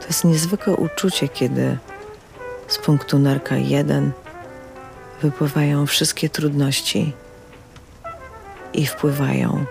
To 0.00 0.06
jest 0.06 0.24
niezwykłe 0.24 0.76
uczucie, 0.76 1.28
kiedy 1.28 1.78
z 2.68 2.78
punktu 2.78 3.18
nerka 3.18 3.56
1 3.56 4.12
wypływają 5.22 5.86
wszystkie 5.86 6.28
trudności 6.28 7.12
i 8.72 8.86
wpływają 8.86 9.64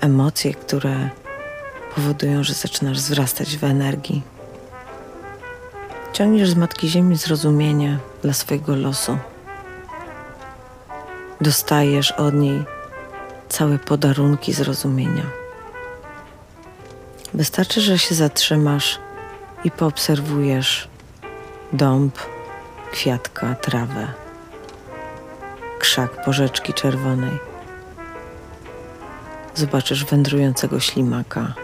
emocje, 0.00 0.54
które 0.54 1.10
powodują, 1.94 2.44
że 2.44 2.54
zaczynasz 2.54 2.96
wzrastać 2.96 3.56
w 3.56 3.64
energii. 3.64 4.22
Ciągniesz 6.12 6.50
z 6.50 6.56
Matki 6.56 6.88
Ziemi 6.88 7.16
zrozumienie 7.16 7.98
dla 8.22 8.32
swojego 8.32 8.76
losu. 8.76 9.18
Dostajesz 11.40 12.12
od 12.12 12.34
niej 12.34 12.64
całe 13.48 13.78
podarunki 13.78 14.52
zrozumienia. 14.52 15.26
Wystarczy, 17.34 17.80
że 17.80 17.98
się 17.98 18.14
zatrzymasz 18.14 18.98
i 19.64 19.70
poobserwujesz 19.70 20.88
dąb, 21.72 22.18
kwiatka, 22.92 23.54
trawę, 23.54 24.06
krzak 25.78 26.24
porzeczki 26.24 26.72
czerwonej. 26.72 27.38
Zobaczysz 29.54 30.04
wędrującego 30.04 30.80
ślimaka. 30.80 31.54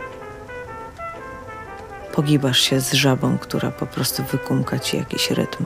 Pogibasz 2.12 2.61
się 2.61 2.81
z 2.81 2.93
żabą, 2.93 3.39
która 3.39 3.70
po 3.70 3.87
prostu 3.87 4.22
wykumka 4.22 4.78
ci 4.78 4.97
jakiś 4.97 5.31
rytm. 5.31 5.64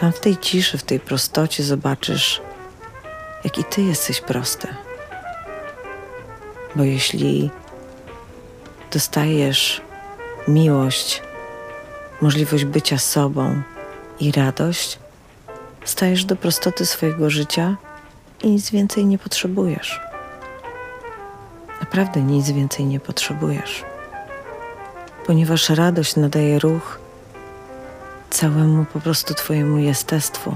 Tam 0.00 0.12
w 0.12 0.20
tej 0.20 0.36
ciszy, 0.36 0.78
w 0.78 0.82
tej 0.82 1.00
prostocie 1.00 1.64
zobaczysz, 1.64 2.40
jak 3.44 3.58
i 3.58 3.64
ty 3.64 3.82
jesteś 3.82 4.20
prosty. 4.20 4.68
Bo 6.76 6.84
jeśli 6.84 7.50
dostajesz 8.92 9.80
miłość 10.48 11.22
możliwość 12.20 12.64
bycia 12.64 12.98
sobą 12.98 13.62
i 14.20 14.32
radość, 14.32 14.98
stajesz 15.84 16.24
do 16.24 16.36
prostoty 16.36 16.86
swojego 16.86 17.30
życia 17.30 17.76
i 18.42 18.50
nic 18.50 18.70
więcej 18.70 19.06
nie 19.06 19.18
potrzebujesz. 19.18 20.00
Naprawdę 21.80 22.22
nic 22.22 22.50
więcej 22.50 22.86
nie 22.86 23.00
potrzebujesz, 23.00 23.84
ponieważ 25.26 25.68
radość 25.68 26.16
nadaje 26.16 26.58
ruch 26.58 26.98
całemu 28.30 28.84
po 28.84 29.00
prostu 29.00 29.34
Twojemu 29.34 29.78
jestestwu. 29.78 30.54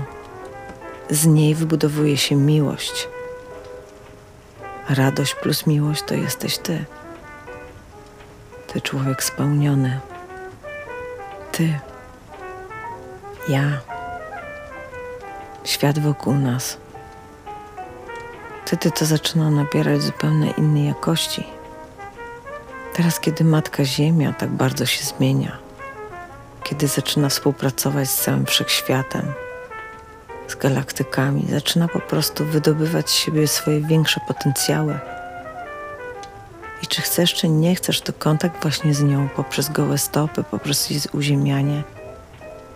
Z 1.13 1.27
niej 1.27 1.55
wybudowuje 1.55 2.17
się 2.17 2.37
miłość. 2.37 3.09
Radość 4.89 5.35
plus 5.35 5.67
miłość 5.67 6.03
to 6.03 6.15
jesteś 6.15 6.59
Ty. 6.59 6.85
Ty 8.67 8.81
człowiek 8.81 9.25
spełniony 9.25 10.01
ty, 11.53 11.79
ja, 13.49 13.81
świat 15.65 15.99
wokół 15.99 16.35
nas. 16.35 16.77
Wtedy 18.65 18.91
to 18.91 19.05
zaczyna 19.05 19.51
nabierać 19.51 20.03
zupełnie 20.03 20.51
innej 20.51 20.87
jakości. 20.87 21.47
Teraz, 22.95 23.21
kiedy 23.21 23.45
Matka 23.45 23.85
Ziemia 23.85 24.33
tak 24.33 24.51
bardzo 24.51 24.87
się 24.87 25.05
zmienia, 25.05 25.59
kiedy 26.63 26.89
zaczyna 26.89 27.29
współpracować 27.29 28.11
z 28.11 28.25
całym 28.25 28.47
wszechświatem, 28.47 29.33
z 30.49 30.55
galaktykami, 30.55 31.47
zaczyna 31.51 31.89
po 31.89 32.01
prostu 32.01 32.45
wydobywać 32.45 33.11
z 33.11 33.15
siebie 33.15 33.49
swoje 33.49 33.81
większe 33.81 34.21
potencjały. 34.29 34.99
I 36.83 36.87
czy 36.87 37.03
chcesz, 37.03 37.35
czy 37.35 37.49
nie 37.49 37.75
chcesz, 37.75 38.01
to 38.01 38.13
kontakt 38.13 38.63
właśnie 38.63 38.95
z 38.95 39.03
nią 39.03 39.29
poprzez 39.37 39.69
gołe 39.69 39.99
stopy, 39.99 40.45
poprzez 40.51 40.91
jej 40.91 41.01
uziemianie. 41.13 41.83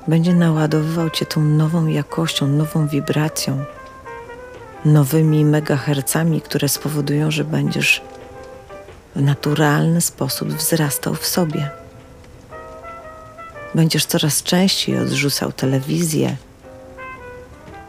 Będzie 0.09 0.35
naładowywał 0.35 1.11
cię 1.11 1.27
tą 1.27 1.41
nową 1.41 1.87
jakością, 1.87 2.47
nową 2.47 2.89
wibracją, 2.89 3.65
nowymi 4.85 5.45
megahercami, 5.45 6.41
które 6.41 6.69
spowodują, 6.69 7.31
że 7.31 7.45
będziesz 7.45 8.03
w 9.17 9.21
naturalny 9.23 10.01
sposób 10.01 10.49
wzrastał 10.49 11.15
w 11.15 11.27
sobie. 11.27 11.71
Będziesz 13.75 14.07
coraz 14.07 14.43
częściej 14.43 14.99
odrzucał 14.99 15.53
telewizję, 15.53 16.37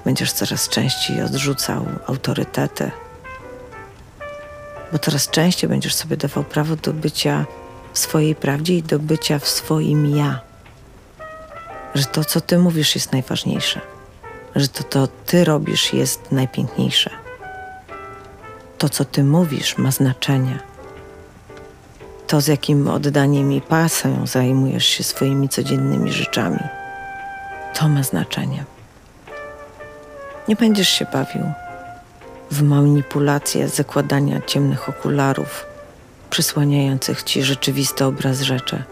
będziesz 0.08 0.32
coraz 0.32 0.70
częściej 0.70 1.22
odrzucał 1.22 1.86
autorytety 2.08 2.92
bo 4.92 5.00
coraz 5.00 5.30
częściej 5.30 5.70
będziesz 5.70 5.96
sobie 5.96 6.18
dawał 6.18 6.44
prawo 6.44 6.76
do 6.76 6.94
bycia 6.94 7.46
w 7.94 8.00
swojej 8.00 8.36
prawdzie 8.36 8.78
i 8.78 8.84
do 8.84 9.00
bycia 9.00 9.40
w 9.40 9.48
swoim 9.48 10.16
ja. 10.16 10.40
Że 11.96 12.06
to, 12.06 12.26
co 12.26 12.42
ty 12.42 12.58
mówisz, 12.58 12.96
jest 12.96 13.12
najważniejsze, 13.12 13.82
że 14.56 14.68
to, 14.68 14.84
co 14.84 15.08
ty 15.26 15.46
robisz, 15.46 15.94
jest 15.94 16.32
najpiękniejsze. 16.32 17.10
To, 18.78 18.90
co 18.90 19.06
ty 19.06 19.24
mówisz, 19.24 19.78
ma 19.78 19.92
znaczenie. 19.92 20.60
to, 22.28 22.42
z 22.42 22.48
jakim 22.48 22.88
oddaniem 22.88 23.52
i 23.52 23.62
pasją 23.62 24.28
zajmujesz 24.28 24.86
się 24.86 25.04
swoimi 25.04 25.50
codziennymi 25.50 26.12
rzeczami. 26.12 26.60
To 27.74 27.90
ma 27.90 28.04
znaczenie. 28.04 28.77
Nie 30.48 30.56
będziesz 30.56 30.90
się 30.90 31.06
bawił 31.14 31.42
w 32.52 32.62
manipulację 32.62 33.68
zakładania 33.68 34.42
ciemnych 34.42 34.90
okularów, 34.90 35.66
przysłaniających 36.30 37.24
ci 37.24 37.44
rzeczywisty 37.44 38.06
obraz 38.06 38.42
rzeczy. 38.42 38.84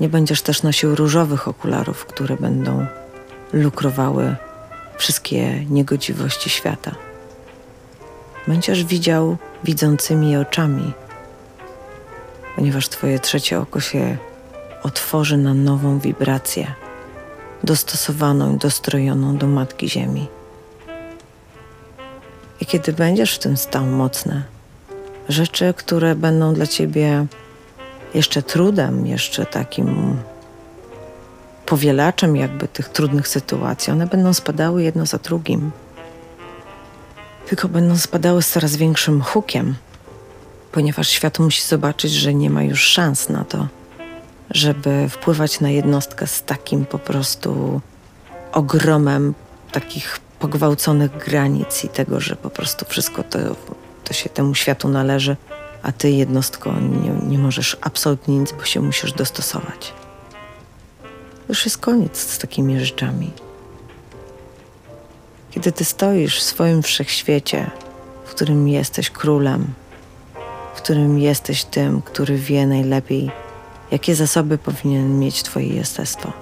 Nie 0.00 0.08
będziesz 0.08 0.42
też 0.42 0.62
nosił 0.62 0.94
różowych 0.94 1.48
okularów, 1.48 2.06
które 2.06 2.36
będą 2.36 2.86
lukrowały 3.52 4.36
wszystkie 4.96 5.64
niegodziwości 5.64 6.50
świata. 6.50 6.94
Będziesz 8.46 8.84
widział 8.84 9.36
widzącymi 9.64 10.36
oczami, 10.36 10.92
ponieważ 12.56 12.88
Twoje 12.88 13.18
trzecie 13.18 13.60
oko 13.60 13.80
się 13.80 14.16
otworzy 14.82 15.36
na 15.36 15.54
nową 15.54 15.98
wibrację, 15.98 16.74
dostosowaną 17.64 18.54
i 18.54 18.58
dostrojoną 18.58 19.36
do 19.36 19.46
Matki 19.46 19.90
Ziemi. 19.90 20.28
I 22.60 22.66
kiedy 22.66 22.92
będziesz 22.92 23.34
w 23.34 23.38
tym 23.38 23.56
stał 23.56 23.86
mocne, 23.86 24.42
rzeczy, 25.28 25.74
które 25.76 26.14
będą 26.14 26.54
dla 26.54 26.66
Ciebie 26.66 27.26
jeszcze 28.14 28.42
trudem, 28.42 29.06
jeszcze 29.06 29.46
takim 29.46 30.16
powielaczem 31.66 32.36
jakby 32.36 32.68
tych 32.68 32.88
trudnych 32.88 33.28
sytuacji, 33.28 33.92
one 33.92 34.06
będą 34.06 34.34
spadały 34.34 34.82
jedno 34.82 35.06
za 35.06 35.18
drugim. 35.18 35.70
Tylko 37.46 37.68
będą 37.68 37.98
spadały 37.98 38.42
z 38.42 38.50
coraz 38.50 38.76
większym 38.76 39.22
hukiem, 39.22 39.74
ponieważ 40.72 41.08
świat 41.08 41.38
musi 41.38 41.62
zobaczyć, 41.62 42.12
że 42.12 42.34
nie 42.34 42.50
ma 42.50 42.62
już 42.62 42.84
szans 42.84 43.28
na 43.28 43.44
to, 43.44 43.66
żeby 44.50 45.08
wpływać 45.08 45.60
na 45.60 45.70
jednostkę 45.70 46.26
z 46.26 46.42
takim 46.42 46.86
po 46.86 46.98
prostu 46.98 47.80
ogromem 48.52 49.34
takich 49.72 50.20
pogwałconych 50.38 51.18
granic 51.18 51.84
i 51.84 51.88
tego, 51.88 52.20
że 52.20 52.36
po 52.36 52.50
prostu 52.50 52.84
wszystko 52.88 53.22
to, 53.22 53.38
to 54.04 54.14
się 54.14 54.28
temu 54.28 54.54
światu 54.54 54.88
należy, 54.88 55.36
a 55.82 55.92
ty 55.92 56.10
jednostko 56.10 56.72
nie, 56.80 57.28
nie 57.28 57.38
możesz 57.38 57.76
absolutnie 57.80 58.38
nic, 58.38 58.52
bo 58.52 58.64
się 58.64 58.80
musisz 58.80 59.12
dostosować. 59.12 59.92
Już 61.48 61.64
jest 61.64 61.78
koniec 61.78 62.18
z 62.18 62.38
takimi 62.38 62.80
rzeczami. 62.80 63.30
Kiedy 65.50 65.72
ty 65.72 65.84
stoisz 65.84 66.38
w 66.38 66.42
swoim 66.42 66.82
wszechświecie, 66.82 67.70
w 68.24 68.30
którym 68.30 68.68
jesteś 68.68 69.10
królem, 69.10 69.66
w 70.74 70.76
którym 70.76 71.18
jesteś 71.18 71.64
tym, 71.64 72.02
który 72.02 72.36
wie 72.36 72.66
najlepiej, 72.66 73.30
jakie 73.94 74.14
zasoby 74.14 74.58
powinien 74.58 75.18
mieć 75.18 75.42
Twoje 75.42 75.66
jestestwo, 75.66 76.32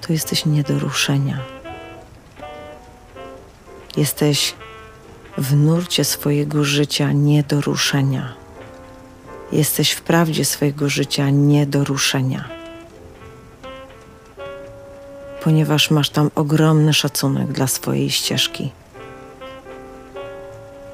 to 0.00 0.12
jesteś 0.12 0.46
nie 0.46 0.62
do 0.62 0.78
ruszenia. 0.78 1.38
Jesteś 3.96 4.54
w 5.38 5.56
nurcie 5.56 6.04
swojego 6.04 6.64
życia 6.64 7.12
nie 7.12 7.42
do 7.42 7.60
ruszenia. 7.60 8.34
Jesteś 9.52 9.90
w 9.90 10.02
prawdzie 10.02 10.44
swojego 10.44 10.88
życia 10.88 11.30
nie 11.30 11.66
do 11.66 11.84
ruszenia 11.84 12.44
ponieważ 15.44 15.90
masz 15.90 16.10
tam 16.10 16.30
ogromny 16.34 16.94
szacunek 16.94 17.52
dla 17.52 17.66
swojej 17.66 18.10
ścieżki. 18.10 18.72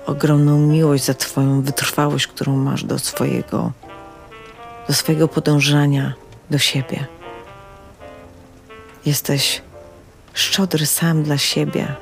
Ogromną 0.07 0.59
miłość 0.59 1.05
za 1.05 1.15
Twoją 1.15 1.63
wytrwałość, 1.63 2.27
którą 2.27 2.57
masz 2.57 2.85
do 2.85 2.99
swojego, 2.99 3.73
do 4.91 4.95
swojego 4.95 5.29
podążania 5.29 6.13
do 6.51 6.59
siebie. 6.59 7.07
Jesteś 9.07 9.63
szczodry 10.35 10.87
sam 10.87 11.23
dla 11.23 11.39
siebie. 11.39 11.95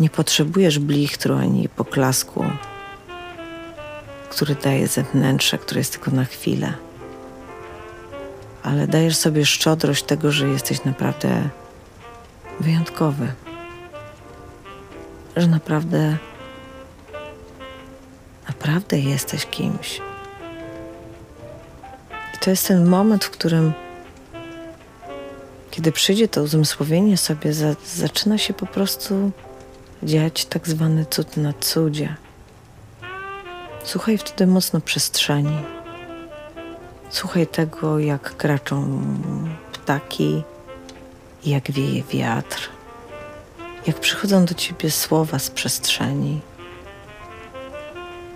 Nie 0.00 0.10
potrzebujesz 0.10 0.78
blichtru 0.78 1.36
ani 1.36 1.68
poklasku, 1.68 2.44
który 4.30 4.54
daje 4.54 4.86
zewnętrze, 4.86 5.58
które 5.58 5.80
jest 5.80 5.92
tylko 5.92 6.10
na 6.10 6.24
chwilę 6.24 6.72
ale 8.62 8.86
dajesz 8.86 9.16
sobie 9.16 9.46
szczodrość 9.46 10.02
tego, 10.02 10.32
że 10.32 10.48
jesteś 10.48 10.84
naprawdę 10.84 11.48
wyjątkowy. 12.60 13.32
Że 15.36 15.46
naprawdę, 15.46 16.16
naprawdę 18.48 18.98
jesteś 18.98 19.46
kimś. 19.46 20.00
To 22.46 22.50
jest 22.50 22.68
ten 22.68 22.86
moment, 22.88 23.24
w 23.24 23.30
którym, 23.30 23.72
kiedy 25.70 25.92
przyjdzie 25.92 26.28
to 26.28 26.42
uzmysłowienie 26.42 27.16
sobie, 27.16 27.52
za, 27.52 27.74
zaczyna 27.84 28.38
się 28.38 28.54
po 28.54 28.66
prostu 28.66 29.30
dziać 30.02 30.44
tak 30.44 30.68
zwany 30.68 31.06
cud 31.06 31.36
na 31.36 31.52
cudzie. 31.52 32.16
Słuchaj 33.84 34.18
wtedy 34.18 34.46
mocno 34.46 34.80
przestrzeni 34.80 35.58
Słuchaj 37.10 37.46
tego, 37.46 37.98
jak 37.98 38.36
kraczą 38.36 39.02
ptaki, 39.72 40.42
jak 41.46 41.70
wieje 41.70 42.02
wiatr, 42.02 42.70
jak 43.86 44.00
przychodzą 44.00 44.44
do 44.44 44.54
ciebie 44.54 44.90
słowa 44.90 45.38
z 45.38 45.50
przestrzeni, 45.50 46.40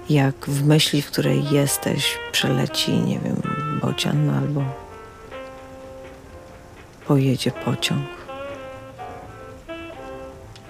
jak 0.09 0.47
w 0.47 0.67
myśli, 0.67 1.03
w 1.03 1.11
której 1.11 1.51
jesteś, 1.51 2.19
przeleci, 2.33 2.93
nie 2.93 3.19
wiem, 3.19 3.50
bocian 3.83 4.31
albo 4.31 4.65
pojedzie 7.07 7.51
pociąg. 7.51 8.07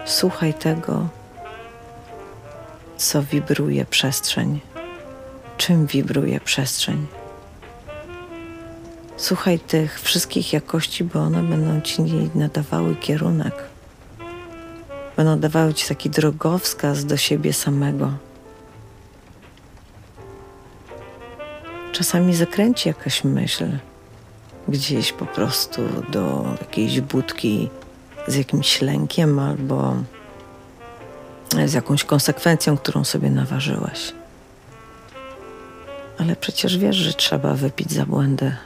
Słuchaj 0.04 0.54
tego, 0.54 1.08
co 2.96 3.22
wibruje 3.22 3.84
przestrzeń, 3.84 4.60
czym 5.56 5.86
wibruje 5.86 6.40
przestrzeń. 6.40 7.06
Słuchaj 9.16 9.58
tych 9.58 10.00
wszystkich 10.00 10.52
jakości, 10.52 11.04
bo 11.04 11.20
one 11.20 11.42
będą 11.42 11.80
ci 11.80 12.02
nadawały 12.34 12.96
kierunek. 12.96 13.54
Będą 15.16 15.38
dawały 15.38 15.74
ci 15.74 15.88
taki 15.88 16.10
drogowskaz 16.10 17.04
do 17.04 17.16
siebie 17.16 17.52
samego. 17.52 18.12
Czasami 22.00 22.34
zakręci 22.34 22.88
jakaś 22.88 23.24
myśl 23.24 23.78
gdzieś 24.68 25.12
po 25.12 25.26
prostu 25.26 25.82
do 26.08 26.44
jakiejś 26.60 27.00
budki 27.00 27.70
z 28.26 28.34
jakimś 28.34 28.82
lękiem 28.82 29.38
albo 29.38 29.94
z 31.66 31.72
jakąś 31.72 32.04
konsekwencją, 32.04 32.76
którą 32.76 33.04
sobie 33.04 33.30
naważyłeś. 33.30 34.12
Ale 36.18 36.36
przecież 36.36 36.78
wiesz, 36.78 36.96
że 36.96 37.12
trzeba 37.12 37.54
wypić 37.54 37.92
za 37.92 38.06
błędy 38.06 38.56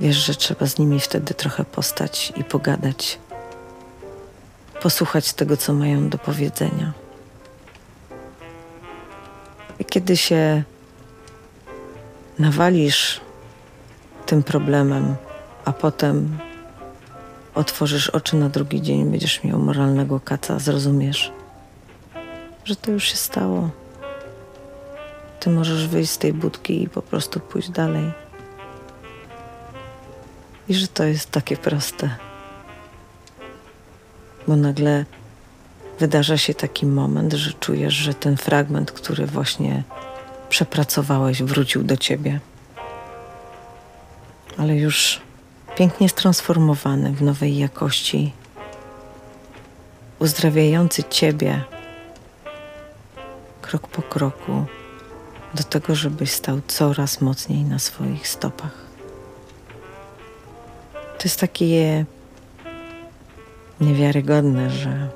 Wiesz, 0.00 0.16
że 0.16 0.34
trzeba 0.34 0.66
z 0.66 0.78
nimi 0.78 1.00
wtedy 1.00 1.34
trochę 1.34 1.64
postać 1.64 2.32
i 2.36 2.44
pogadać, 2.44 3.18
posłuchać 4.82 5.32
tego, 5.32 5.56
co 5.56 5.72
mają 5.72 6.08
do 6.08 6.18
powiedzenia. 6.18 6.92
I 9.78 9.84
kiedy 9.84 10.16
się 10.16 10.62
nawalisz 12.38 13.20
tym 14.26 14.42
problemem, 14.42 15.16
a 15.64 15.72
potem 15.72 16.38
otworzysz 17.54 18.10
oczy 18.10 18.36
na 18.36 18.48
drugi 18.48 18.82
dzień, 18.82 19.10
będziesz 19.10 19.44
miał 19.44 19.58
moralnego 19.58 20.20
kaca, 20.20 20.58
zrozumiesz, 20.58 21.32
że 22.64 22.76
to 22.76 22.90
już 22.90 23.04
się 23.04 23.16
stało. 23.16 23.70
Ty 25.40 25.50
możesz 25.50 25.86
wyjść 25.86 26.10
z 26.10 26.18
tej 26.18 26.32
budki 26.32 26.82
i 26.82 26.88
po 26.88 27.02
prostu 27.02 27.40
pójść 27.40 27.70
dalej. 27.70 28.12
I 30.68 30.74
że 30.74 30.88
to 30.88 31.04
jest 31.04 31.30
takie 31.30 31.56
proste. 31.56 32.16
Bo 34.48 34.56
nagle 34.56 35.04
wydarza 35.98 36.36
się 36.36 36.54
taki 36.54 36.86
moment, 36.86 37.32
że 37.32 37.52
czujesz, 37.52 37.94
że 37.94 38.14
ten 38.14 38.36
fragment, 38.36 38.92
który 38.92 39.26
właśnie 39.26 39.82
przepracowałeś, 40.48 41.42
wrócił 41.42 41.82
do 41.82 41.96
ciebie. 41.96 42.40
Ale 44.58 44.76
już 44.76 45.20
pięknie 45.76 46.10
transformowany 46.10 47.12
w 47.12 47.22
nowej 47.22 47.58
jakości, 47.58 48.32
uzdrawiający 50.18 51.04
ciebie 51.04 51.64
krok 53.62 53.88
po 53.88 54.02
kroku 54.02 54.64
do 55.54 55.62
tego, 55.62 55.94
żebyś 55.94 56.30
stał 56.30 56.60
coraz 56.66 57.20
mocniej 57.20 57.64
na 57.64 57.78
swoich 57.78 58.28
stopach. 58.28 58.74
To 61.18 61.24
jest 61.24 61.40
takie 61.40 62.04
niewiarygodne, 63.80 64.70
że 64.70 65.08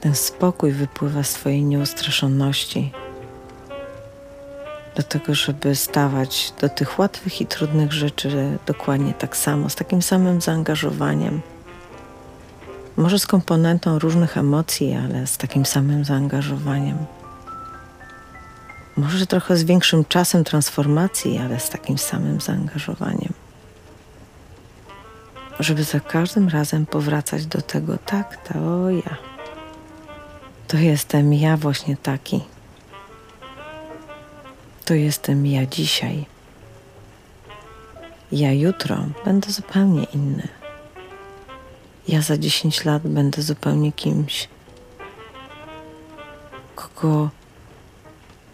Ten 0.00 0.14
spokój 0.14 0.72
wypływa 0.72 1.22
z 1.22 1.32
Twojej 1.32 1.62
nieustraszoności 1.62 2.92
do 5.00 5.04
tego, 5.04 5.34
żeby 5.34 5.74
stawać 5.74 6.52
do 6.60 6.68
tych 6.68 6.98
łatwych 6.98 7.40
i 7.40 7.46
trudnych 7.46 7.92
rzeczy 7.92 8.58
dokładnie 8.66 9.14
tak 9.14 9.36
samo, 9.36 9.68
z 9.68 9.74
takim 9.74 10.02
samym 10.02 10.40
zaangażowaniem. 10.40 11.40
Może 12.96 13.18
z 13.18 13.26
komponentą 13.26 13.98
różnych 13.98 14.36
emocji, 14.38 14.94
ale 14.94 15.26
z 15.26 15.36
takim 15.36 15.66
samym 15.66 16.04
zaangażowaniem. 16.04 16.98
Może 18.96 19.26
trochę 19.26 19.56
z 19.56 19.64
większym 19.64 20.04
czasem 20.04 20.44
transformacji, 20.44 21.38
ale 21.38 21.60
z 21.60 21.70
takim 21.70 21.98
samym 21.98 22.40
zaangażowaniem. 22.40 23.32
Żeby 25.60 25.84
za 25.84 26.00
każdym 26.00 26.48
razem 26.48 26.86
powracać 26.86 27.46
do 27.46 27.62
tego, 27.62 27.98
tak, 28.06 28.48
to 28.48 28.90
ja. 28.90 29.16
To 30.68 30.76
jestem 30.76 31.34
ja 31.34 31.56
właśnie 31.56 31.96
taki. 31.96 32.40
To 34.90 34.94
jestem 34.94 35.46
ja 35.46 35.66
dzisiaj. 35.66 36.26
Ja 38.32 38.52
jutro 38.52 38.96
będę 39.24 39.50
zupełnie 39.50 40.04
inny. 40.04 40.48
Ja 42.08 42.22
za 42.22 42.38
10 42.38 42.84
lat 42.84 43.02
będę 43.02 43.42
zupełnie 43.42 43.92
kimś, 43.92 44.48
kogo 46.74 47.30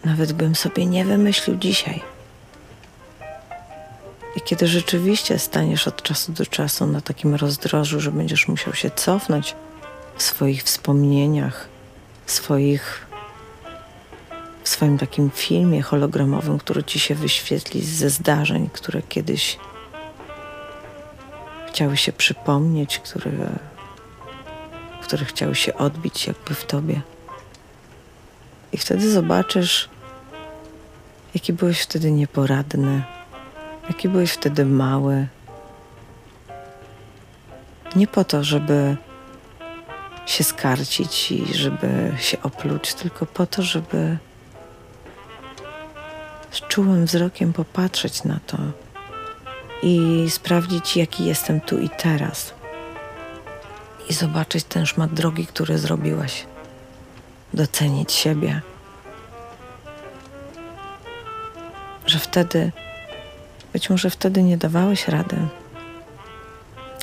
nawet 0.05 0.33
bym 0.33 0.55
sobie 0.55 0.85
nie 0.85 1.05
wymyślił 1.05 1.57
dzisiaj. 1.57 2.01
I 4.35 4.41
kiedy 4.41 4.67
rzeczywiście 4.67 5.39
staniesz 5.39 5.87
od 5.87 6.03
czasu 6.03 6.31
do 6.31 6.45
czasu 6.45 6.87
na 6.87 7.01
takim 7.01 7.35
rozdrożu, 7.35 7.99
że 7.99 8.11
będziesz 8.11 8.47
musiał 8.47 8.73
się 8.73 8.91
cofnąć 8.91 9.55
w 10.17 10.23
swoich 10.23 10.63
wspomnieniach, 10.63 11.67
w 12.25 12.31
swoich 12.31 13.06
w 14.67 14.69
swoim 14.69 14.97
takim 14.97 15.31
filmie 15.31 15.81
hologramowym, 15.81 16.57
który 16.57 16.83
ci 16.83 16.99
się 16.99 17.15
wyświetli 17.15 17.85
ze 17.85 18.09
zdarzeń, 18.09 18.69
które 18.73 19.01
kiedyś 19.01 19.57
chciały 21.67 21.97
się 21.97 22.11
przypomnieć, 22.11 22.99
które, 22.99 23.31
które 25.01 25.25
chciały 25.25 25.55
się 25.55 25.73
odbić 25.73 26.27
jakby 26.27 26.53
w 26.53 26.65
tobie. 26.65 27.01
I 28.71 28.77
wtedy 28.77 29.11
zobaczysz, 29.11 29.89
jaki 31.33 31.53
byłeś 31.53 31.81
wtedy 31.81 32.11
nieporadny, 32.11 33.03
jaki 33.89 34.09
byłeś 34.09 34.31
wtedy 34.31 34.65
mały. 34.65 35.27
Nie 37.95 38.07
po 38.07 38.23
to, 38.23 38.43
żeby 38.43 38.97
się 40.25 40.43
skarcić 40.43 41.31
i 41.31 41.53
żeby 41.53 42.13
się 42.17 42.41
opluć, 42.41 42.93
tylko 42.93 43.25
po 43.25 43.45
to, 43.45 43.63
żeby 43.63 44.17
z 46.51 46.61
czułym 46.67 47.05
wzrokiem 47.05 47.53
popatrzeć 47.53 48.23
na 48.23 48.39
to 48.47 48.57
i 49.83 50.25
sprawdzić, 50.29 50.97
jaki 50.97 51.25
jestem 51.25 51.61
tu 51.61 51.79
i 51.79 51.89
teraz. 51.89 52.53
I 54.09 54.13
zobaczyć 54.13 54.63
ten 54.63 54.85
szmat 54.85 55.13
drogi, 55.13 55.47
który 55.47 55.77
zrobiłaś. 55.77 56.45
Docenić 57.53 58.11
siebie. 58.11 58.61
Że 62.05 62.19
wtedy, 62.19 62.71
być 63.73 63.89
może 63.89 64.09
wtedy 64.09 64.43
nie 64.43 64.57
dawałeś 64.57 65.07
rady. 65.07 65.37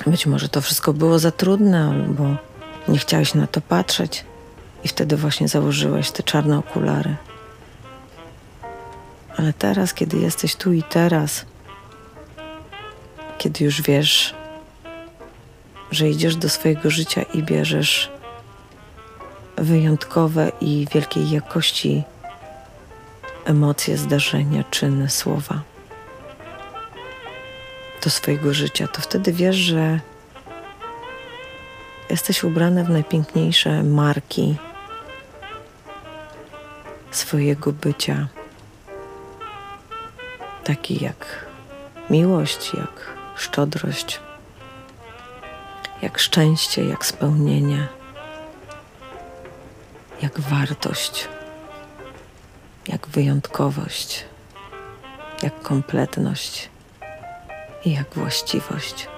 Być 0.06 0.26
może 0.26 0.48
to 0.48 0.60
wszystko 0.60 0.92
było 0.92 1.18
za 1.18 1.30
trudne, 1.30 1.88
albo 1.88 2.36
nie 2.88 2.98
chciałeś 2.98 3.34
na 3.34 3.46
to 3.46 3.60
patrzeć, 3.60 4.24
i 4.84 4.88
wtedy 4.88 5.16
właśnie 5.16 5.48
założyłeś 5.48 6.10
te 6.10 6.22
czarne 6.22 6.58
okulary. 6.58 7.16
Ale 9.36 9.52
teraz, 9.52 9.94
kiedy 9.94 10.16
jesteś 10.16 10.56
tu 10.56 10.72
i 10.72 10.82
teraz, 10.82 11.44
kiedy 13.38 13.64
już 13.64 13.82
wiesz, 13.82 14.34
że 15.90 16.08
idziesz 16.10 16.36
do 16.36 16.48
swojego 16.48 16.90
życia 16.90 17.22
i 17.22 17.42
bierzesz 17.42 18.10
wyjątkowe 19.56 20.52
i 20.60 20.86
wielkiej 20.94 21.30
jakości 21.30 22.02
emocje, 23.44 23.96
zdarzenia, 23.96 24.64
czyny, 24.70 25.10
słowa 25.10 25.62
do 28.04 28.10
swojego 28.10 28.54
życia, 28.54 28.88
to 28.88 29.02
wtedy 29.02 29.32
wiesz, 29.32 29.56
że 29.56 30.00
jesteś 32.10 32.44
ubrana 32.44 32.84
w 32.84 32.90
najpiękniejsze 32.90 33.82
marki 33.82 34.56
swojego 37.10 37.72
bycia 37.72 38.28
taki 40.64 41.04
jak 41.04 41.46
miłość, 42.10 42.74
jak 42.74 43.14
szczodrość, 43.36 44.20
jak 46.02 46.18
szczęście, 46.18 46.84
jak 46.84 47.06
spełnienie, 47.06 47.88
jak 50.22 50.40
wartość, 50.40 51.28
jak 52.88 53.08
wyjątkowość, 53.08 54.24
jak 55.42 55.62
kompletność 55.62 56.68
i 57.84 57.92
jak 57.92 58.14
właściwość. 58.14 59.08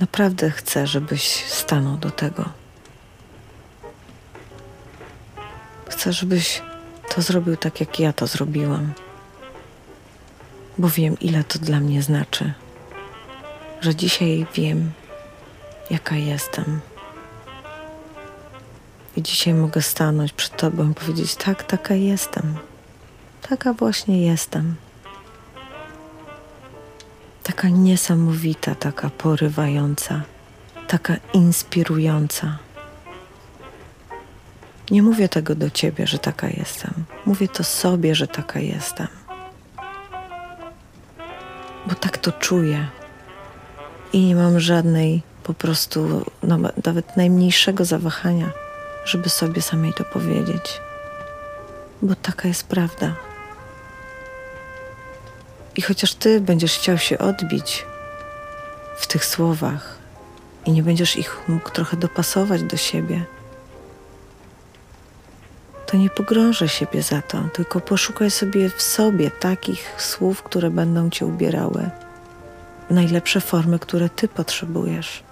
Naprawdę 0.00 0.50
chcę, 0.50 0.86
żebyś 0.86 1.44
stanął 1.44 1.96
do 1.96 2.10
tego. 2.10 2.44
Chcę, 5.88 6.12
żebyś 6.12 6.62
to 7.14 7.22
zrobił 7.22 7.56
tak, 7.56 7.80
jak 7.80 8.00
ja 8.00 8.12
to 8.12 8.26
zrobiłam. 8.26 8.92
Bo 10.78 10.88
wiem, 10.88 11.16
ile 11.20 11.44
to 11.44 11.58
dla 11.58 11.80
mnie 11.80 12.02
znaczy. 12.02 12.52
Że 13.80 13.94
dzisiaj 13.94 14.46
wiem, 14.54 14.92
jaka 15.90 16.16
jestem. 16.16 16.80
I 19.16 19.22
dzisiaj 19.22 19.54
mogę 19.54 19.82
stanąć 19.82 20.32
przed 20.32 20.56
Tobą 20.56 20.90
i 20.90 20.94
powiedzieć: 20.94 21.34
Tak, 21.34 21.62
taka 21.62 21.94
jestem. 21.94 22.56
Taka 23.48 23.72
właśnie 23.72 24.26
jestem. 24.26 24.74
Taka 27.42 27.68
niesamowita, 27.68 28.74
taka 28.74 29.10
porywająca, 29.10 30.22
taka 30.88 31.16
inspirująca. 31.32 32.58
Nie 34.90 35.02
mówię 35.02 35.28
tego 35.28 35.54
do 35.54 35.70
ciebie, 35.70 36.06
że 36.06 36.18
taka 36.18 36.48
jestem. 36.48 37.04
Mówię 37.26 37.48
to 37.48 37.64
sobie, 37.64 38.14
że 38.14 38.28
taka 38.28 38.60
jestem. 38.60 39.06
Bo 41.86 41.94
tak 41.94 42.18
to 42.18 42.32
czuję. 42.32 42.86
I 44.12 44.24
nie 44.26 44.34
mam 44.34 44.60
żadnej 44.60 45.22
po 45.42 45.54
prostu 45.54 46.26
nawet 46.84 47.16
najmniejszego 47.16 47.84
zawahania, 47.84 48.50
żeby 49.04 49.30
sobie 49.30 49.62
samej 49.62 49.92
to 49.92 50.04
powiedzieć. 50.04 50.80
Bo 52.02 52.14
taka 52.14 52.48
jest 52.48 52.66
prawda. 52.66 53.14
I 55.76 55.82
chociaż 55.82 56.14
ty 56.14 56.40
będziesz 56.40 56.74
chciał 56.78 56.98
się 56.98 57.18
odbić 57.18 57.86
w 58.96 59.06
tych 59.06 59.24
słowach 59.24 59.98
i 60.66 60.72
nie 60.72 60.82
będziesz 60.82 61.16
ich 61.16 61.48
mógł 61.48 61.70
trochę 61.70 61.96
dopasować 61.96 62.62
do 62.62 62.76
siebie, 62.76 63.24
to 65.90 65.96
nie 65.96 66.10
pogrążę 66.10 66.68
siebie 66.68 67.02
za 67.02 67.22
to, 67.22 67.42
tylko 67.52 67.80
poszukaj 67.80 68.30
sobie 68.30 68.70
w 68.70 68.82
sobie 68.82 69.30
takich 69.30 69.94
słów, 69.98 70.42
które 70.42 70.70
będą 70.70 71.10
cię 71.10 71.26
ubierały 71.26 71.90
najlepsze 72.90 73.40
formy, 73.40 73.78
które 73.78 74.08
ty 74.08 74.28
potrzebujesz. 74.28 75.22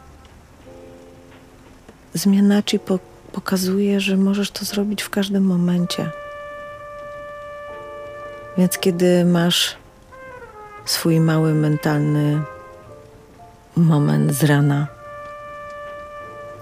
Zmiana 2.15 2.63
ci 2.63 2.79
po 2.79 2.99
pokazuje, 3.33 4.01
że 4.01 4.17
możesz 4.17 4.51
to 4.51 4.65
zrobić 4.65 5.03
w 5.03 5.11
każdym 5.11 5.45
momencie. 5.45 6.11
Więc 8.59 8.79
kiedy 8.79 9.25
masz 9.25 9.77
swój 10.85 11.21
mały 11.21 11.55
mentalny 11.55 12.43
moment 13.77 14.33
z 14.33 14.45
rana, 14.45 14.87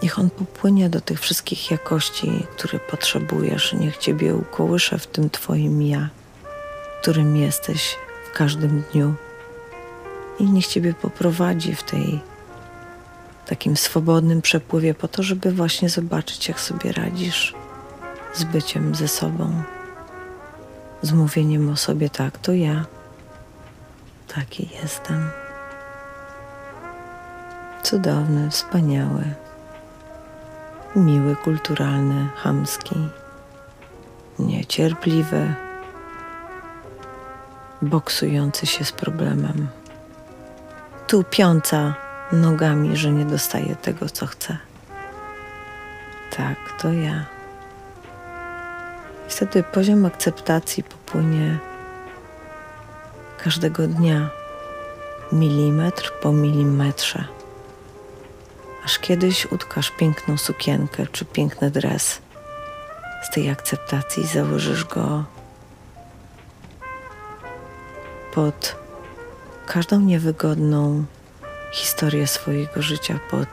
Niech 0.03 0.19
on 0.19 0.31
popłynie 0.31 0.91
do 0.91 1.01
tych 1.01 1.21
wszystkich 1.21 1.71
jakości, 1.71 2.47
które 2.57 2.79
potrzebujesz. 2.79 3.73
Niech 3.73 3.97
Ciebie 3.97 4.35
ukołysze 4.35 4.99
w 4.99 5.07
tym 5.07 5.31
Twoim 5.31 5.83
ja, 5.83 6.09
którym 7.03 7.37
jesteś 7.37 7.97
w 8.31 8.37
każdym 8.37 8.83
dniu. 8.93 9.15
I 10.39 10.45
niech 10.45 10.67
Ciebie 10.67 10.95
poprowadzi 10.95 11.75
w 11.75 11.83
tej 11.83 12.21
takim 13.47 13.77
swobodnym 13.77 14.43
przepływie 14.43 14.95
po 14.95 15.09
to, 15.09 15.23
żeby 15.23 15.53
właśnie 15.53 15.89
zobaczyć, 15.89 16.49
jak 16.49 16.61
sobie 16.61 16.93
radzisz 16.93 17.55
z 18.35 18.45
byciem 18.45 18.95
ze 18.95 19.09
sobą, 19.09 19.63
z 21.03 21.13
mówieniem 21.13 21.69
o 21.69 21.77
sobie 21.77 22.11
tak, 22.11 22.39
to 22.39 22.53
ja, 22.53 22.85
taki 24.35 24.69
jestem. 24.83 25.31
Cudowny, 27.83 28.51
wspaniały 28.51 29.46
miły, 30.97 31.37
kulturalny, 31.37 32.29
chamski, 32.37 33.09
niecierpliwy, 34.39 35.55
boksujący 37.83 38.67
się 38.67 38.85
z 38.85 38.93
problemem, 38.93 39.69
tupiąca 41.07 41.95
nogami, 42.33 42.97
że 42.97 43.11
nie 43.11 43.25
dostaje 43.25 43.77
tego, 43.77 44.09
co 44.09 44.27
chce. 44.27 44.59
Tak, 46.37 46.57
to 46.83 46.93
ja. 46.93 47.25
I 49.27 49.31
wtedy 49.31 49.63
poziom 49.63 50.05
akceptacji 50.05 50.83
popłynie 50.83 51.59
każdego 53.39 53.89
dnia, 53.89 54.29
milimetr 55.33 56.13
po 56.23 56.33
milimetrze. 56.33 57.36
Aż 58.87 58.99
kiedyś 58.99 59.47
utkasz 59.47 59.91
piękną 59.91 60.37
sukienkę 60.37 61.07
czy 61.13 61.25
piękny 61.25 61.71
dres 61.71 62.19
z 63.23 63.31
tej 63.31 63.51
akceptacji 63.51 64.27
założysz 64.27 64.85
go 64.85 65.25
pod 68.35 68.77
każdą 69.67 70.01
niewygodną 70.01 71.05
historię 71.73 72.27
swojego 72.27 72.83
życia, 72.83 73.19
pod 73.31 73.49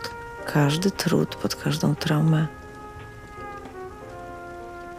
każdy 0.45 0.91
trud, 0.91 1.35
pod 1.35 1.55
każdą 1.55 1.95
traumę. 1.95 2.47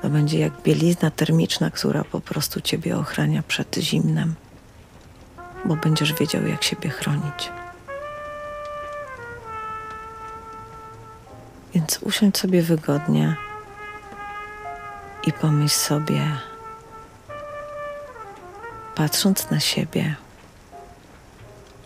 To 0.02 0.08
będzie 0.08 0.38
jak 0.38 0.62
bielizna 0.62 1.10
termiczna, 1.10 1.70
która 1.70 2.04
po 2.04 2.20
prostu 2.20 2.60
ciebie 2.60 2.96
ochrania 2.96 3.42
przed 3.48 3.76
zimnem, 3.76 4.34
bo 5.64 5.76
będziesz 5.76 6.12
wiedział, 6.12 6.46
jak 6.46 6.62
siebie 6.64 6.90
chronić. 6.90 7.50
Więc 11.74 11.98
usiądź 12.02 12.38
sobie 12.38 12.62
wygodnie 12.62 13.36
i 15.26 15.32
pomyśl 15.32 15.74
sobie, 15.74 16.20
patrząc 18.94 19.50
na 19.50 19.60
siebie, 19.60 20.14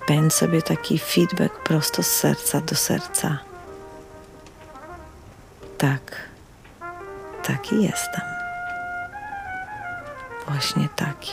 pędź 0.07 0.35
sobie 0.35 0.63
taki 0.63 0.99
feedback 0.99 1.55
prosto 1.63 2.03
z 2.03 2.07
serca 2.07 2.61
do 2.61 2.75
serca. 2.75 3.39
Tak, 5.79 6.29
taki 7.43 7.83
jestem. 7.83 8.23
Właśnie 10.49 10.89
taki. 10.97 11.33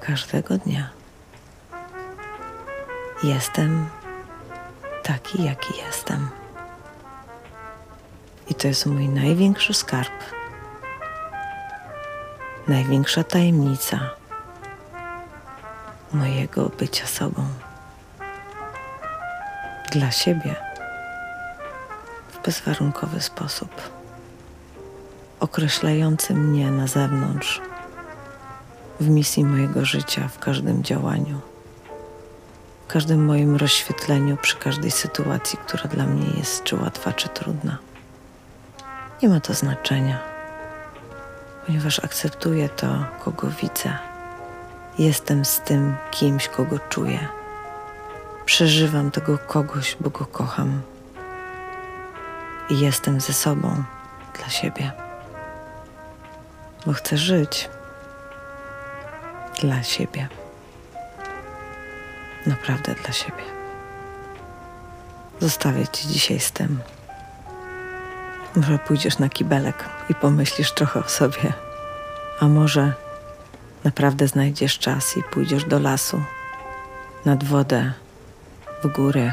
Każdego 0.00 0.58
dnia 0.58 0.90
jestem 3.22 3.88
taki, 5.02 5.44
jaki 5.44 5.78
jestem. 5.86 6.28
I 8.48 8.54
to 8.54 8.68
jest 8.68 8.86
mój 8.86 9.08
największy 9.08 9.74
skarb, 9.74 10.12
największa 12.68 13.24
tajemnica 13.24 14.10
mojego 16.12 16.68
bycia 16.68 17.06
sobą. 17.06 17.46
Dla 19.92 20.10
siebie. 20.10 20.54
W 22.32 22.44
bezwarunkowy 22.44 23.20
sposób, 23.20 23.70
określający 25.40 26.34
mnie 26.34 26.70
na 26.70 26.86
zewnątrz, 26.86 27.60
w 29.00 29.08
misji 29.08 29.44
mojego 29.44 29.84
życia, 29.84 30.28
w 30.28 30.38
każdym 30.38 30.82
działaniu, 30.82 31.40
każdym 32.92 33.24
moim 33.24 33.56
rozświetleniu, 33.56 34.36
przy 34.36 34.56
każdej 34.56 34.90
sytuacji, 34.90 35.58
która 35.58 35.84
dla 35.84 36.06
mnie 36.06 36.26
jest 36.38 36.64
czy 36.64 36.76
łatwa, 36.76 37.12
czy 37.12 37.28
trudna. 37.28 37.78
Nie 39.22 39.28
ma 39.28 39.40
to 39.40 39.54
znaczenia, 39.54 40.18
ponieważ 41.66 42.04
akceptuję 42.04 42.68
to, 42.68 43.04
kogo 43.24 43.48
widzę. 43.62 43.98
Jestem 44.98 45.44
z 45.44 45.60
tym 45.60 45.96
kimś, 46.10 46.48
kogo 46.48 46.78
czuję. 46.88 47.28
Przeżywam 48.44 49.10
tego 49.10 49.38
kogoś, 49.38 49.96
bo 50.00 50.10
go 50.10 50.26
kocham. 50.26 50.82
I 52.70 52.80
jestem 52.80 53.20
ze 53.20 53.32
sobą 53.32 53.84
dla 54.38 54.48
siebie. 54.48 54.92
Bo 56.86 56.92
chcę 56.92 57.16
żyć 57.16 57.70
dla 59.60 59.82
siebie. 59.82 60.41
Naprawdę 62.46 62.94
dla 62.94 63.12
siebie. 63.12 63.44
Zostawię 65.40 65.88
Ci 65.88 66.08
dzisiaj 66.08 66.40
z 66.40 66.52
tym. 66.52 66.80
Może 68.56 68.78
pójdziesz 68.78 69.18
na 69.18 69.28
kibelek 69.28 69.84
i 70.08 70.14
pomyślisz 70.14 70.72
trochę 70.72 71.00
o 71.00 71.08
sobie, 71.08 71.52
a 72.40 72.48
może 72.48 72.92
naprawdę 73.84 74.28
znajdziesz 74.28 74.78
czas 74.78 75.16
i 75.16 75.22
pójdziesz 75.22 75.64
do 75.64 75.78
lasu, 75.78 76.22
nad 77.24 77.44
wodę, 77.44 77.92
w 78.84 78.86
górę, 78.86 79.32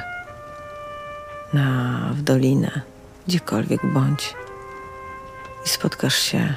na, 1.53 1.99
w 2.13 2.21
dolinę, 2.21 2.81
gdziekolwiek 3.27 3.85
bądź 3.85 4.35
i 5.65 5.69
spotkasz 5.69 6.15
się 6.15 6.53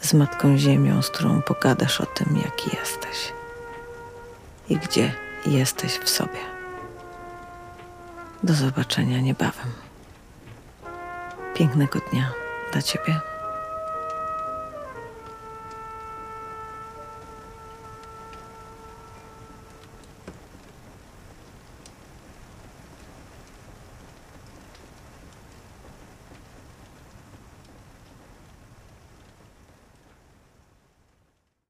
z 0.00 0.14
Matką 0.14 0.58
Ziemią, 0.58 1.02
z 1.02 1.10
którą 1.10 1.42
pogadasz 1.42 2.00
o 2.00 2.06
tym, 2.06 2.36
jaki 2.44 2.76
jesteś 2.76 3.32
i 4.68 4.76
gdzie 4.76 5.12
jesteś 5.46 5.92
w 5.92 6.08
sobie. 6.08 6.40
Do 8.42 8.54
zobaczenia 8.54 9.20
niebawem. 9.20 9.72
Pięknego 11.54 11.98
dnia 12.10 12.32
dla 12.72 12.82
Ciebie. 12.82 13.31